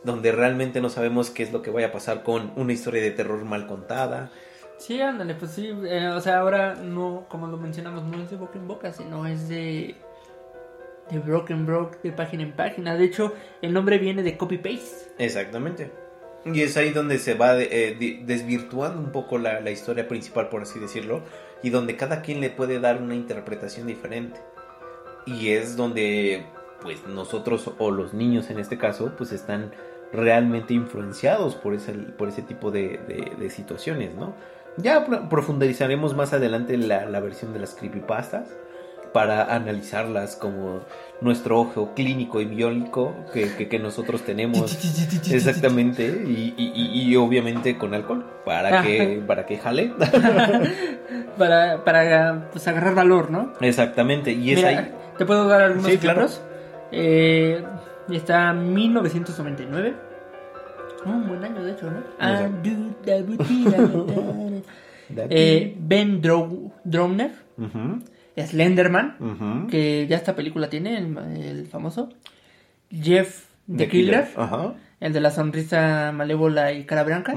Donde 0.03 0.31
realmente 0.31 0.79
no 0.79 0.89
sabemos 0.89 1.31
qué 1.31 1.43
es 1.43 1.51
lo 1.51 1.61
que 1.61 1.71
vaya 1.71 1.87
a 1.87 1.91
pasar 1.91 2.23
con 2.23 2.53
una 2.55 2.71
historia 2.71 3.01
de 3.01 3.11
terror 3.11 3.43
mal 3.43 3.65
contada. 3.65 4.31
Sí, 4.77 5.01
ándale, 5.01 5.33
pues 5.33 5.51
sí. 5.51 5.67
eh, 5.85 6.07
o 6.09 6.21
sea, 6.21 6.37
ahora 6.37 6.75
no, 6.75 7.25
como 7.27 7.47
lo 7.47 7.57
mencionamos, 7.57 8.03
no 8.03 8.21
es 8.21 8.29
de 8.29 8.37
boca 8.37 8.59
en 8.59 8.67
boca, 8.67 8.93
sino 8.93 9.25
es 9.25 9.49
de. 9.49 9.95
de 11.09 11.19
broken 11.19 11.65
broke, 11.65 11.99
de 12.03 12.11
página 12.11 12.43
en 12.43 12.55
página. 12.55 12.95
De 12.95 13.05
hecho, 13.05 13.33
el 13.63 13.73
nombre 13.73 13.97
viene 13.97 14.21
de 14.21 14.37
copy-paste. 14.37 15.13
Exactamente. 15.17 15.91
Y 16.53 16.61
es 16.61 16.77
ahí 16.77 16.91
donde 16.91 17.17
se 17.19 17.33
va 17.33 17.57
eh, 17.59 18.21
desvirtuando 18.25 18.99
un 18.99 19.11
poco 19.11 19.37
la, 19.37 19.59
la 19.61 19.71
historia 19.71 20.07
principal, 20.07 20.49
por 20.49 20.61
así 20.61 20.79
decirlo, 20.79 21.21
y 21.63 21.69
donde 21.69 21.95
cada 21.97 22.21
quien 22.21 22.39
le 22.41 22.49
puede 22.49 22.79
dar 22.79 23.01
una 23.01 23.15
interpretación 23.15 23.87
diferente. 23.87 24.39
Y 25.25 25.49
es 25.49 25.75
donde, 25.75 26.45
pues 26.81 27.05
nosotros 27.07 27.71
o 27.77 27.91
los 27.91 28.13
niños 28.13 28.49
en 28.49 28.59
este 28.59 28.77
caso, 28.77 29.13
pues 29.17 29.31
están 29.31 29.71
realmente 30.13 30.73
influenciados 30.73 31.55
por 31.55 31.73
ese, 31.73 31.91
por 31.93 32.29
ese 32.29 32.41
tipo 32.41 32.71
de, 32.71 32.99
de- 33.07 33.33
de 33.37 33.49
situaciones, 33.49 34.15
¿no? 34.15 34.33
Ya 34.77 35.05
pro- 35.05 35.27
profundizaremos 35.27 36.15
más 36.15 36.31
adelante 36.33 36.77
la, 36.77 37.05
la 37.05 37.19
versión 37.19 37.51
de 37.51 37.59
las 37.59 37.73
creepypastas 37.75 38.47
para 39.13 39.53
analizarlas 39.55 40.35
como 40.35 40.81
nuestro 41.21 41.59
ojo 41.59 41.93
clínico 41.95 42.41
y 42.41 42.45
biónico 42.45 43.15
que, 43.33 43.49
que- 43.55 43.67
que 43.67 43.79
nosotros 43.79 44.21
tenemos 44.23 44.71
exactamente 45.31 46.05
y, 46.27 46.53
y- 46.57 47.15
obviamente 47.15 47.77
con 47.77 47.93
alcohol 47.93 48.25
para 48.45 48.81
que 48.83 49.23
para 49.25 49.45
que 49.45 49.57
jale 49.57 49.93
para, 51.37 51.83
para 51.83 52.49
pues, 52.51 52.67
agarrar 52.67 52.93
valor, 52.95 53.31
¿no? 53.31 53.53
exactamente 53.61 54.31
y 54.31 54.51
es 54.51 54.57
Mira, 54.57 54.69
ahí 54.69 54.91
¿te 55.17 55.25
puedo 55.25 55.47
dar 55.47 55.61
algunos 55.61 55.91
Sí, 55.91 55.97
claro. 55.97 56.21
ejemplos? 56.25 56.41
Eh, 56.91 57.63
está 58.11 58.53
1999. 58.53 59.93
Un 61.05 61.27
buen 61.27 61.43
año, 61.43 61.63
de 61.63 61.71
hecho, 61.71 61.89
¿no? 61.89 62.03
Eh, 65.29 65.75
ben 65.79 66.21
Dro- 66.21 66.71
Dromner, 66.83 67.31
Slenderman, 68.45 69.67
que 69.69 70.05
ya 70.07 70.15
esta 70.17 70.35
película 70.35 70.69
tiene, 70.69 70.97
el, 70.97 71.17
el 71.17 71.67
famoso. 71.67 72.09
Jeff 72.91 73.45
the, 73.67 73.77
The 73.77 73.89
Killer, 73.89 74.27
el 74.99 75.13
de 75.13 75.21
la 75.21 75.31
sonrisa 75.31 76.11
malévola 76.13 76.71
y 76.73 76.85
cara 76.85 77.03
blanca. 77.03 77.33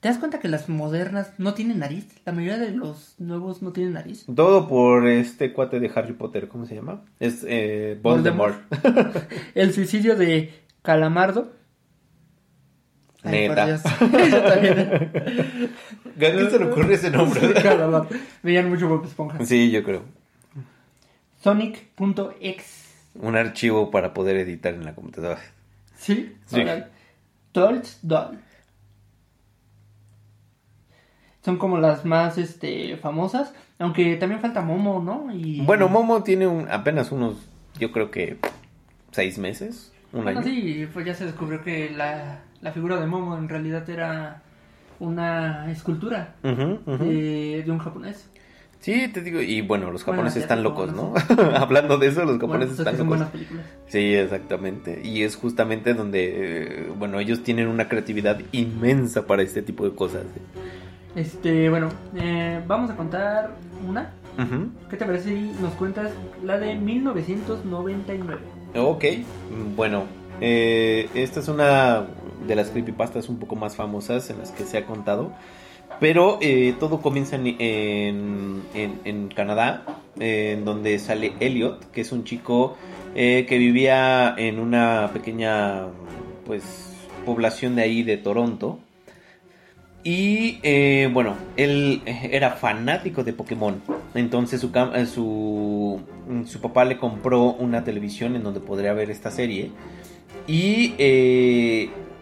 ¿Te 0.00 0.08
das 0.08 0.18
cuenta 0.18 0.38
que 0.38 0.46
las 0.46 0.68
modernas 0.68 1.32
no 1.38 1.54
tienen 1.54 1.80
nariz? 1.80 2.06
La 2.24 2.32
mayoría 2.32 2.58
de 2.58 2.70
los 2.70 3.16
nuevos 3.18 3.62
no 3.62 3.72
tienen 3.72 3.94
nariz. 3.94 4.26
todo 4.32 4.68
por 4.68 5.08
este 5.08 5.52
cuate 5.52 5.80
de 5.80 5.90
Harry 5.92 6.12
Potter 6.12 6.46
cómo 6.46 6.66
se 6.66 6.76
llama 6.76 7.02
es 7.18 7.44
eh, 7.48 7.98
Voldemort, 8.00 8.60
El 9.56 9.72
suicidio 9.72 10.14
de 10.14 10.54
Calamardo. 10.82 11.52
Ay, 13.28 13.48
Neta. 13.48 13.66
Yo 13.66 14.42
también. 14.42 14.78
¿A 14.78 16.18
quién 16.18 16.50
se 16.50 16.58
le 16.58 16.64
ocurre 16.66 16.94
ese 16.94 17.10
nombre? 17.10 17.40
Veían 18.42 18.68
mucho 18.68 18.88
Bob 18.88 19.04
Esponja. 19.04 19.44
sí 19.44 19.70
yo 19.70 19.82
creo 19.84 20.02
Sonic.exe. 21.42 22.88
un 23.14 23.36
archivo 23.36 23.90
para 23.90 24.12
poder 24.12 24.36
editar 24.36 24.74
en 24.74 24.84
la 24.84 24.94
computadora 24.94 25.40
¿Sí? 25.96 26.36
Sí. 26.46 26.64
Dolls 27.52 27.98
Doll. 28.02 28.38
Son 31.44 31.56
como 31.56 31.78
las 31.78 32.04
más 32.04 32.38
este, 32.38 32.96
famosas. 32.98 33.52
Aunque 33.78 34.16
también 34.16 34.40
falta 34.40 34.60
Momo, 34.60 35.00
¿no? 35.00 35.32
Y... 35.32 35.60
bueno 35.62 35.88
Momo 35.88 36.22
tiene 36.22 36.46
un, 36.46 36.68
apenas 36.70 37.12
unos 37.12 37.36
yo 37.78 37.92
creo 37.92 38.10
que 38.10 38.38
seis 39.12 39.38
meses 39.38 39.92
un 40.12 40.26
año 40.26 40.42
sí, 40.42 40.88
pues 40.92 41.06
ya 41.06 41.14
se 41.14 41.26
descubrió 41.26 41.62
que 41.62 41.90
la, 41.90 42.40
la 42.60 42.72
figura 42.72 43.00
de 43.00 43.06
Momo 43.06 43.36
en 43.36 43.48
realidad 43.48 43.88
era 43.88 44.42
una 45.00 45.70
escultura 45.70 46.34
de, 46.42 47.62
de 47.64 47.70
un 47.70 47.78
japonés. 47.78 48.28
Sí, 48.80 49.08
te 49.08 49.22
digo, 49.22 49.40
y 49.40 49.60
bueno, 49.60 49.90
los 49.90 50.04
japoneses 50.04 50.42
están 50.42 50.62
locos, 50.62 50.92
¿no? 50.92 51.12
Hablando 51.56 51.98
de 51.98 52.06
eso, 52.06 52.24
los 52.24 52.38
japoneses 52.38 52.76
pues 52.76 52.78
están 52.78 52.94
locos. 52.94 53.08
buenas 53.08 53.28
películas. 53.30 53.66
Sí, 53.88 54.14
exactamente. 54.14 55.00
Y 55.02 55.24
es 55.24 55.34
justamente 55.34 55.94
donde, 55.94 56.84
eh, 56.84 56.92
bueno, 56.96 57.18
ellos 57.18 57.42
tienen 57.42 57.66
una 57.66 57.88
creatividad 57.88 58.38
inmensa 58.52 59.26
para 59.26 59.42
este 59.42 59.62
tipo 59.62 59.84
de 59.84 59.96
cosas. 59.96 60.22
Este, 61.16 61.68
bueno, 61.68 61.88
eh, 62.16 62.62
vamos 62.68 62.90
a 62.90 62.96
contar 62.96 63.50
una. 63.86 64.12
¿Qué 64.88 64.96
te 64.96 65.04
parece 65.04 65.30
si 65.30 65.52
nos 65.60 65.72
cuentas 65.72 66.12
la 66.44 66.58
de 66.58 66.76
1999? 66.76 68.40
Ok, 68.76 69.04
bueno, 69.74 70.04
eh, 70.40 71.08
esta 71.14 71.40
es 71.40 71.48
una 71.48 72.06
de 72.46 72.56
las 72.56 72.70
creepypastas 72.70 73.28
un 73.28 73.38
poco 73.38 73.56
más 73.56 73.76
famosas 73.76 74.30
en 74.30 74.38
las 74.38 74.50
que 74.52 74.64
se 74.64 74.78
ha 74.78 74.86
contado. 74.86 75.32
Pero 76.00 76.38
eh, 76.40 76.74
todo 76.78 77.00
comienza 77.00 77.36
en, 77.36 77.46
en, 77.58 78.62
en- 79.04 79.28
Canadá, 79.28 79.84
en 80.20 80.64
donde 80.64 80.98
sale 80.98 81.32
Elliot, 81.40 81.90
que 81.90 82.02
es 82.02 82.12
un 82.12 82.24
chico 82.24 82.76
eh, 83.14 83.46
que 83.48 83.58
vivía 83.58 84.34
en 84.36 84.60
una 84.60 85.10
pequeña 85.12 85.86
pues 86.44 86.92
población 87.24 87.74
de 87.74 87.82
ahí 87.82 88.02
de 88.02 88.16
Toronto. 88.16 88.78
Y 90.04 90.60
eh, 90.62 91.10
bueno, 91.12 91.34
él 91.56 92.02
era 92.06 92.52
fanático 92.52 93.24
de 93.24 93.32
Pokémon. 93.32 93.82
Entonces 94.14 94.60
su, 94.60 94.70
su, 95.12 96.00
su 96.46 96.60
papá 96.60 96.84
le 96.84 96.96
compró 96.98 97.52
una 97.54 97.82
televisión 97.82 98.36
en 98.36 98.44
donde 98.44 98.60
podría 98.60 98.92
ver 98.92 99.10
esta 99.10 99.30
serie. 99.30 99.70
Y 100.46 100.94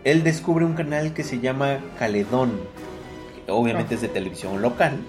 él 0.06 0.22
descubre 0.22 0.64
un 0.64 0.74
canal 0.74 1.12
que 1.12 1.24
se 1.24 1.40
llama 1.40 1.80
Caledón. 1.98 2.60
obviamente 3.48 3.96
es 3.96 4.02
de 4.02 4.08
televisión 4.08 4.62
local. 4.62 5.00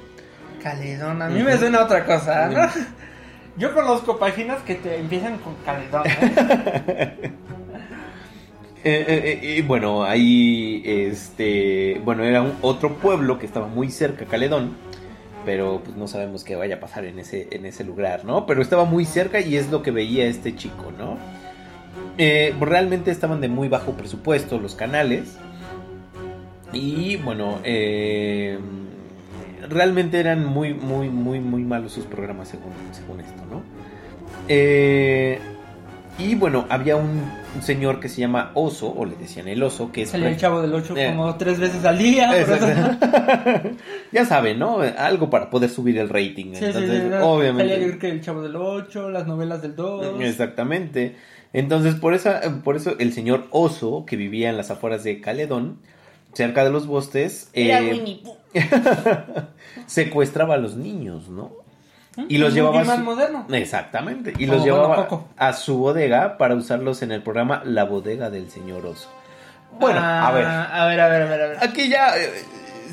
Caledón, 0.64 1.22
a 1.22 1.30
mí 1.30 1.44
me 1.44 1.56
suena 1.56 1.84
otra 1.84 2.04
cosa, 2.04 2.48
¿no? 2.48 2.68
Yo 3.58 3.76
conozco 3.76 4.18
páginas 4.18 4.62
que 4.64 4.74
te 4.74 4.98
empiezan 5.00 5.38
con 5.38 5.54
Caledón. 5.64 6.04
¿eh? 6.06 7.32
Eh, 8.84 9.04
eh, 9.06 9.40
eh, 9.42 9.56
y 9.58 9.62
bueno, 9.64 10.06
ahí, 10.06 10.82
este, 10.86 12.00
bueno, 12.06 12.24
era 12.24 12.42
un, 12.42 12.54
otro 12.62 12.94
pueblo 12.94 13.38
que 13.38 13.46
estaba 13.46 13.68
muy 13.68 13.92
cerca, 13.92 14.24
Caledón, 14.24 14.78
pero 15.44 15.82
pues 15.84 15.98
no 15.98 16.08
sabemos 16.08 16.46
qué 16.46 16.56
vaya 16.56 16.76
a 16.76 16.80
pasar 16.80 17.04
en 17.04 17.20
ese, 17.20 17.50
en 17.52 17.66
ese 17.66 17.84
lugar, 17.84 18.24
¿no? 18.24 18.46
Pero 18.46 18.62
estaba 18.62 18.86
muy 18.86 19.04
cerca 19.04 19.42
y 19.42 19.58
es 19.58 19.70
lo 19.72 19.82
que 19.82 19.92
veía 19.92 20.26
este 20.28 20.56
chico, 20.56 20.94
¿no? 20.98 21.18
Eh, 22.18 22.56
realmente 22.60 23.12
estaban 23.12 23.42
de 23.42 23.48
muy 23.48 23.68
bajo 23.68 23.94
presupuesto 23.94 24.60
los 24.60 24.74
canales 24.74 25.38
y 26.74 27.16
bueno, 27.18 27.60
eh, 27.64 28.58
realmente 29.70 30.20
eran 30.20 30.46
muy, 30.46 30.74
muy, 30.74 31.10
muy, 31.10 31.40
muy 31.40 31.64
malos 31.64 31.94
sus 31.94 32.06
programas 32.06 32.48
según, 32.48 32.74
según 32.92 33.22
esto, 33.22 33.44
¿no? 33.50 33.62
Eh, 34.48 35.40
y 36.20 36.34
bueno, 36.34 36.66
había 36.70 36.96
un, 36.96 37.22
un 37.56 37.62
señor 37.62 38.00
que 38.00 38.10
se 38.10 38.22
llama 38.22 38.52
Oso, 38.56 38.92
o 38.92 39.06
le 39.06 39.16
decían 39.16 39.48
el 39.48 39.62
Oso, 39.62 39.92
que 39.92 40.02
es... 40.02 40.10
Sale 40.10 40.30
el 40.30 40.38
chavo 40.38 40.62
del 40.62 40.74
8 40.74 40.96
Eh. 40.98 41.08
como 41.12 41.36
tres 41.38 41.60
veces 41.60 41.86
al 41.86 41.98
día. 42.00 42.32
ya 44.12 44.26
saben, 44.26 44.58
¿no? 44.58 44.80
Algo 44.98 45.30
para 45.30 45.52
poder 45.52 45.70
subir 45.70 46.00
el 46.00 46.10
rating. 46.10 46.54
Sí, 46.56 46.66
Entonces, 46.66 47.04
sí, 47.04 47.14
obviamente. 47.22 47.74
salía 47.74 48.14
el 48.14 48.22
chavo 48.22 48.42
del 48.42 48.56
8, 48.56 49.12
las 49.12 49.28
novelas 49.28 49.62
del 49.62 49.76
2. 49.76 50.22
Exactamente. 50.22 51.16
Entonces, 51.54 51.96
por, 51.96 52.14
esa, 52.14 52.42
por 52.64 52.76
eso 52.76 52.96
el 53.00 53.14
señor 53.14 53.48
Oso, 53.52 54.06
que 54.06 54.16
vivía 54.16 54.50
en 54.50 54.58
las 54.58 54.70
afueras 54.72 55.04
de 55.04 55.22
Caledón, 55.22 55.80
cerca 56.34 56.64
de 56.64 56.70
los 56.70 56.86
bosques, 56.88 57.50
Era 57.54 57.80
eh, 57.80 57.92
Winnie 57.94 58.22
Pooh. 58.24 58.36
secuestraba 59.86 60.56
a 60.56 60.58
los 60.58 60.76
niños, 60.76 61.30
¿no? 61.30 61.52
Y 62.30 62.40
los 62.40 62.54
llevaba 62.54 62.82
a 62.82 62.84
más 62.84 62.98
su- 62.98 63.04
moderno. 63.04 63.46
Exactamente. 63.52 64.34
Y 64.40 64.46
Como 64.46 64.54
los 64.58 64.64
llevaba 64.66 65.08
a 65.38 65.54
su 65.54 65.78
bodega 65.78 66.38
para 66.38 66.56
usarlos 66.56 67.02
en 67.04 67.12
el 67.12 67.22
programa 67.22 67.62
La 67.64 67.84
bodega 67.84 68.30
del 68.32 68.50
señor 68.50 68.86
Oso. 68.88 69.10
Bueno, 69.80 70.00
a 70.00 70.32
ver. 70.32 70.46
Ah, 70.46 70.84
A 70.84 70.88
ver, 70.88 71.00
a 71.00 71.10
ver, 71.10 71.22
a 71.22 71.26
ver. 71.26 71.42
A 71.42 71.48
ver. 71.50 71.58
Aquí 71.62 71.90
ya, 71.90 72.18
eh, 72.18 72.30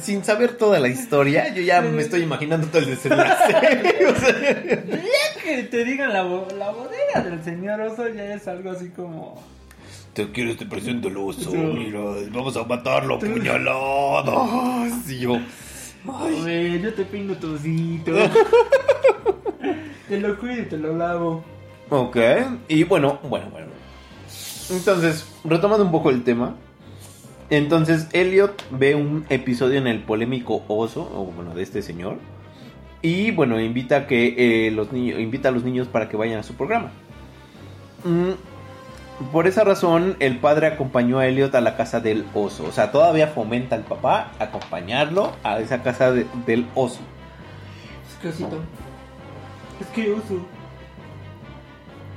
sin 0.03 0.25
saber 0.25 0.57
toda 0.57 0.81
la 0.81 0.89
historia, 0.89 1.53
yo 1.55 1.63
ya 1.63 1.81
me 1.81 2.03
estoy 2.03 2.23
imaginando 2.23 2.67
todo 2.69 2.79
el 2.81 2.87
desenlace. 2.87 3.55
O 4.09 4.15
sea, 4.21 4.51
Que 5.43 5.63
te 5.71 5.85
digan 5.85 6.13
la, 6.13 6.23
la 6.23 6.71
bodega 6.71 7.23
del 7.23 7.43
señor 7.45 7.81
oso 7.81 8.09
ya 8.09 8.35
es 8.35 8.47
algo 8.49 8.71
así 8.71 8.89
como. 8.91 9.43
Te 10.15 10.31
quiero, 10.31 10.57
te 10.57 10.65
presento 10.67 11.09
el 11.09 11.17
oso. 11.17 11.51
Sí. 11.51 11.57
Mira, 11.57 12.01
vamos 12.33 12.57
a 12.57 12.65
matarlo 12.65 13.19
puñalado. 13.19 14.47
Sí, 15.07 15.19
yo. 15.19 15.39
A 16.07 16.27
ver, 16.45 16.81
yo 16.81 16.95
te 16.95 17.05
peino 17.05 17.35
tu 17.35 17.55
osito. 17.55 18.13
te 20.09 20.21
lo 20.21 20.39
cuido 20.39 20.63
y 20.63 20.67
te 20.67 20.77
lo 20.77 20.97
lavo. 20.97 21.45
Ok, 21.91 22.17
y 22.69 22.85
bueno, 22.85 23.19
bueno, 23.25 23.49
bueno. 23.51 23.69
Entonces, 24.71 25.27
retomando 25.45 25.85
un 25.85 25.91
poco 25.91 26.11
el 26.11 26.23
tema. 26.25 26.57
Entonces, 27.51 28.09
Elliot 28.13 28.63
ve 28.71 28.95
un 28.95 29.27
episodio 29.29 29.79
en 29.79 29.87
el 29.87 30.01
polémico 30.03 30.65
oso, 30.69 31.03
o 31.15 31.27
bueno, 31.27 31.55
de 31.55 31.63
este 31.63 31.83
señor. 31.83 32.17
Y 33.03 33.33
bueno, 33.33 33.61
invita 33.61 33.97
a 33.97 34.07
que 34.07 34.67
eh, 34.67 34.71
los 34.71 34.93
niños, 34.93 35.21
invita 35.21 35.51
a 35.51 35.53
los 35.53 35.63
niños 35.63 35.89
para 35.89 36.09
que 36.09 36.17
vayan 36.17 36.39
a 36.39 36.43
su 36.43 36.55
programa. 36.55 36.91
Mm, 38.05 38.31
por 39.31 39.47
esa 39.47 39.63
razón, 39.63 40.17
el 40.21 40.39
padre 40.39 40.69
acompañó 40.69 41.19
a 41.19 41.27
Elliot 41.27 41.55
a 41.55 41.61
la 41.61 41.77
casa 41.77 42.01
del 42.01 42.25
oso. 42.35 42.65
O 42.67 42.73
sea, 42.73 42.91
todavía 42.91 43.27
fomenta 43.29 43.77
al 43.77 43.83
papá 43.83 44.33
acompañarlo 44.39 45.33
a 45.43 45.59
esa 45.61 45.83
casa 45.83 46.13
de- 46.13 46.27
del 46.47 46.67
oso. 46.75 47.01
Es 48.11 48.23
que 48.23 48.29
osito. 48.29 48.59
Es 49.81 49.87
que 49.89 50.11
oso. 50.13 50.47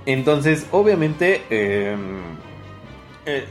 Entonces, 0.05 0.67
obviamente, 0.71 1.41
eh, 1.49 1.95
eh, 3.25 3.45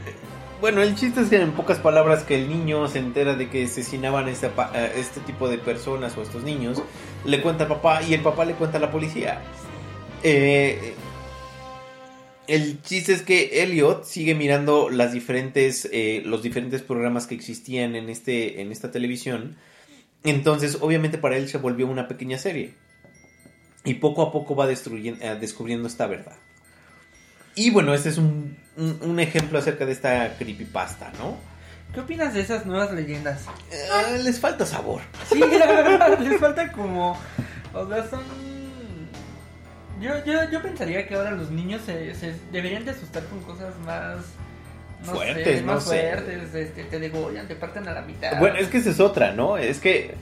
bueno, 0.59 0.81
el 0.81 0.95
chiste 0.95 1.21
es 1.21 1.29
que 1.29 1.41
en 1.41 1.51
pocas 1.51 1.79
palabras 1.79 2.23
que 2.23 2.35
el 2.35 2.49
niño 2.49 2.87
se 2.87 2.99
entera 2.99 3.35
de 3.35 3.49
que 3.49 3.65
asesinaban 3.65 4.27
este, 4.27 4.49
este 4.95 5.19
tipo 5.21 5.49
de 5.49 5.57
personas 5.57 6.17
o 6.17 6.21
estos 6.21 6.43
niños, 6.43 6.81
le 7.25 7.41
cuenta 7.41 7.65
al 7.65 7.69
papá 7.69 8.01
y 8.03 8.13
el 8.13 8.21
papá 8.21 8.45
le 8.45 8.53
cuenta 8.53 8.77
a 8.77 8.81
la 8.81 8.91
policía. 8.91 9.41
Eh, 10.23 10.95
el 12.47 12.81
chiste 12.81 13.13
es 13.13 13.21
que 13.21 13.61
Elliot 13.63 14.05
sigue 14.05 14.33
mirando 14.33 14.89
las 14.89 15.11
diferentes, 15.11 15.87
eh, 15.91 16.23
los 16.25 16.41
diferentes 16.41 16.81
programas 16.81 17.27
que 17.27 17.35
existían 17.35 17.95
en, 17.95 18.09
este, 18.09 18.61
en 18.61 18.71
esta 18.71 18.89
televisión. 18.89 19.57
Entonces, 20.23 20.77
obviamente 20.81 21.17
para 21.17 21.37
él 21.37 21.49
se 21.49 21.57
volvió 21.57 21.87
una 21.87 22.07
pequeña 22.07 22.37
serie. 22.37 22.73
Y 23.83 23.95
poco 23.95 24.21
a 24.21 24.31
poco 24.31 24.55
va 24.55 24.65
destruyendo, 24.65 25.23
eh, 25.23 25.37
descubriendo 25.39 25.87
esta 25.87 26.07
verdad. 26.07 26.37
Y 27.55 27.69
bueno, 27.69 27.93
este 27.93 28.09
es 28.09 28.17
un, 28.17 28.57
un- 28.77 28.99
un 29.01 29.19
ejemplo 29.19 29.59
acerca 29.59 29.85
de 29.85 29.91
esta 29.91 30.35
creepypasta, 30.37 31.11
¿no? 31.19 31.35
¿Qué 31.93 32.01
opinas 32.01 32.33
de 32.33 32.41
esas 32.41 32.65
nuevas 32.65 32.91
leyendas? 32.91 33.45
Eh, 33.71 34.19
les 34.23 34.39
falta 34.39 34.65
sabor. 34.65 35.01
Sí, 35.29 35.39
la 35.39 35.47
verdad, 35.65 36.19
les 36.19 36.39
falta 36.39 36.71
como. 36.71 37.17
O 37.73 37.87
sea, 37.87 38.07
son. 38.09 38.21
Yo, 39.99 40.11
yo, 40.25 40.49
yo 40.51 40.61
pensaría 40.61 41.07
que 41.07 41.15
ahora 41.15 41.31
los 41.31 41.49
niños 41.49 41.81
se, 41.85 42.13
se 42.13 42.35
deberían 42.51 42.85
de 42.85 42.91
asustar 42.91 43.23
con 43.25 43.39
cosas 43.41 43.73
más. 43.85 44.17
no 45.05 45.13
Fuertes, 45.13 45.57
sé, 45.59 45.61
no 45.65 45.73
más 45.73 45.83
sé. 45.83 45.89
fuertes, 46.11 46.53
este, 46.53 46.83
te 46.83 46.99
degollan, 46.99 47.47
te 47.47 47.55
parten 47.55 47.87
a 47.87 47.93
la 47.93 48.01
mitad. 48.01 48.37
Bueno, 48.37 48.57
es 48.57 48.67
que 48.67 48.77
esa 48.77 48.91
es 48.91 48.99
otra, 48.99 49.31
¿no? 49.33 49.57
Es 49.57 49.79
que, 49.79 50.13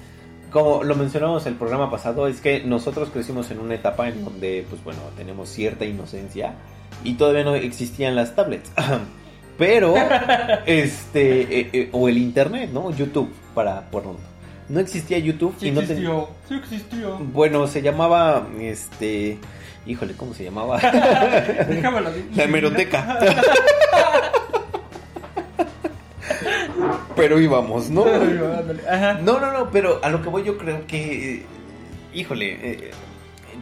como 0.51 0.83
lo 0.83 0.95
mencionamos 0.95 1.45
el 1.45 1.55
programa 1.55 1.91
pasado, 1.91 2.27
es 2.27 2.39
que 2.39 2.63
nosotros 2.63 3.09
crecimos 3.11 3.51
en 3.51 3.59
una 3.59 3.75
etapa 3.75 4.07
en 4.07 4.23
donde, 4.23 4.65
pues 4.69 4.81
bueno, 4.83 5.01
tenemos 5.17 5.49
cierta 5.49 5.83
inocencia 5.83 6.53
y 7.05 7.13
todavía 7.13 7.43
no 7.43 7.55
existían 7.55 8.15
las 8.15 8.35
tablets. 8.35 8.71
Pero, 9.57 9.95
este, 10.65 11.41
eh, 11.41 11.69
eh, 11.71 11.89
o 11.93 12.09
el 12.09 12.17
internet, 12.17 12.71
¿no? 12.73 12.91
YouTube, 12.91 13.31
para 13.53 13.85
No 14.67 14.79
existía 14.81 15.17
YouTube 15.17 15.55
Sí 15.57 15.67
y 15.67 15.71
no 15.71 15.79
existió, 15.79 16.29
sí 16.49 16.55
existió. 16.55 17.17
Bueno, 17.19 17.65
se 17.67 17.81
llamaba, 17.81 18.47
este, 18.59 19.37
híjole, 19.85 20.13
¿cómo 20.15 20.33
se 20.33 20.43
llamaba? 20.43 20.77
Déjamelo. 21.69 22.09
La 22.35 22.43
hemeroteca. 22.43 23.19
Pero 27.15 27.39
íbamos, 27.39 27.89
¿no? 27.89 28.03
Ajá. 28.89 29.13
No, 29.23 29.39
no, 29.39 29.53
no, 29.53 29.71
pero 29.71 30.01
a 30.03 30.09
lo 30.09 30.21
que 30.21 30.27
voy 30.27 30.43
yo 30.43 30.57
creo 30.57 30.85
que, 30.85 31.45
híjole, 32.13 32.59
eh, 32.61 32.91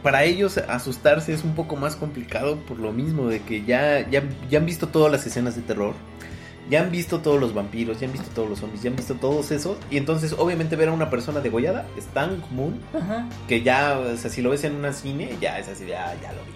para 0.04 0.22
ellos 0.22 0.56
asustarse 0.58 1.32
es 1.32 1.42
un 1.42 1.56
poco 1.56 1.74
más 1.74 1.96
complicado 1.96 2.58
por 2.58 2.78
lo 2.78 2.92
mismo 2.92 3.26
de 3.26 3.40
que 3.40 3.64
ya, 3.64 4.08
ya, 4.08 4.22
ya 4.48 4.58
han 4.60 4.66
visto 4.66 4.86
todas 4.88 5.10
las 5.10 5.26
escenas 5.26 5.56
de 5.56 5.62
terror, 5.62 5.94
ya 6.70 6.82
han 6.82 6.90
visto 6.92 7.18
todos 7.20 7.40
los 7.40 7.52
vampiros, 7.54 7.98
ya 7.98 8.06
han 8.06 8.12
visto 8.12 8.28
todos 8.34 8.48
los 8.48 8.58
zombies, 8.60 8.82
ya 8.82 8.90
han 8.90 8.96
visto 8.96 9.14
todos 9.14 9.50
esos, 9.50 9.76
y 9.90 9.96
entonces 9.96 10.34
obviamente 10.38 10.76
ver 10.76 10.90
a 10.90 10.92
una 10.92 11.10
persona 11.10 11.40
degollada 11.40 11.86
es 11.98 12.04
tan 12.06 12.40
común 12.42 12.80
Ajá. 12.94 13.26
que 13.48 13.62
ya, 13.62 13.98
o 13.98 14.16
sea, 14.16 14.30
si 14.30 14.40
lo 14.42 14.50
ves 14.50 14.62
en 14.64 14.76
una 14.76 14.92
cine, 14.92 15.36
ya 15.40 15.58
es 15.58 15.68
así 15.68 15.84
de, 15.84 15.96
ah, 15.96 16.14
ya 16.22 16.32
lo 16.32 16.38
vi. 16.44 16.52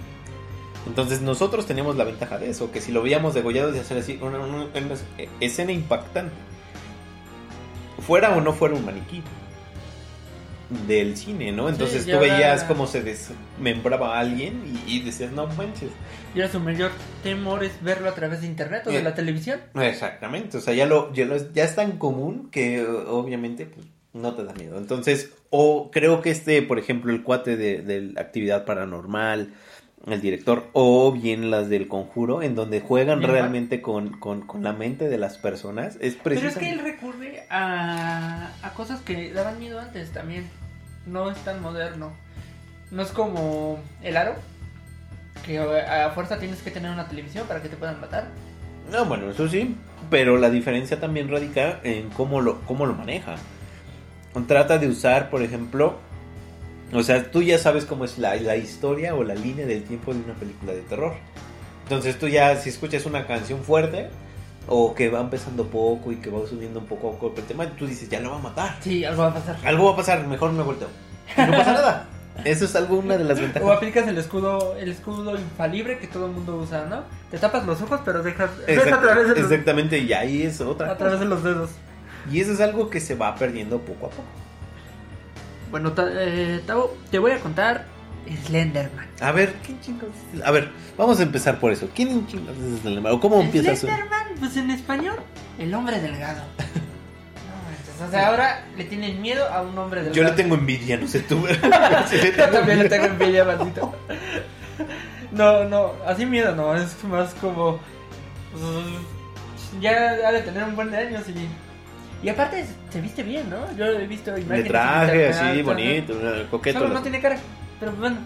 Entonces 0.86 1.20
nosotros 1.20 1.66
teníamos 1.66 1.96
la 1.96 2.04
ventaja 2.04 2.38
de 2.38 2.48
eso, 2.50 2.70
que 2.70 2.80
si 2.80 2.92
lo 2.92 3.02
veíamos 3.02 3.34
degollado 3.34 3.72
de 3.72 3.80
hacer 3.80 3.98
así, 3.98 4.18
una, 4.22 4.38
una- 4.38 4.64
una 4.64 4.94
escena 5.40 5.72
impactante. 5.72 6.32
Fuera 8.06 8.34
o 8.36 8.40
no 8.40 8.52
fuera 8.52 8.74
un 8.74 8.84
maniquí 8.86 9.22
del 10.86 11.16
cine, 11.16 11.50
¿no? 11.52 11.68
Entonces 11.68 12.04
Sí, 12.04 12.10
tú 12.10 12.18
veías 12.18 12.64
cómo 12.64 12.86
se 12.86 13.02
desmembraba 13.02 14.16
a 14.16 14.20
alguien 14.20 14.62
y, 14.86 14.96
y 14.96 15.00
decías, 15.00 15.32
no 15.32 15.46
manches. 15.46 15.90
Y 16.34 16.40
ahora 16.40 16.52
su 16.52 16.60
mayor 16.60 16.90
temor 17.22 17.64
es 17.64 17.82
verlo 17.82 18.08
a 18.08 18.14
través 18.14 18.42
de 18.42 18.48
internet 18.48 18.82
o 18.86 18.90
de 18.90 18.98
Eh. 18.98 19.02
la 19.02 19.14
televisión. 19.14 19.60
Exactamente, 19.74 20.58
o 20.58 20.60
sea, 20.60 20.74
ya 20.74 20.84
lo, 20.86 21.12
ya 21.14 21.24
lo- 21.24 21.52
ya 21.52 21.64
es 21.64 21.74
tan 21.74 21.92
común 21.98 22.50
que 22.50 22.84
obviamente 22.86 23.64
pues, 23.66 23.86
no 24.12 24.34
te 24.34 24.44
da 24.44 24.52
miedo. 24.54 24.76
Entonces, 24.78 25.30
o 25.50 25.90
creo 25.90 26.20
que 26.20 26.30
este, 26.30 26.60
por 26.62 26.78
ejemplo, 26.78 27.12
el 27.12 27.22
cuate 27.22 27.56
de, 27.56 27.80
de 27.82 28.02
la 28.02 28.20
actividad 28.20 28.64
paranormal, 28.66 29.54
el 30.12 30.20
director, 30.20 30.68
o 30.72 31.12
bien 31.12 31.50
las 31.50 31.68
del 31.68 31.88
conjuro, 31.88 32.42
en 32.42 32.54
donde 32.54 32.80
juegan 32.80 33.22
realmente 33.22 33.80
con, 33.82 34.18
con, 34.18 34.42
con 34.42 34.62
la 34.62 34.72
mente 34.72 35.08
de 35.08 35.18
las 35.18 35.38
personas, 35.38 35.96
es 36.00 36.16
Pero 36.22 36.34
es 36.36 36.56
que 36.56 36.70
él 36.70 36.80
precisamente... 36.80 36.82
recurre 36.82 37.46
a, 37.50 38.50
a 38.62 38.74
cosas 38.74 39.00
que 39.00 39.32
daban 39.32 39.58
miedo 39.58 39.78
antes 39.78 40.10
también. 40.10 40.48
No 41.06 41.30
es 41.30 41.38
tan 41.38 41.62
moderno. 41.62 42.12
No 42.90 43.02
es 43.02 43.08
como 43.08 43.78
el 44.02 44.16
aro, 44.16 44.34
que 45.44 45.58
a 45.58 46.10
fuerza 46.10 46.38
tienes 46.38 46.62
que 46.62 46.70
tener 46.70 46.90
una 46.90 47.08
televisión 47.08 47.46
para 47.46 47.62
que 47.62 47.68
te 47.68 47.76
puedan 47.76 48.00
matar. 48.00 48.28
No, 48.90 49.04
bueno, 49.04 49.30
eso 49.30 49.48
sí, 49.48 49.76
pero 50.10 50.38
la 50.38 50.50
diferencia 50.50 50.98
también 50.98 51.28
radica 51.30 51.80
en 51.82 52.08
cómo 52.10 52.40
lo, 52.40 52.60
cómo 52.62 52.86
lo 52.86 52.94
maneja. 52.94 53.36
Trata 54.46 54.78
de 54.78 54.86
usar, 54.86 55.30
por 55.30 55.42
ejemplo, 55.42 55.98
o 56.92 57.02
sea, 57.02 57.30
tú 57.30 57.42
ya 57.42 57.58
sabes 57.58 57.84
cómo 57.84 58.04
es 58.04 58.18
la, 58.18 58.36
la 58.36 58.56
historia 58.56 59.14
o 59.14 59.22
la 59.24 59.34
línea 59.34 59.66
del 59.66 59.84
tiempo 59.84 60.12
de 60.14 60.20
una 60.20 60.34
película 60.34 60.72
de 60.72 60.80
terror. 60.82 61.14
Entonces 61.84 62.18
tú 62.18 62.28
ya, 62.28 62.56
si 62.56 62.68
escuchas 62.70 63.06
una 63.06 63.26
canción 63.26 63.62
fuerte, 63.62 64.08
o 64.70 64.94
que 64.94 65.08
va 65.08 65.20
empezando 65.20 65.64
poco 65.66 66.12
y 66.12 66.16
que 66.16 66.28
va 66.30 66.46
subiendo 66.46 66.80
un 66.80 66.86
poco 66.86 67.08
a 67.08 67.12
poco 67.12 67.32
el 67.40 67.44
tema, 67.44 67.66
tú 67.76 67.86
dices, 67.86 68.08
ya 68.10 68.20
lo 68.20 68.30
va 68.32 68.36
a 68.36 68.40
matar. 68.40 68.76
Sí, 68.82 69.04
algo 69.04 69.22
va 69.22 69.28
a 69.30 69.34
pasar. 69.34 69.56
Algo 69.64 69.86
va 69.86 69.92
a 69.92 69.96
pasar, 69.96 70.26
mejor 70.26 70.52
me 70.52 70.62
volteo. 70.62 70.88
Y 71.36 71.40
no 71.40 71.52
pasa 71.52 71.72
nada. 71.72 72.08
Eso 72.44 72.66
es 72.66 72.76
algo 72.76 72.98
una 72.98 73.16
de 73.16 73.24
las 73.24 73.38
O 73.38 73.42
ventajas. 73.42 73.70
aplicas 73.76 74.06
el 74.06 74.16
escudo, 74.18 74.76
el 74.78 74.90
escudo 74.90 75.34
infalible 75.36 75.98
que 75.98 76.06
todo 76.06 76.26
el 76.26 76.32
mundo 76.32 76.56
usa, 76.56 76.84
¿no? 76.88 77.02
Te 77.32 77.38
tapas 77.38 77.66
los 77.66 77.80
ojos, 77.82 78.00
pero 78.04 78.22
dejas, 78.22 78.50
ves 78.66 78.78
Exact- 78.78 78.92
a 78.92 79.00
través 79.00 79.28
de 79.28 79.34
los, 79.42 79.50
exactamente, 79.50 79.98
y 79.98 80.12
ahí 80.12 80.42
es 80.42 80.60
otra. 80.60 80.92
a 80.92 80.96
través 80.96 81.18
de 81.18 81.26
los 81.26 81.42
dedos. 81.42 81.70
Y 82.30 82.40
eso 82.40 82.52
es 82.52 82.60
algo 82.60 82.90
que 82.90 83.00
se 83.00 83.14
va 83.16 83.34
perdiendo 83.34 83.78
poco 83.80 84.06
a 84.06 84.10
poco. 84.10 84.22
Bueno, 85.70 85.92
ta- 85.92 86.08
eh, 86.10 86.60
Tavo, 86.66 86.96
te 87.10 87.18
voy 87.18 87.32
a 87.32 87.38
contar 87.40 87.86
Slenderman. 88.46 89.06
A 89.20 89.32
ver, 89.32 89.54
¿quién 89.64 89.80
chingados 89.80 90.14
es? 90.34 90.42
A 90.44 90.50
ver, 90.50 90.70
vamos 90.96 91.18
a 91.20 91.22
empezar 91.22 91.58
por 91.60 91.72
eso. 91.72 91.88
¿Quién 91.94 92.26
chingados 92.26 92.58
es 92.58 92.80
Slenderman? 92.80 93.12
¿O 93.12 93.20
cómo 93.20 93.40
empieza 93.40 93.72
eso? 93.72 93.86
Slenderman, 93.86 94.26
pues 94.38 94.56
en 94.56 94.70
español, 94.70 95.16
el 95.58 95.74
hombre 95.74 96.00
delgado. 96.00 96.42
No 98.00 98.06
o 98.06 98.10
sea, 98.12 98.28
ahora 98.28 98.64
le 98.76 98.84
tienen 98.84 99.20
miedo 99.20 99.44
a 99.48 99.60
un 99.62 99.76
hombre 99.76 100.02
delgado. 100.04 100.14
Yo 100.14 100.22
le 100.22 100.36
tengo 100.36 100.54
envidia, 100.54 100.96
no 100.98 101.08
sé 101.08 101.18
tú. 101.18 101.44
Yo 102.38 102.48
también 102.50 102.78
le 102.78 102.88
tengo 102.88 103.06
envidia, 103.06 103.44
maldito. 103.44 103.92
No, 105.32 105.64
no, 105.64 105.94
así 106.06 106.24
miedo 106.24 106.54
no, 106.54 106.76
es 106.76 107.02
más 107.02 107.34
como. 107.34 107.80
pues, 108.52 108.62
ya 109.80 109.90
ha 110.28 110.30
de 110.30 110.42
tener 110.42 110.62
un 110.62 110.76
buen 110.76 110.92
de 110.92 110.98
años 110.98 111.28
y. 111.28 111.48
Y 112.22 112.28
aparte 112.28 112.66
se 112.90 113.00
viste 113.00 113.22
bien, 113.22 113.48
¿no? 113.48 113.76
Yo 113.76 113.86
he 113.86 114.06
visto 114.06 114.30
imágenes. 114.36 114.64
De 114.64 114.70
traje, 114.70 115.28
así, 115.28 115.62
bonito, 115.62 116.14
coqueto. 116.50 116.80
Solo 116.80 116.94
no 116.94 117.02
tiene 117.02 117.20
cara, 117.20 117.38
pero 117.78 117.92
bueno. 117.92 118.16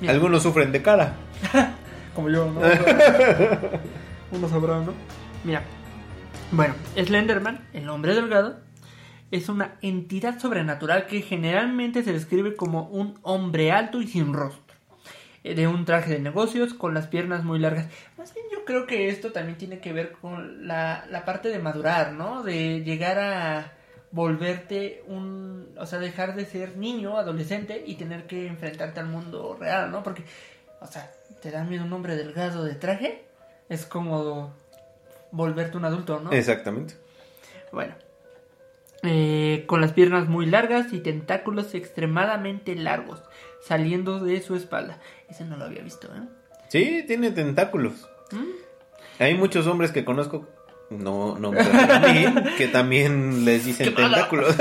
Mira, 0.00 0.12
Algunos 0.12 0.42
sufren 0.42 0.72
de 0.72 0.82
cara. 0.82 1.14
Como 2.14 2.28
yo, 2.28 2.50
¿no? 2.50 2.60
Uno 4.32 4.48
sabrá, 4.48 4.80
¿no? 4.80 4.92
Mira. 5.44 5.62
Bueno, 6.52 6.74
Slenderman, 6.94 7.66
el 7.72 7.88
hombre 7.88 8.14
delgado, 8.14 8.60
es 9.30 9.48
una 9.48 9.76
entidad 9.82 10.38
sobrenatural 10.38 11.06
que 11.06 11.22
generalmente 11.22 12.02
se 12.02 12.12
describe 12.12 12.54
como 12.54 12.84
un 12.84 13.18
hombre 13.22 13.72
alto 13.72 14.00
y 14.00 14.06
sin 14.06 14.32
rostro. 14.32 14.65
Eh, 15.50 15.54
De 15.54 15.66
un 15.66 15.84
traje 15.84 16.12
de 16.12 16.18
negocios, 16.18 16.74
con 16.74 16.94
las 16.94 17.06
piernas 17.06 17.44
muy 17.44 17.58
largas. 17.58 17.86
Más 18.16 18.34
bien 18.34 18.46
yo 18.52 18.64
creo 18.64 18.86
que 18.86 19.08
esto 19.08 19.32
también 19.32 19.58
tiene 19.58 19.78
que 19.78 19.92
ver 19.92 20.12
con 20.12 20.66
la, 20.66 21.06
la 21.10 21.24
parte 21.24 21.48
de 21.48 21.58
madurar, 21.58 22.12
¿no? 22.12 22.42
De 22.42 22.82
llegar 22.82 23.18
a 23.18 23.72
volverte 24.10 25.04
un... 25.06 25.74
O 25.78 25.86
sea, 25.86 25.98
dejar 25.98 26.34
de 26.34 26.46
ser 26.46 26.76
niño, 26.76 27.18
adolescente 27.18 27.82
y 27.86 27.96
tener 27.96 28.26
que 28.26 28.46
enfrentarte 28.46 29.00
al 29.00 29.06
mundo 29.06 29.56
real, 29.58 29.90
¿no? 29.90 30.02
Porque, 30.02 30.24
o 30.80 30.86
sea, 30.86 31.12
te 31.42 31.50
da 31.50 31.64
miedo 31.64 31.84
un 31.84 31.92
hombre 31.92 32.16
delgado 32.16 32.64
de 32.64 32.74
traje. 32.74 33.24
Es 33.68 33.84
como 33.84 34.54
volverte 35.30 35.76
un 35.76 35.84
adulto, 35.84 36.20
¿no? 36.20 36.32
Exactamente. 36.32 36.94
Bueno. 37.72 37.94
Eh, 39.02 39.64
con 39.66 39.80
las 39.80 39.92
piernas 39.92 40.26
muy 40.28 40.46
largas 40.46 40.92
y 40.92 41.00
tentáculos 41.00 41.74
extremadamente 41.74 42.74
largos 42.74 43.22
saliendo 43.62 44.20
de 44.20 44.40
su 44.40 44.54
espalda. 44.56 44.98
Ese 45.28 45.44
no 45.44 45.56
lo 45.56 45.64
había 45.64 45.82
visto, 45.82 46.08
¿eh? 46.08 46.22
Sí, 46.68 47.04
tiene 47.06 47.30
tentáculos. 47.30 48.08
¿Mm? 48.32 49.22
Hay 49.22 49.34
muchos 49.34 49.66
hombres 49.66 49.92
que 49.92 50.04
conozco, 50.04 50.46
no, 50.90 51.38
no 51.38 51.48
a 51.48 51.98
mí, 52.00 52.26
que 52.56 52.68
también 52.68 53.44
les 53.44 53.64
dicen 53.66 53.94
tentáculos. 53.94 54.54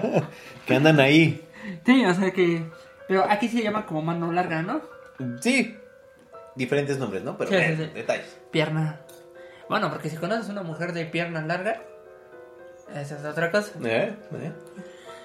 que 0.66 0.74
andan 0.74 1.00
ahí. 1.00 1.44
Sí, 1.84 2.04
o 2.04 2.14
sea 2.14 2.30
que... 2.32 2.64
Pero 3.08 3.24
aquí 3.24 3.48
se 3.48 3.62
llama 3.62 3.86
como 3.86 4.02
mano 4.02 4.30
larga, 4.32 4.62
¿no? 4.62 4.82
Sí, 5.40 5.74
diferentes 6.54 6.98
nombres, 6.98 7.22
¿no? 7.24 7.38
Pero 7.38 7.50
Sí, 7.50 7.76
sí, 7.76 7.90
detalles. 7.94 8.38
Pierna. 8.50 9.00
Bueno, 9.68 9.90
porque 9.90 10.10
si 10.10 10.16
conoces 10.16 10.48
una 10.48 10.62
mujer 10.62 10.92
de 10.92 11.06
pierna 11.06 11.40
larga, 11.44 11.82
esa 12.94 13.18
es 13.18 13.24
otra 13.24 13.50
cosa. 13.50 13.72
¿Eh? 13.84 14.14
¿Eh? 14.32 14.52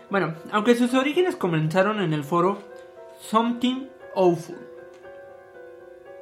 Bueno, 0.09 0.35
aunque 0.51 0.75
sus 0.75 0.93
orígenes 0.93 1.35
comenzaron 1.35 2.01
en 2.01 2.13
el 2.13 2.23
foro 2.23 2.61
Something 3.29 3.87
Awful. 4.15 4.57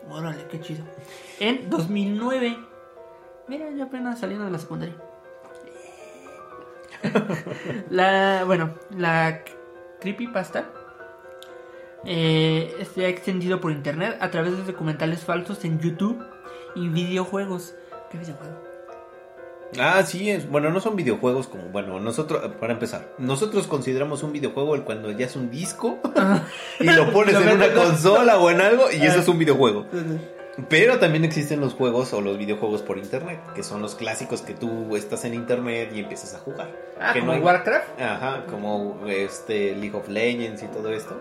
Órale, 0.09 0.45
qué 0.49 0.61
chido. 0.61 0.83
En 1.39 1.69
2009. 1.69 2.57
Mira, 3.47 3.69
yo 3.71 3.83
apenas 3.85 4.19
saliendo 4.19 4.45
de 4.45 4.51
la 4.51 4.59
secundaria. 4.59 4.95
la, 7.89 8.43
bueno, 8.45 8.75
la 8.95 9.43
creepypasta 9.99 10.69
eh, 12.05 12.87
se 12.93 13.05
ha 13.05 13.09
extendido 13.09 13.59
por 13.59 13.71
internet 13.71 14.17
a 14.21 14.29
través 14.29 14.55
de 14.55 14.63
documentales 14.63 15.25
falsos 15.25 15.65
en 15.65 15.79
YouTube 15.79 16.23
y 16.75 16.87
videojuegos. 16.89 17.75
¿Qué 18.09 18.19
videojuego? 18.19 18.70
Ah, 19.79 20.03
sí, 20.05 20.29
es, 20.29 20.49
bueno, 20.49 20.69
no 20.69 20.79
son 20.81 20.95
videojuegos 20.95 21.47
como, 21.47 21.63
bueno, 21.65 21.99
nosotros, 21.99 22.41
para 22.59 22.73
empezar, 22.73 23.07
nosotros 23.17 23.67
consideramos 23.67 24.21
un 24.23 24.33
videojuego 24.33 24.75
el 24.75 24.83
cuando 24.83 25.11
ya 25.11 25.25
es 25.25 25.35
un 25.35 25.49
disco 25.49 25.99
y 26.79 26.85
lo 26.85 27.11
pones 27.11 27.35
en 27.41 27.49
una 27.55 27.73
consola 27.73 28.37
o 28.39 28.49
en 28.49 28.61
algo 28.61 28.91
y 28.91 28.97
eso 29.05 29.17
Ah. 29.19 29.21
es 29.21 29.27
un 29.27 29.37
videojuego. 29.39 29.85
Pero 30.67 30.99
también 30.99 31.23
existen 31.23 31.61
los 31.61 31.73
juegos 31.73 32.11
o 32.13 32.19
los 32.21 32.37
videojuegos 32.37 32.81
por 32.81 32.97
internet, 32.97 33.39
que 33.55 33.63
son 33.63 33.81
los 33.81 33.95
clásicos 33.95 34.41
que 34.41 34.53
tú 34.53 34.95
estás 34.97 35.23
en 35.23 35.33
internet 35.33 35.91
y 35.95 35.99
empiezas 36.01 36.33
a 36.35 36.39
jugar. 36.39 36.69
Ah, 36.99 37.13
que 37.13 37.19
como 37.21 37.31
no 37.31 37.37
hay- 37.37 37.43
Warcraft. 37.43 37.99
Ajá, 38.01 38.43
como 38.49 38.99
este 39.07 39.73
League 39.75 39.95
of 39.97 40.09
Legends 40.09 40.61
y 40.63 40.67
todo 40.67 40.89
esto. 40.91 41.15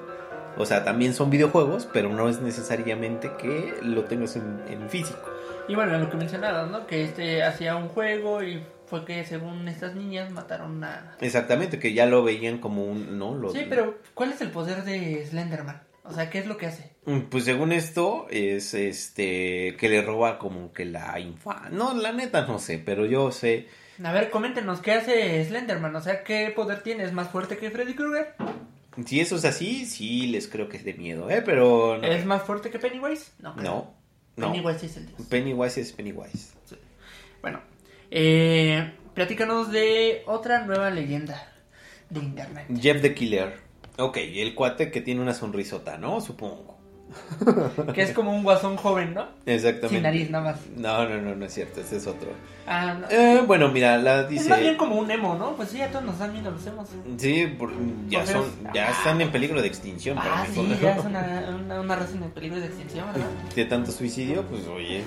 O 0.58 0.66
sea, 0.66 0.82
también 0.82 1.14
son 1.14 1.30
videojuegos, 1.30 1.88
pero 1.92 2.08
no 2.10 2.28
es 2.28 2.40
necesariamente 2.40 3.30
que 3.38 3.74
lo 3.82 4.02
tengas 4.04 4.34
en, 4.34 4.60
en 4.68 4.90
físico. 4.90 5.20
Y 5.68 5.74
bueno, 5.74 5.98
lo 5.98 6.10
que 6.10 6.16
mencionabas, 6.16 6.70
¿no? 6.70 6.86
Que 6.86 7.04
este 7.04 7.42
hacía 7.42 7.76
un 7.76 7.88
juego 7.88 8.42
y 8.42 8.62
fue 8.86 9.04
que 9.04 9.24
según 9.24 9.68
estas 9.68 9.94
niñas 9.94 10.30
mataron 10.32 10.82
a... 10.82 11.16
Exactamente, 11.20 11.78
que 11.78 11.92
ya 11.94 12.06
lo 12.06 12.24
veían 12.24 12.58
como 12.58 12.84
un... 12.84 13.18
No, 13.18 13.34
lo, 13.34 13.50
Sí, 13.52 13.66
pero 13.68 13.98
¿cuál 14.14 14.32
es 14.32 14.40
el 14.40 14.50
poder 14.50 14.82
de 14.84 15.24
Slenderman? 15.26 15.82
O 16.02 16.12
sea, 16.12 16.28
¿qué 16.28 16.38
es 16.40 16.46
lo 16.46 16.56
que 16.56 16.66
hace? 16.66 16.90
Mm, 17.04 17.20
Pues 17.30 17.44
según 17.44 17.70
esto, 17.70 18.26
es 18.30 18.74
este 18.74 19.76
que 19.78 19.88
le 19.88 20.02
roba 20.02 20.38
como 20.38 20.72
que 20.72 20.84
la 20.84 21.20
infancia. 21.20 21.70
No, 21.70 21.94
la 21.94 22.12
neta 22.12 22.46
no 22.46 22.58
sé, 22.58 22.78
pero 22.84 23.06
yo 23.06 23.30
sé. 23.30 23.68
A 24.02 24.12
ver, 24.12 24.30
coméntenos, 24.30 24.80
¿qué 24.80 24.92
hace 24.92 25.44
Slenderman? 25.44 25.94
O 25.94 26.00
sea, 26.00 26.24
¿qué 26.24 26.50
poder 26.56 26.82
tiene? 26.82 27.04
¿Es 27.04 27.12
más 27.12 27.28
fuerte 27.28 27.58
que 27.58 27.70
Freddy 27.70 27.94
Krueger? 27.94 28.34
Si 29.06 29.20
eso 29.20 29.36
es 29.36 29.44
así, 29.44 29.86
sí 29.86 30.26
les 30.26 30.48
creo 30.48 30.68
que 30.68 30.78
es 30.78 30.84
de 30.84 30.94
miedo, 30.94 31.30
¿eh? 31.30 31.42
Pero 31.44 31.98
no. 31.98 32.04
¿Es 32.06 32.24
más 32.26 32.42
fuerte 32.42 32.70
que 32.70 32.78
Pennywise? 32.80 33.32
No. 33.38 33.54
creo. 33.54 33.64
No, 33.70 33.94
no. 34.40 34.52
Pennywise 34.52 34.86
es 34.86 34.96
el 34.96 35.06
dios. 35.06 35.20
Pennywise 35.28 35.80
es 35.80 35.92
Pennywise. 35.92 36.54
Bueno, 37.42 37.60
eh, 38.10 38.92
platícanos 39.14 39.70
de 39.70 40.22
otra 40.26 40.64
nueva 40.66 40.90
leyenda 40.90 41.52
de 42.08 42.20
internet. 42.20 42.66
Jeff 42.80 43.00
the 43.00 43.14
Killer. 43.14 43.60
Ok, 43.98 44.16
el 44.16 44.54
cuate 44.54 44.90
que 44.90 45.00
tiene 45.00 45.20
una 45.20 45.34
sonrisota, 45.34 45.98
¿no? 45.98 46.20
Supongo. 46.20 46.79
Que 47.94 48.02
es 48.02 48.12
como 48.12 48.34
un 48.34 48.42
guasón 48.42 48.76
joven, 48.76 49.14
¿no? 49.14 49.26
Exactamente. 49.46 49.88
Sin 49.96 50.02
nariz, 50.02 50.30
nada 50.30 50.44
más. 50.52 50.60
No, 50.76 51.08
no, 51.08 51.20
no, 51.20 51.34
no 51.34 51.44
es 51.44 51.52
cierto, 51.54 51.80
ese 51.80 51.96
es 51.96 52.06
otro. 52.06 52.28
Ah, 52.66 52.94
no. 53.00 53.08
Eh, 53.10 53.42
bueno, 53.46 53.68
mira, 53.70 53.96
la 53.98 54.20
Es 54.28 54.48
más 54.48 54.58
bien 54.60 54.72
dice. 54.72 54.76
como 54.76 54.96
un 54.96 55.10
emo, 55.10 55.34
¿no? 55.34 55.56
Pues 55.56 55.70
sí, 55.70 55.80
a 55.82 55.88
todos 55.90 56.04
nos 56.04 56.18
dan 56.18 56.32
miedo 56.32 56.50
los 56.50 56.64
emos. 56.66 56.88
Sí, 57.16 57.46
por- 57.58 57.72
ya 58.08 58.24
son, 58.26 58.42
es- 58.42 58.72
ya 58.74 58.90
están 58.90 59.20
en 59.20 59.30
peligro 59.30 59.60
de 59.60 59.68
extinción. 59.68 60.16
para 60.16 60.42
Ah, 60.42 60.46
mí, 60.48 60.54
sí, 60.54 60.78
ya 60.80 60.94
es 60.96 61.04
una, 61.04 61.56
una, 61.64 61.80
una 61.80 61.96
raza 61.96 62.12
en 62.14 62.30
peligro 62.30 62.60
de 62.60 62.66
extinción, 62.66 63.06
¿verdad? 63.12 63.26
de 63.56 63.64
tanto 63.64 63.90
suicidio, 63.92 64.42
pues 64.44 64.66
oye. 64.68 65.02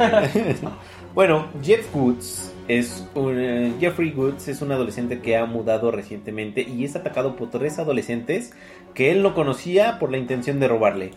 bueno, 1.13 1.47
Jeff 1.63 1.93
Woods 1.95 2.51
es 2.67 3.05
un 3.13 3.37
eh, 3.39 3.73
Jeffrey 3.79 4.11
Woods 4.11 4.47
es 4.47 4.61
un 4.61 4.71
adolescente 4.71 5.19
que 5.19 5.35
ha 5.37 5.45
mudado 5.45 5.91
recientemente 5.91 6.61
y 6.61 6.85
es 6.85 6.95
atacado 6.95 7.35
por 7.35 7.49
tres 7.49 7.77
adolescentes 7.79 8.53
que 8.93 9.11
él 9.11 9.21
no 9.21 9.33
conocía 9.33 9.99
por 9.99 10.11
la 10.11 10.17
intención 10.17 10.59
de 10.59 10.67
robarle. 10.67 11.11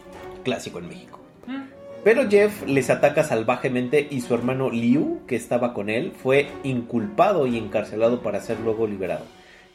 Clásico 0.47 0.79
en 0.79 0.89
México. 0.89 1.19
Mm. 1.49 1.65
Pero 2.05 2.31
Jeff 2.31 2.65
les 2.69 2.89
ataca 2.89 3.25
salvajemente 3.25 4.07
y 4.09 4.21
su 4.21 4.33
hermano 4.33 4.71
Liu, 4.71 5.23
que 5.27 5.35
estaba 5.35 5.75
con 5.75 5.91
él, 5.91 6.13
fue 6.23 6.47
inculpado 6.63 7.49
y 7.49 7.59
encarcelado 7.59 8.23
para 8.23 8.41
ser 8.41 8.61
luego 8.61 8.87
liberado. 8.87 9.25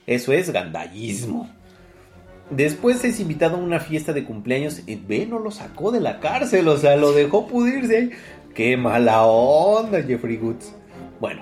Eso 0.08 0.32
es 0.32 0.50
gandallismo. 0.50 1.50
Después 2.50 3.04
es 3.04 3.20
invitado 3.20 3.58
a 3.58 3.60
una 3.60 3.82
fiesta 3.82 4.14
de 4.14 4.24
cumpleaños 4.24 4.82
y 4.88 4.96
ve, 4.96 5.26
no 5.26 5.40
lo 5.40 5.52
sacó 5.52 5.92
de 5.92 6.00
la 6.00 6.22
cárcel, 6.22 6.70
o 6.70 6.78
sea, 6.78 6.96
lo 6.96 7.12
dejó 7.12 7.48
pudrirse. 7.48 8.12
Qué 8.56 8.78
mala 8.78 9.24
onda, 9.24 10.02
Jeffrey 10.02 10.38
Woods. 10.38 10.74
Bueno, 11.20 11.42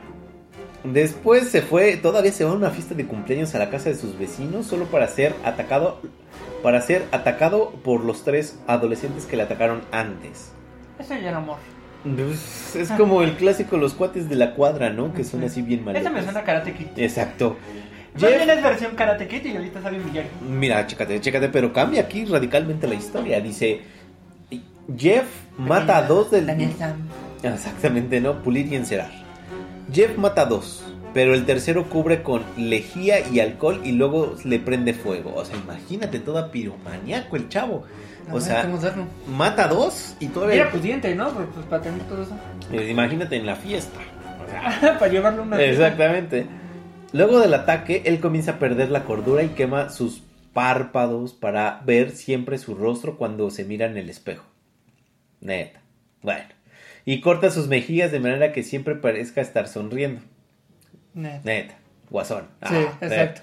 después 0.84 1.50
se 1.50 1.62
fue, 1.62 1.98
todavía 1.98 2.32
se 2.32 2.44
va 2.46 2.52
a 2.52 2.56
una 2.56 2.70
fiesta 2.70 2.96
de 2.96 3.06
cumpleaños 3.06 3.54
a 3.56 3.60
la 3.60 3.70
casa 3.70 3.90
de 3.90 3.96
sus 3.96 4.18
vecinos 4.18 4.66
solo 4.66 4.86
para 4.86 5.08
ser 5.08 5.36
atacado, 5.44 6.02
para 6.64 6.82
ser 6.82 7.06
atacado 7.12 7.72
por 7.84 8.04
los 8.04 8.24
tres 8.24 8.60
adolescentes 8.68 9.26
que 9.26 9.38
le 9.38 9.44
atacaron 9.44 9.82
antes. 9.92 10.52
Eso 11.00 11.14
ya 11.16 11.30
era 11.30 11.38
amor. 11.38 11.58
Pues, 12.04 12.76
es 12.76 12.90
como 12.92 13.24
el 13.24 13.36
clásico 13.36 13.78
los 13.78 13.94
cuates 13.94 14.30
de 14.30 14.36
la 14.36 14.56
cuadra, 14.56 14.90
¿no? 14.90 15.14
Que 15.14 15.24
son 15.24 15.44
así 15.44 15.62
bien 15.62 15.84
malos. 15.84 16.02
Esa 16.02 16.10
me 16.10 16.24
suena 16.24 16.40
a 16.40 16.44
Karate 16.44 16.74
Kid. 16.74 16.88
Exacto. 16.96 17.58
Más 18.14 18.30
bien 18.30 18.50
es 18.50 18.64
versión 18.64 18.96
Karate 18.96 19.28
Kid 19.28 19.46
y 19.46 19.56
ahorita 19.56 19.82
sabe 19.82 20.00
Miyagi. 20.00 20.30
Mira, 20.50 20.86
chécate, 20.88 21.20
chécate, 21.20 21.50
pero 21.50 21.74
cambia 21.74 22.02
aquí 22.02 22.26
radicalmente 22.26 22.88
la 22.88 22.96
historia. 22.96 23.40
Dice, 23.42 23.82
Jeff 24.98 25.26
mata 25.58 25.98
a 25.98 26.04
dos 26.04 26.32
del... 26.32 26.48
Daniel 26.48 26.74
Sam. 26.78 26.96
Exactamente, 27.44 28.20
¿no? 28.20 28.42
Pulir 28.42 28.68
y 28.68 28.76
encerar. 28.76 29.12
Jeff 29.92 30.18
mata 30.18 30.46
dos, 30.46 30.84
pero 31.14 31.34
el 31.34 31.46
tercero 31.46 31.90
cubre 31.90 32.22
con 32.24 32.44
lejía 32.58 33.28
y 33.28 33.40
alcohol 33.40 33.82
y 33.84 33.94
luego 33.94 34.36
le 34.44 34.60
prende 34.60 34.94
fuego. 34.94 35.34
O 35.36 35.46
sea, 35.46 35.58
imagínate, 35.58 36.20
toda 36.20 36.52
piromaníaco 36.52 37.36
el 37.36 37.50
chavo. 37.50 37.86
O 38.32 38.40
sea, 38.40 38.70
mata 39.28 39.68
dos 39.68 40.16
y 40.20 40.26
Era 40.26 40.34
todavía... 40.34 40.72
pudiente, 40.72 41.16
¿no? 41.16 41.32
Pues, 41.32 41.48
pues, 41.54 41.66
para 41.66 41.82
tener 41.82 42.02
todo 42.04 42.22
eso. 42.22 42.38
Eh, 42.72 42.90
Imagínate 42.92 43.36
en 43.38 43.46
la 43.46 43.56
fiesta. 43.56 44.00
O 44.46 44.50
sea, 44.50 45.00
para 45.00 45.12
llevarlo 45.12 45.44
una 45.44 45.60
Exactamente. 45.60 46.46
Luego 47.12 47.40
del 47.40 47.54
ataque, 47.56 48.04
él 48.06 48.20
comienza 48.20 48.52
a 48.52 48.60
perder 48.60 48.92
la 48.92 49.04
cordura 49.04 49.42
y 49.42 49.50
quema 49.50 49.90
sus 49.90 50.22
párpados 50.54 51.34
para 51.34 51.82
ver 51.86 52.12
siempre 52.12 52.60
su 52.60 52.76
rostro 52.76 53.18
cuando 53.18 53.50
se 53.50 53.66
mira 53.66 53.88
en 53.88 53.98
el 53.98 54.10
espejo. 54.10 54.46
Neta. 55.42 55.82
Bueno. 56.22 56.59
Y 57.12 57.22
corta 57.22 57.50
sus 57.50 57.68
mejillas 57.68 58.12
de 58.12 58.20
manera 58.20 58.52
que 58.52 58.62
siempre 58.62 58.94
parezca 58.94 59.42
estar 59.42 59.68
sonriendo. 59.68 60.22
Neta. 61.16 61.42
Neta. 61.44 61.78
Guasón. 62.12 62.44
Sí, 62.68 62.76
Ah, 62.76 62.98
exacto. 63.02 63.42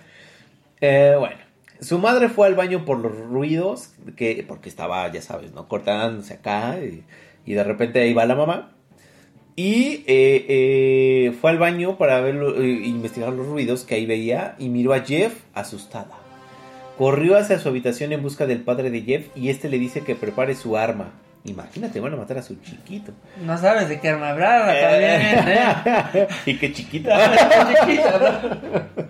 eh, 0.81 1.17
bueno. 1.19 1.35
Su 1.81 1.99
madre 1.99 2.29
fue 2.29 2.47
al 2.47 2.55
baño 2.55 2.85
por 2.85 2.99
los 3.01 3.17
ruidos, 3.19 3.91
que 4.17 4.45
porque 4.47 4.69
estaba, 4.69 5.11
ya 5.11 5.21
sabes, 5.21 5.53
¿no? 5.53 5.67
Cortándose 5.67 6.35
acá 6.35 6.79
y, 6.81 7.03
y 7.45 7.55
de 7.55 7.65
repente 7.65 8.01
ahí 8.01 8.15
va 8.15 8.25
la 8.25 8.37
mamá. 8.37 8.73
Y 9.57 10.05
eh, 10.07 10.47
eh, 10.49 11.35
fue 11.41 11.51
al 11.51 11.59
baño 11.59 11.99
para 11.99 12.21
ver, 12.21 12.37
eh, 12.37 12.83
investigar 12.85 13.33
los 13.33 13.49
ruidos 13.49 13.83
que 13.83 13.97
ahí 13.97 14.07
veía 14.07 14.55
y 14.61 14.69
miró 14.69 14.95
a 14.95 15.01
Jeff 15.01 15.43
asustada. 15.55 16.15
Corrió 16.99 17.37
hacia 17.37 17.59
su 17.59 17.69
habitación 17.69 18.13
en 18.13 18.23
busca 18.23 18.47
del 18.47 18.63
padre 18.63 18.91
de 18.93 19.03
Jeff 19.03 19.27
y 19.35 19.49
este 19.49 19.69
le 19.69 19.81
dice 19.81 20.03
que 20.03 20.15
prepare 20.15 20.55
su 20.55 20.77
arma. 20.77 21.11
Imagínate, 21.47 22.01
van 22.01 22.13
a 22.15 22.17
matar 22.17 22.39
a 22.39 22.43
su 22.43 22.57
chiquito. 22.57 23.13
No 23.45 23.57
sabes 23.59 23.89
de 23.89 24.01
qué 24.01 24.09
arma 24.11 24.33
brava 24.35 24.67
también, 24.67 25.49
¿eh? 25.49 26.29
y 26.47 26.57
qué 26.59 26.73
chiquita. 26.73 27.77
Chiquita, 27.87 28.19
¿no? 28.19 29.07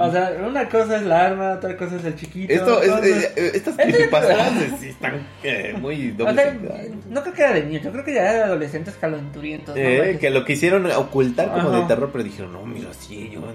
O 0.00 0.12
sea, 0.12 0.30
una 0.46 0.68
cosa 0.68 0.96
es 0.98 1.02
la 1.02 1.26
arma, 1.26 1.52
otra 1.54 1.76
cosa 1.76 1.96
es 1.96 2.04
el 2.04 2.14
chiquito. 2.14 2.52
Esto 2.52 2.80
es, 2.80 2.84
entonces- 2.88 3.24
eh, 3.24 3.32
eh, 3.36 3.50
estas 3.54 3.74
creepypastas 3.76 4.52
sí 4.78 4.88
están 4.90 5.26
eh, 5.42 5.74
muy 5.76 6.12
o 6.12 6.14
doble 6.14 6.34
sea, 6.34 6.50
sentido. 6.52 6.74
no 7.10 7.22
creo 7.22 7.34
que 7.34 7.42
era 7.42 7.52
de 7.54 7.64
niños, 7.64 7.82
yo 7.82 7.90
creo 7.92 8.04
que 8.04 8.14
ya 8.14 8.22
era 8.22 8.32
de 8.34 8.42
adolescentes 8.44 8.94
calenturientos. 8.94 9.74
¿no? 9.74 9.80
Eh, 9.82 10.18
que 10.20 10.30
lo 10.30 10.44
quisieron 10.44 10.86
ocultar 10.92 11.48
como 11.50 11.70
Ajá. 11.70 11.80
de 11.80 11.86
terror, 11.86 12.10
pero 12.12 12.22
dijeron, 12.22 12.52
no, 12.52 12.64
mira, 12.64 12.90
sí, 12.96 13.28
yo 13.32 13.40
no. 13.40 13.46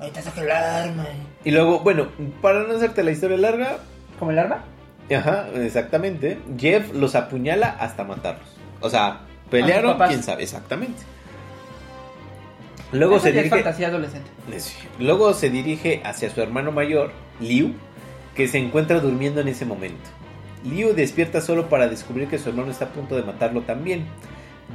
Ahorita 0.00 0.22
saca 0.22 0.40
el 0.42 0.50
arma. 0.50 1.06
Y 1.44 1.52
luego, 1.52 1.78
bueno, 1.80 2.08
para 2.42 2.64
no 2.64 2.74
hacerte 2.74 3.04
la 3.04 3.12
historia 3.12 3.36
larga, 3.36 3.78
¿Como 4.18 4.32
el 4.32 4.38
arma? 4.40 4.64
Ajá, 5.10 5.48
exactamente, 5.56 6.38
Jeff 6.58 6.92
los 6.92 7.14
apuñala 7.14 7.68
hasta 7.68 8.04
matarlos. 8.04 8.48
O 8.80 8.90
sea, 8.90 9.20
pelearon, 9.50 9.98
quién 10.08 10.22
sabe, 10.22 10.42
exactamente. 10.42 11.02
Luego 12.92 13.16
Eso 13.16 13.24
se 13.24 13.32
dirige, 13.32 13.50
fantasía 13.50 13.88
adolescente. 13.88 14.30
Luego 14.98 15.34
se 15.34 15.50
dirige 15.50 16.00
hacia 16.04 16.30
su 16.30 16.40
hermano 16.40 16.70
mayor, 16.70 17.10
Liu, 17.40 17.74
que 18.34 18.46
se 18.46 18.58
encuentra 18.58 19.00
durmiendo 19.00 19.40
en 19.40 19.48
ese 19.48 19.64
momento. 19.64 20.10
Liu 20.64 20.94
despierta 20.94 21.40
solo 21.40 21.68
para 21.68 21.88
descubrir 21.88 22.28
que 22.28 22.38
su 22.38 22.48
hermano 22.50 22.70
está 22.70 22.86
a 22.86 22.88
punto 22.88 23.16
de 23.16 23.22
matarlo 23.22 23.62
también. 23.62 24.06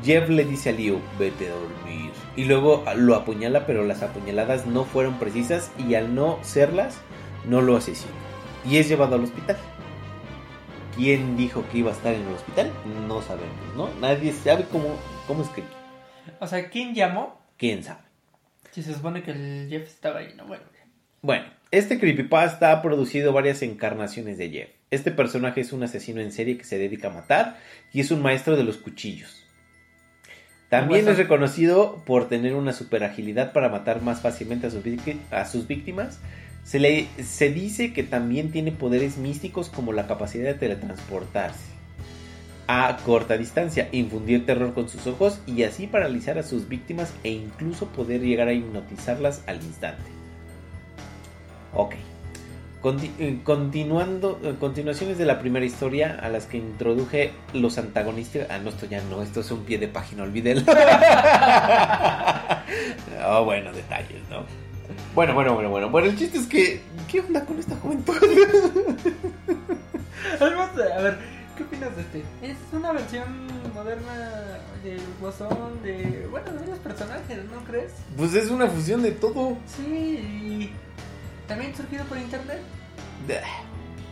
Jeff 0.03 0.29
le 0.29 0.45
dice 0.45 0.69
a 0.69 0.73
Liu, 0.73 0.99
vete 1.17 1.47
a 1.47 1.53
dormir. 1.53 2.11
Y 2.35 2.45
luego 2.45 2.83
lo 2.95 3.15
apuñala, 3.15 3.65
pero 3.65 3.83
las 3.83 4.03
apuñaladas 4.03 4.65
no 4.65 4.85
fueron 4.85 5.17
precisas 5.17 5.71
y 5.77 5.95
al 5.95 6.13
no 6.13 6.39
serlas, 6.41 6.99
no 7.47 7.61
lo 7.61 7.77
asesina. 7.77 8.11
Y 8.65 8.77
es 8.77 8.87
llevado 8.87 9.15
al 9.15 9.23
hospital. 9.23 9.57
¿Quién 10.99 11.37
dijo 11.37 11.63
que 11.71 11.77
iba 11.77 11.91
a 11.91 11.93
estar 11.93 12.13
en 12.13 12.23
el 12.27 12.33
hospital? 12.33 12.69
No 13.07 13.21
sabemos, 13.21 13.55
¿no? 13.77 13.89
Nadie 14.01 14.33
sabe 14.33 14.65
cómo, 14.69 14.97
cómo 15.27 15.43
es 15.43 15.49
que... 15.49 15.63
O 16.41 16.45
sea, 16.47 16.69
¿quién 16.69 16.93
llamó? 16.93 17.39
¿Quién 17.55 17.85
sabe? 17.85 18.01
Si 18.71 18.83
se 18.83 18.93
supone 18.93 19.23
que 19.23 19.31
el 19.31 19.67
Jeff 19.69 19.87
estaba 19.87 20.19
ahí, 20.19 20.33
¿no? 20.35 20.45
Bueno. 20.45 20.63
Bueno, 21.21 21.45
este 21.71 21.99
creepypasta 22.01 22.73
ha 22.73 22.81
producido 22.81 23.31
varias 23.31 23.61
encarnaciones 23.61 24.37
de 24.37 24.49
Jeff. 24.49 24.69
Este 24.91 25.11
personaje 25.11 25.61
es 25.61 25.71
un 25.71 25.83
asesino 25.83 26.19
en 26.19 26.33
serie 26.33 26.57
que 26.57 26.65
se 26.65 26.77
dedica 26.77 27.07
a 27.07 27.11
matar 27.13 27.57
y 27.93 28.01
es 28.01 28.11
un 28.11 28.21
maestro 28.21 28.57
de 28.57 28.65
los 28.65 28.75
cuchillos. 28.75 29.45
También 30.67 31.05
Guasón. 31.05 31.13
es 31.13 31.17
reconocido 31.17 32.03
por 32.05 32.27
tener 32.27 32.55
una 32.55 32.73
super 32.73 33.05
agilidad 33.05 33.53
para 33.53 33.69
matar 33.69 34.01
más 34.01 34.19
fácilmente 34.19 34.67
a 34.67 34.69
sus, 34.69 34.83
vic- 34.83 35.17
a 35.31 35.45
sus 35.45 35.65
víctimas. 35.65 36.19
Se, 36.69 36.77
le, 36.77 37.07
se 37.23 37.49
dice 37.49 37.93
que 37.93 38.03
también 38.03 38.51
tiene 38.51 38.71
poderes 38.71 39.17
místicos 39.17 39.69
como 39.69 39.91
la 39.91 40.05
capacidad 40.05 40.45
de 40.45 40.53
teletransportarse 40.53 41.71
a 42.67 42.95
corta 42.97 43.39
distancia, 43.39 43.89
infundir 43.91 44.45
terror 44.45 44.75
con 44.75 44.87
sus 44.87 45.07
ojos 45.07 45.39
y 45.47 45.63
así 45.63 45.87
paralizar 45.87 46.37
a 46.37 46.43
sus 46.43 46.69
víctimas 46.69 47.11
e 47.23 47.31
incluso 47.31 47.87
poder 47.87 48.21
llegar 48.21 48.49
a 48.49 48.53
hipnotizarlas 48.53 49.41
al 49.47 49.55
instante. 49.63 50.03
Ok. 51.73 51.95
Eh, 53.17 53.39
continuando, 53.43 54.39
eh, 54.43 54.53
continuaciones 54.59 55.17
de 55.17 55.25
la 55.25 55.39
primera 55.39 55.65
historia 55.65 56.19
a 56.21 56.29
las 56.29 56.45
que 56.45 56.57
introduje 56.57 57.31
los 57.51 57.79
antagonistas. 57.79 58.45
Ah, 58.51 58.59
no, 58.59 58.69
esto 58.69 58.85
ya 58.85 59.01
no, 59.09 59.23
esto 59.23 59.39
es 59.39 59.49
un 59.49 59.63
pie 59.63 59.79
de 59.79 59.87
página, 59.87 60.21
olvídenlo. 60.21 60.71
oh, 63.25 63.43
bueno, 63.43 63.73
detalles, 63.73 64.21
¿no? 64.29 64.68
Bueno, 65.15 65.33
bueno, 65.33 65.53
bueno, 65.53 65.69
bueno. 65.69 65.89
Bueno, 65.89 66.07
el 66.07 66.17
chiste 66.17 66.37
es 66.37 66.47
que, 66.47 66.81
¿qué 67.07 67.21
onda 67.21 67.45
con 67.45 67.59
esta 67.59 67.75
juventud? 67.75 68.13
Vamos 70.39 70.69
a 70.77 70.97
a 70.97 71.01
ver, 71.01 71.17
¿qué 71.55 71.63
opinas 71.63 71.95
de 71.95 72.01
este? 72.01 72.23
Es 72.41 72.57
una 72.71 72.91
versión 72.93 73.47
moderna 73.73 74.13
del 74.83 75.01
Guasón, 75.19 75.81
de. 75.83 76.27
Bueno, 76.29 76.51
de 76.51 76.67
los 76.67 76.79
personajes, 76.79 77.37
¿no 77.51 77.63
crees? 77.65 77.91
pues 78.17 78.33
es 78.33 78.49
una 78.49 78.67
fusión 78.67 79.01
de 79.01 79.11
todo. 79.11 79.57
Sí, 79.65 79.83
y. 79.83 80.71
También 81.47 81.75
surgido 81.75 82.05
por 82.05 82.17
internet. 82.17 82.59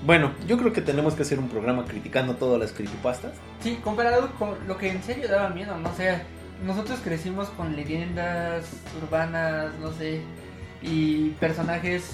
Bueno, 0.05 0.31
yo 0.47 0.57
creo 0.57 0.73
que 0.73 0.81
tenemos 0.81 1.15
que 1.15 1.23
hacer 1.23 1.39
un 1.39 1.49
programa 1.49 1.85
criticando 1.85 2.35
todas 2.35 2.59
las 2.59 2.71
creepypastas. 2.71 3.33
Sí, 3.61 3.79
comparado 3.83 4.31
con 4.35 4.55
lo 4.67 4.77
que 4.77 4.91
en 4.91 5.03
serio 5.03 5.27
daba 5.27 5.49
miedo, 5.49 5.77
¿no? 5.77 5.89
O 5.89 5.93
sea, 5.93 6.23
nosotros 6.65 6.99
crecimos 7.03 7.49
con 7.49 7.75
leyendas 7.75 8.65
urbanas, 9.01 9.71
no 9.79 9.91
sé, 9.93 10.21
y 10.89 11.29
personajes. 11.39 12.11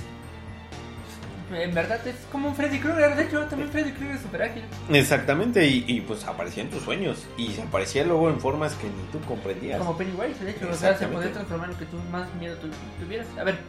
En 1.52 1.76
verdad 1.76 2.00
es 2.08 2.16
como 2.32 2.48
un 2.50 2.56
Freddy 2.56 2.80
Krueger, 2.80 3.16
de 3.16 3.26
hecho, 3.26 3.42
también 3.46 3.70
Freddy 3.70 3.92
Krueger 3.92 4.16
es 4.16 4.22
súper 4.24 4.42
ágil. 4.44 4.64
Exactamente, 4.92 5.68
y, 5.68 5.84
y, 5.88 6.02
pues 6.02 6.24
aparecía 6.26 6.64
en 6.64 6.70
tus 6.72 6.82
sueños. 6.82 7.28
Y 7.38 7.50
se 7.52 7.62
aparecía 7.62 8.04
luego 8.06 8.30
en 8.30 8.40
formas 8.40 8.74
que 8.74 8.88
ni 8.88 9.04
tú 9.12 9.20
comprendías. 9.28 9.78
Como 9.78 9.96
Pennywise, 9.96 10.44
de 10.44 10.52
hecho, 10.52 10.68
o 10.72 10.74
sea, 10.74 10.98
se 10.98 11.06
podía 11.08 11.32
transformar 11.32 11.68
en 11.70 11.74
lo 11.74 11.80
que 11.80 11.86
tú 11.86 11.98
más 12.12 12.34
miedo 12.40 12.56
tu- 12.58 12.70
tuvieras. 13.04 13.28
A 13.40 13.44
ver, 13.44 13.60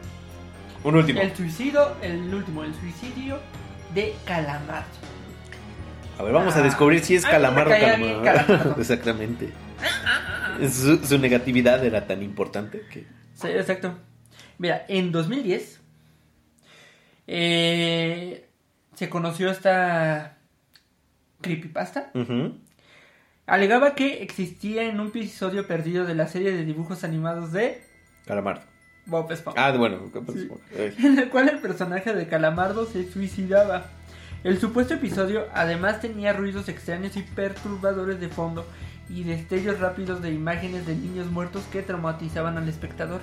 Un 0.82 0.96
último. 0.96 1.20
el 1.20 1.36
suicidio, 1.36 1.92
el 2.00 2.32
último, 2.34 2.64
el 2.64 2.74
suicidio 2.76 3.38
de 3.92 4.14
Calamardo. 4.24 4.86
A 6.18 6.22
ver, 6.22 6.32
vamos 6.32 6.54
a 6.56 6.60
Ah. 6.60 6.62
descubrir 6.62 7.04
si 7.04 7.16
es 7.16 7.26
calamar 7.26 7.66
o 7.66 7.70
caía 7.70 7.96
bien 7.96 8.22
calamar. 8.22 8.46
Calamardo. 8.46 8.76
Exactamente. 8.80 9.52
Su, 10.72 11.04
su 11.04 11.18
negatividad 11.18 11.84
era 11.84 12.06
tan 12.06 12.22
importante 12.22 12.82
que. 12.90 13.04
Sí, 13.34 13.48
exacto. 13.48 13.94
Mira, 14.58 14.84
en 14.88 15.12
2010 15.12 15.80
eh, 17.26 18.48
se 18.94 19.08
conoció 19.08 19.50
esta 19.50 20.36
creepypasta. 21.40 22.12
Alegaba 23.46 23.94
que 23.94 24.22
existía 24.22 24.84
en 24.84 25.00
un 25.00 25.08
episodio 25.08 25.66
perdido 25.66 26.06
de 26.06 26.14
la 26.14 26.28
serie 26.28 26.52
de 26.52 26.64
dibujos 26.64 27.04
animados 27.04 27.52
de 27.52 27.82
Calamar. 28.26 28.62
Bob 29.06 29.30
Esponja. 29.30 29.66
Ah, 29.66 29.76
bueno. 29.76 30.10
Sí. 30.32 30.48
eh, 30.72 30.94
en 30.98 31.18
el 31.18 31.28
cual 31.28 31.50
el 31.50 31.58
personaje 31.58 32.14
de 32.14 32.26
Calamardo 32.26 32.86
se 32.86 33.10
suicidaba. 33.10 33.84
El 34.44 34.58
supuesto 34.58 34.94
episodio 34.94 35.46
además 35.52 36.00
tenía 36.00 36.32
ruidos 36.32 36.68
extraños 36.68 37.16
y 37.16 37.22
perturbadores 37.22 38.20
de 38.20 38.28
fondo 38.28 38.66
y 39.10 39.24
destellos 39.24 39.80
rápidos 39.80 40.22
de 40.22 40.32
imágenes 40.32 40.86
de 40.86 40.94
niños 40.94 41.30
muertos 41.30 41.64
que 41.70 41.82
traumatizaban 41.82 42.56
al 42.56 42.68
espectador. 42.68 43.20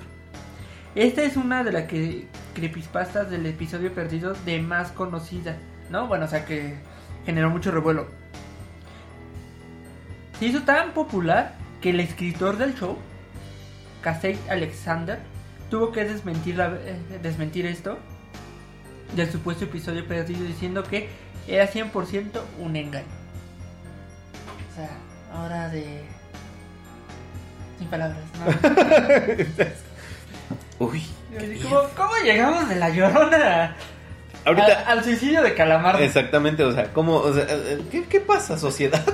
Esta 0.94 1.22
es 1.22 1.36
una 1.36 1.64
de 1.64 1.72
las 1.72 1.84
que 1.84 2.26
creepypastas 2.54 3.30
del 3.30 3.46
episodio 3.46 3.94
perdido 3.94 4.34
de 4.44 4.60
más 4.60 4.90
conocida, 4.92 5.56
¿no? 5.90 6.06
Bueno, 6.06 6.26
o 6.26 6.28
sea 6.28 6.44
que 6.44 6.74
generó 7.24 7.48
mucho 7.50 7.70
revuelo. 7.70 8.08
Se 10.38 10.46
hizo 10.46 10.62
tan 10.62 10.92
popular 10.92 11.54
que 11.80 11.90
el 11.90 12.00
escritor 12.00 12.58
del 12.58 12.74
show, 12.74 12.98
Casey 14.02 14.38
Alexander, 14.50 15.18
tuvo 15.70 15.92
que 15.92 16.04
desmentir, 16.04 16.56
la- 16.56 16.74
eh, 16.74 16.96
desmentir 17.22 17.64
esto 17.64 17.98
del 19.16 19.30
supuesto 19.30 19.64
episodio 19.64 20.06
perdido 20.06 20.44
diciendo 20.44 20.82
que 20.82 21.08
era 21.48 21.66
100% 21.66 22.42
un 22.58 22.76
engaño. 22.76 23.06
O 24.70 24.74
sea, 24.76 24.90
ahora 25.32 25.68
de... 25.70 26.02
Sin 27.78 27.88
palabras, 27.88 28.20
¿no? 28.38 28.44
Uy. 30.78 31.02
¿Cómo 31.96 32.12
llegamos 32.24 32.68
de 32.68 32.76
la 32.76 32.90
llorona 32.90 33.76
Ahorita. 34.44 34.80
al, 34.86 34.98
al 34.98 35.04
suicidio 35.04 35.42
de 35.42 35.54
Calamardo? 35.54 36.02
Exactamente, 36.02 36.64
o 36.64 36.72
sea, 36.72 36.92
¿cómo, 36.92 37.16
o 37.16 37.32
sea, 37.32 37.44
eh, 37.48 37.80
¿qué, 37.90 38.04
qué 38.04 38.20
pasa, 38.20 38.58
sociedad? 38.58 39.02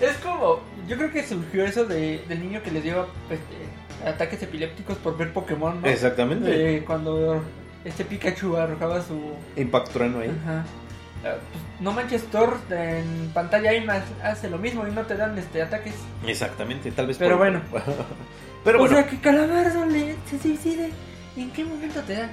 Es 0.00 0.16
como, 0.18 0.60
yo 0.86 0.96
creo 0.96 1.10
que 1.10 1.26
surgió 1.26 1.64
eso 1.64 1.84
de, 1.84 2.22
del 2.28 2.40
niño 2.40 2.62
que 2.62 2.70
le 2.70 2.80
dio 2.80 3.08
este, 3.28 4.08
ataques 4.08 4.40
epilépticos 4.44 4.96
por 4.98 5.16
ver 5.16 5.32
Pokémon, 5.32 5.80
¿no? 5.82 5.88
Exactamente. 5.88 6.48
De 6.48 6.84
cuando 6.84 7.42
este 7.84 8.04
Pikachu 8.04 8.56
arrojaba 8.56 9.02
su... 9.02 9.32
Impacturano 9.56 10.20
ahí. 10.20 10.30
Ajá. 10.44 10.64
Ah, 11.24 11.34
pues, 11.50 11.64
no 11.80 11.90
manches, 11.90 12.22
Thor 12.30 12.58
en 12.70 13.28
pantalla 13.34 13.74
IMAX 13.74 14.04
hace 14.22 14.48
lo 14.48 14.58
mismo 14.58 14.86
y 14.86 14.92
no 14.92 15.02
te 15.02 15.16
dan 15.16 15.36
este 15.36 15.62
ataques. 15.62 15.94
Exactamente, 16.24 16.92
tal 16.92 17.08
vez 17.08 17.18
Pero 17.18 17.30
por- 17.36 17.38
bueno. 17.50 17.60
Pero 18.64 18.78
o 18.78 18.80
bueno, 18.82 18.96
sea 18.96 19.06
que 19.08 19.18
Calamardo 19.20 19.86
le 19.86 20.14
se 20.28 20.38
suicide. 20.38 20.90
¿En 21.36 21.50
qué 21.52 21.64
momento 21.64 22.00
te 22.02 22.14
da? 22.14 22.30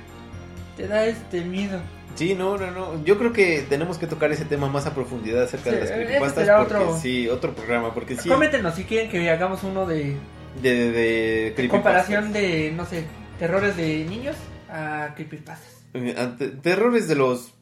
Te 0.76 0.88
da 0.88 1.06
este 1.06 1.42
miedo. 1.42 1.80
sí, 2.16 2.34
no, 2.36 2.58
no, 2.58 2.72
no. 2.72 3.04
Yo 3.06 3.18
creo 3.18 3.32
que 3.34 3.66
tenemos 3.70 3.98
que 3.98 4.08
tocar 4.08 4.32
ese 4.32 4.46
tema 4.46 4.68
más 4.68 4.86
a 4.88 4.94
profundidad 4.96 5.44
acerca 5.44 5.72
de 5.72 5.80
las 5.82 5.92
creepypastas. 5.92 6.48
porque 6.58 6.76
otro- 6.76 6.98
Sí, 7.00 7.28
otro 7.30 7.54
programa, 7.54 7.94
porque 7.94 8.16
sí. 8.18 8.28
Coméntenos 8.30 8.76
si 8.76 8.84
quieren 8.84 9.10
que 9.10 9.30
hagamos 9.30 9.64
uno 9.64 9.86
de 9.86 10.18
De, 10.62 10.74
de, 10.74 10.92
de 10.92 11.54
creepypastas. 11.56 11.70
comparación 11.70 12.34
de, 12.34 12.72
no 12.76 12.86
sé, 12.86 13.06
terrores 13.40 13.78
de 13.78 14.06
niños 14.06 14.36
a 14.70 15.14
creepypastas. 15.16 15.84
Eh, 15.94 16.16
Terrores 16.62 17.08
de 17.08 17.16
los. 17.16 17.54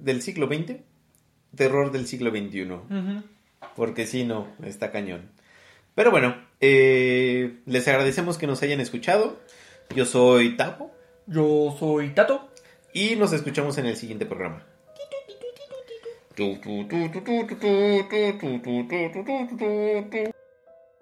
del 0.00 0.22
siglo 0.22 0.46
XX. 0.48 0.76
Terror 1.54 1.92
del 1.92 2.06
siglo 2.06 2.30
XXI. 2.30 2.62
Ujú. 2.72 3.22
Porque 3.76 4.06
sí, 4.06 4.24
no, 4.24 4.48
está 4.64 4.90
cañón. 4.90 5.30
Pero 5.94 6.10
bueno, 6.10 6.34
eh, 6.60 7.58
les 7.66 7.88
agradecemos 7.88 8.38
que 8.38 8.46
nos 8.46 8.62
hayan 8.62 8.80
escuchado. 8.80 9.38
Yo 9.94 10.04
soy 10.04 10.56
Tapo 10.56 10.90
Yo 11.26 11.74
soy 11.78 12.10
Tato. 12.10 12.48
y 12.92 13.16
nos 13.16 13.32
escuchamos 13.32 13.78
en 13.78 13.86
el 13.86 13.96
siguiente 13.96 14.26
programa. 14.26 14.64